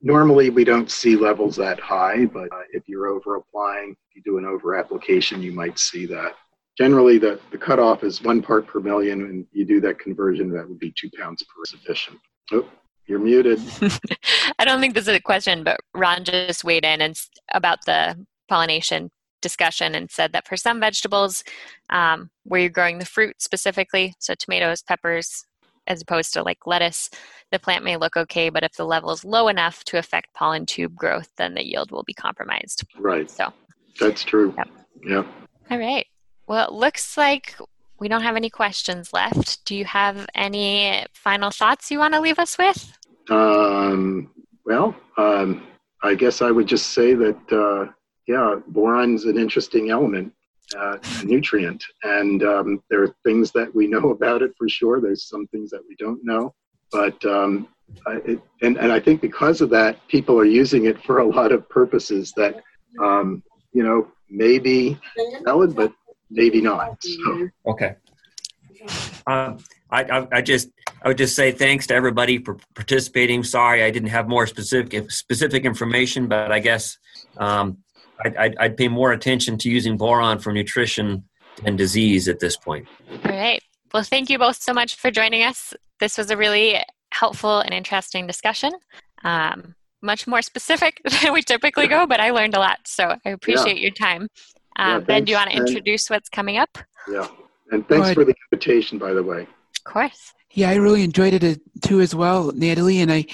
Normally, 0.00 0.50
we 0.50 0.64
don't 0.64 0.90
see 0.90 1.14
levels 1.14 1.54
that 1.56 1.78
high, 1.78 2.26
but 2.26 2.48
if 2.72 2.88
you're 2.88 3.06
over 3.06 3.36
applying, 3.36 3.90
if 4.10 4.16
you 4.16 4.22
do 4.24 4.38
an 4.38 4.44
over 4.44 4.74
application, 4.74 5.40
you 5.40 5.52
might 5.52 5.78
see 5.78 6.06
that. 6.06 6.34
Generally, 6.78 7.18
the, 7.18 7.38
the 7.50 7.58
cutoff 7.58 8.02
is 8.02 8.22
one 8.22 8.42
part 8.42 8.66
per 8.66 8.80
million, 8.80 9.22
and 9.22 9.46
you 9.52 9.64
do 9.64 9.80
that 9.80 9.98
conversion, 9.98 10.50
that 10.52 10.66
would 10.68 10.78
be 10.78 10.92
two 10.96 11.10
pounds 11.18 11.42
per 11.42 11.64
sufficient. 11.66 12.18
Oh, 12.52 12.68
you're 13.06 13.18
muted. 13.18 13.60
I 14.58 14.64
don't 14.64 14.80
think 14.80 14.94
this 14.94 15.08
is 15.08 15.14
a 15.14 15.20
question, 15.20 15.64
but 15.64 15.80
Ron 15.94 16.24
just 16.24 16.64
weighed 16.64 16.84
in 16.84 17.00
and 17.00 17.14
about 17.52 17.84
the 17.84 18.24
pollination 18.48 19.10
discussion 19.42 19.94
and 19.94 20.10
said 20.10 20.32
that 20.32 20.46
for 20.46 20.56
some 20.56 20.80
vegetables, 20.80 21.44
um, 21.90 22.30
where 22.44 22.60
you're 22.60 22.70
growing 22.70 22.98
the 22.98 23.04
fruit 23.04 23.42
specifically, 23.42 24.14
so 24.18 24.34
tomatoes, 24.34 24.82
peppers, 24.82 25.44
as 25.88 26.00
opposed 26.00 26.32
to 26.32 26.42
like 26.42 26.66
lettuce, 26.66 27.10
the 27.50 27.58
plant 27.58 27.84
may 27.84 27.96
look 27.96 28.16
okay, 28.16 28.48
but 28.48 28.62
if 28.62 28.72
the 28.74 28.84
level 28.84 29.10
is 29.10 29.24
low 29.24 29.48
enough 29.48 29.84
to 29.84 29.98
affect 29.98 30.32
pollen 30.34 30.64
tube 30.64 30.94
growth, 30.94 31.28
then 31.36 31.54
the 31.54 31.66
yield 31.66 31.90
will 31.90 32.04
be 32.04 32.14
compromised. 32.14 32.84
Right, 32.98 33.28
So, 33.30 33.52
that's 34.00 34.22
true. 34.22 34.54
Yep. 34.56 34.68
Yep. 35.04 35.26
all 35.70 35.78
right. 35.78 36.06
Well, 36.46 36.66
it 36.68 36.72
looks 36.72 37.16
like 37.16 37.56
we 37.98 38.08
don't 38.08 38.22
have 38.22 38.36
any 38.36 38.50
questions 38.50 39.12
left. 39.12 39.64
Do 39.64 39.76
you 39.76 39.84
have 39.84 40.26
any 40.34 41.06
final 41.12 41.50
thoughts 41.50 41.90
you 41.90 41.98
want 41.98 42.14
to 42.14 42.20
leave 42.20 42.38
us 42.38 42.58
with? 42.58 42.98
Um, 43.30 44.30
well, 44.66 44.94
um, 45.16 45.66
I 46.02 46.14
guess 46.14 46.42
I 46.42 46.50
would 46.50 46.66
just 46.66 46.86
say 46.90 47.14
that, 47.14 47.52
uh, 47.52 47.92
yeah, 48.26 48.56
boron's 48.68 49.24
an 49.24 49.38
interesting 49.38 49.90
element, 49.90 50.32
uh, 50.76 50.98
a 51.20 51.24
nutrient. 51.24 51.84
And 52.02 52.42
um, 52.42 52.82
there 52.90 53.02
are 53.04 53.14
things 53.24 53.52
that 53.52 53.72
we 53.74 53.86
know 53.86 54.10
about 54.16 54.42
it 54.42 54.52
for 54.58 54.68
sure. 54.68 55.00
There's 55.00 55.28
some 55.28 55.46
things 55.48 55.70
that 55.70 55.82
we 55.88 55.94
don't 55.96 56.24
know. 56.24 56.54
But, 56.90 57.24
um, 57.24 57.68
I- 58.06 58.22
it, 58.24 58.40
and, 58.62 58.78
and 58.78 58.90
I 58.90 58.98
think 58.98 59.20
because 59.20 59.60
of 59.60 59.70
that, 59.70 59.96
people 60.08 60.38
are 60.38 60.44
using 60.44 60.86
it 60.86 61.00
for 61.04 61.18
a 61.18 61.26
lot 61.26 61.52
of 61.52 61.68
purposes 61.68 62.32
that, 62.36 62.62
um, 63.00 63.42
you 63.72 63.82
know, 63.82 64.08
maybe 64.28 64.98
valid, 65.44 65.76
but 65.76 65.92
maybe 66.32 66.60
not. 66.60 66.96
So, 67.02 67.48
Okay. 67.66 67.96
Um, 69.26 69.58
I, 69.90 70.02
I, 70.02 70.28
I 70.32 70.42
just 70.42 70.70
I 71.02 71.08
would 71.08 71.18
just 71.18 71.36
say 71.36 71.52
thanks 71.52 71.86
to 71.88 71.94
everybody 71.94 72.38
for 72.38 72.56
participating. 72.74 73.44
Sorry 73.44 73.84
I 73.84 73.90
didn't 73.90 74.08
have 74.08 74.28
more 74.28 74.46
specific 74.46 75.10
specific 75.10 75.64
information, 75.64 76.26
but 76.26 76.50
I 76.50 76.58
guess 76.58 76.98
um, 77.36 77.78
I'd, 78.24 78.36
I'd, 78.36 78.56
I'd 78.58 78.76
pay 78.76 78.88
more 78.88 79.12
attention 79.12 79.58
to 79.58 79.70
using 79.70 79.96
boron 79.96 80.38
for 80.38 80.52
nutrition 80.52 81.24
and 81.64 81.76
disease 81.78 82.28
at 82.28 82.40
this 82.40 82.56
point. 82.56 82.88
All 83.24 83.30
right. 83.30 83.62
Well, 83.92 84.02
thank 84.02 84.30
you 84.30 84.38
both 84.38 84.56
so 84.56 84.72
much 84.72 84.96
for 84.96 85.10
joining 85.10 85.42
us. 85.42 85.74
This 86.00 86.16
was 86.16 86.30
a 86.30 86.36
really 86.36 86.82
helpful 87.12 87.60
and 87.60 87.74
interesting 87.74 88.26
discussion. 88.26 88.72
Um, 89.22 89.74
much 90.02 90.26
more 90.26 90.42
specific 90.42 91.00
than 91.22 91.32
we 91.32 91.42
typically 91.42 91.86
go, 91.86 92.06
but 92.06 92.20
I 92.20 92.30
learned 92.30 92.54
a 92.54 92.58
lot. 92.58 92.78
So 92.86 93.16
I 93.24 93.30
appreciate 93.30 93.76
yeah. 93.76 93.82
your 93.82 93.90
time. 93.92 94.28
Um, 94.76 94.88
yeah, 94.88 94.98
ben, 95.00 95.24
do 95.24 95.32
you 95.32 95.38
want 95.38 95.50
to 95.50 95.56
introduce 95.56 96.08
what's 96.08 96.28
coming 96.28 96.56
up? 96.56 96.78
Yeah. 97.08 97.28
And 97.70 97.86
thanks 97.88 98.12
for 98.12 98.24
the 98.24 98.34
invitation, 98.52 98.98
by 98.98 99.12
the 99.12 99.22
way. 99.22 99.42
Of 99.42 99.84
course. 99.84 100.32
Yeah, 100.54 100.68
I 100.68 100.74
really 100.74 101.02
enjoyed 101.02 101.32
it 101.32 101.44
uh, 101.44 101.54
too 101.80 102.00
as 102.00 102.14
well, 102.14 102.52
Natalie, 102.52 103.00
and 103.00 103.10
I, 103.10 103.24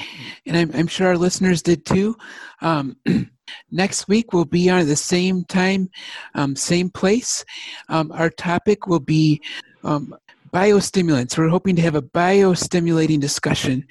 and 0.46 0.56
I'm, 0.56 0.70
I'm 0.72 0.86
sure 0.86 1.08
our 1.08 1.16
listeners 1.16 1.62
did 1.62 1.84
too. 1.84 2.16
Um, 2.60 2.96
next 3.72 4.06
week 4.06 4.32
we'll 4.32 4.44
be 4.44 4.70
on 4.70 4.86
the 4.86 4.94
same 4.94 5.44
time, 5.44 5.90
um, 6.36 6.54
same 6.54 6.90
place. 6.90 7.44
Um, 7.88 8.12
our 8.12 8.30
topic 8.30 8.86
will 8.86 9.00
be 9.00 9.42
um, 9.82 10.14
biostimulants. 10.52 11.36
We're 11.36 11.48
hoping 11.48 11.76
to 11.76 11.82
have 11.82 11.94
a 11.94 12.02
biostimulating 12.02 13.20
discussion. 13.20 13.86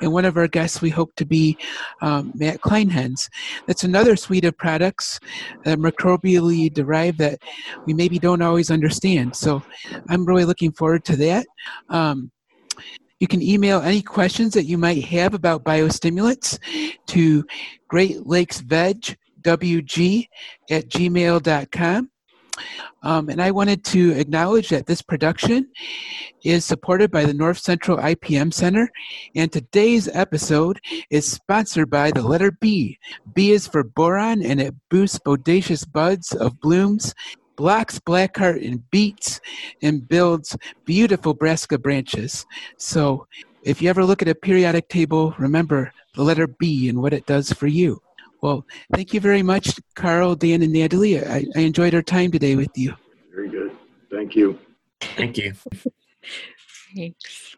And 0.00 0.12
one 0.12 0.24
of 0.24 0.36
our 0.36 0.48
guests 0.48 0.80
we 0.80 0.90
hope 0.90 1.14
to 1.16 1.24
be 1.24 1.56
um, 2.02 2.32
Matt 2.34 2.60
Kleinhenz. 2.60 3.28
That's 3.66 3.84
another 3.84 4.16
suite 4.16 4.44
of 4.44 4.56
products 4.56 5.20
that 5.64 5.78
microbially 5.78 6.72
derived 6.72 7.18
that 7.18 7.40
we 7.86 7.94
maybe 7.94 8.18
don't 8.18 8.42
always 8.42 8.70
understand. 8.70 9.36
So 9.36 9.62
I'm 10.08 10.24
really 10.24 10.44
looking 10.44 10.72
forward 10.72 11.04
to 11.06 11.16
that. 11.16 11.46
Um, 11.88 12.30
you 13.18 13.26
can 13.26 13.42
email 13.42 13.82
any 13.82 14.00
questions 14.00 14.54
that 14.54 14.64
you 14.64 14.78
might 14.78 15.04
have 15.04 15.34
about 15.34 15.62
biostimulants 15.62 16.58
to 17.08 17.44
Great 17.88 18.26
Lakes 18.26 18.60
Veg, 18.60 19.16
WG 19.42 20.26
at 20.70 20.88
gmail.com. 20.88 22.10
Um, 23.02 23.28
and 23.28 23.40
I 23.40 23.50
wanted 23.50 23.84
to 23.86 24.12
acknowledge 24.12 24.68
that 24.68 24.86
this 24.86 25.02
production 25.02 25.68
is 26.42 26.64
supported 26.64 27.10
by 27.10 27.24
the 27.24 27.34
North 27.34 27.58
Central 27.58 27.98
IPM 27.98 28.52
Center, 28.52 28.90
and 29.34 29.50
today's 29.50 30.08
episode 30.08 30.80
is 31.10 31.30
sponsored 31.30 31.90
by 31.90 32.10
the 32.10 32.22
letter 32.22 32.50
B. 32.50 32.98
B 33.34 33.52
is 33.52 33.66
for 33.66 33.82
boron, 33.82 34.42
and 34.42 34.60
it 34.60 34.74
boosts 34.90 35.18
bodacious 35.18 35.90
buds 35.90 36.32
of 36.32 36.60
blooms, 36.60 37.14
blocks 37.56 37.98
blackheart 37.98 38.66
and 38.66 38.88
beets, 38.90 39.40
and 39.82 40.08
builds 40.08 40.56
beautiful 40.84 41.34
brassica 41.34 41.78
branches. 41.78 42.46
So, 42.76 43.26
if 43.62 43.82
you 43.82 43.90
ever 43.90 44.04
look 44.04 44.22
at 44.22 44.28
a 44.28 44.34
periodic 44.34 44.88
table, 44.88 45.34
remember 45.38 45.92
the 46.14 46.22
letter 46.22 46.46
B 46.46 46.88
and 46.88 47.00
what 47.02 47.12
it 47.12 47.26
does 47.26 47.52
for 47.52 47.66
you. 47.66 48.00
Well, 48.42 48.66
thank 48.94 49.12
you 49.12 49.20
very 49.20 49.42
much, 49.42 49.78
Carl, 49.94 50.34
Dan, 50.34 50.62
and 50.62 50.72
Natalie. 50.72 51.20
I, 51.20 51.44
I 51.54 51.60
enjoyed 51.60 51.94
our 51.94 52.02
time 52.02 52.30
today 52.30 52.56
with 52.56 52.70
you. 52.76 52.94
Very 53.34 53.48
good. 53.48 53.76
Thank 54.10 54.34
you. 54.34 54.58
Thank 55.00 55.36
you. 55.36 55.52
Thanks. 56.96 57.49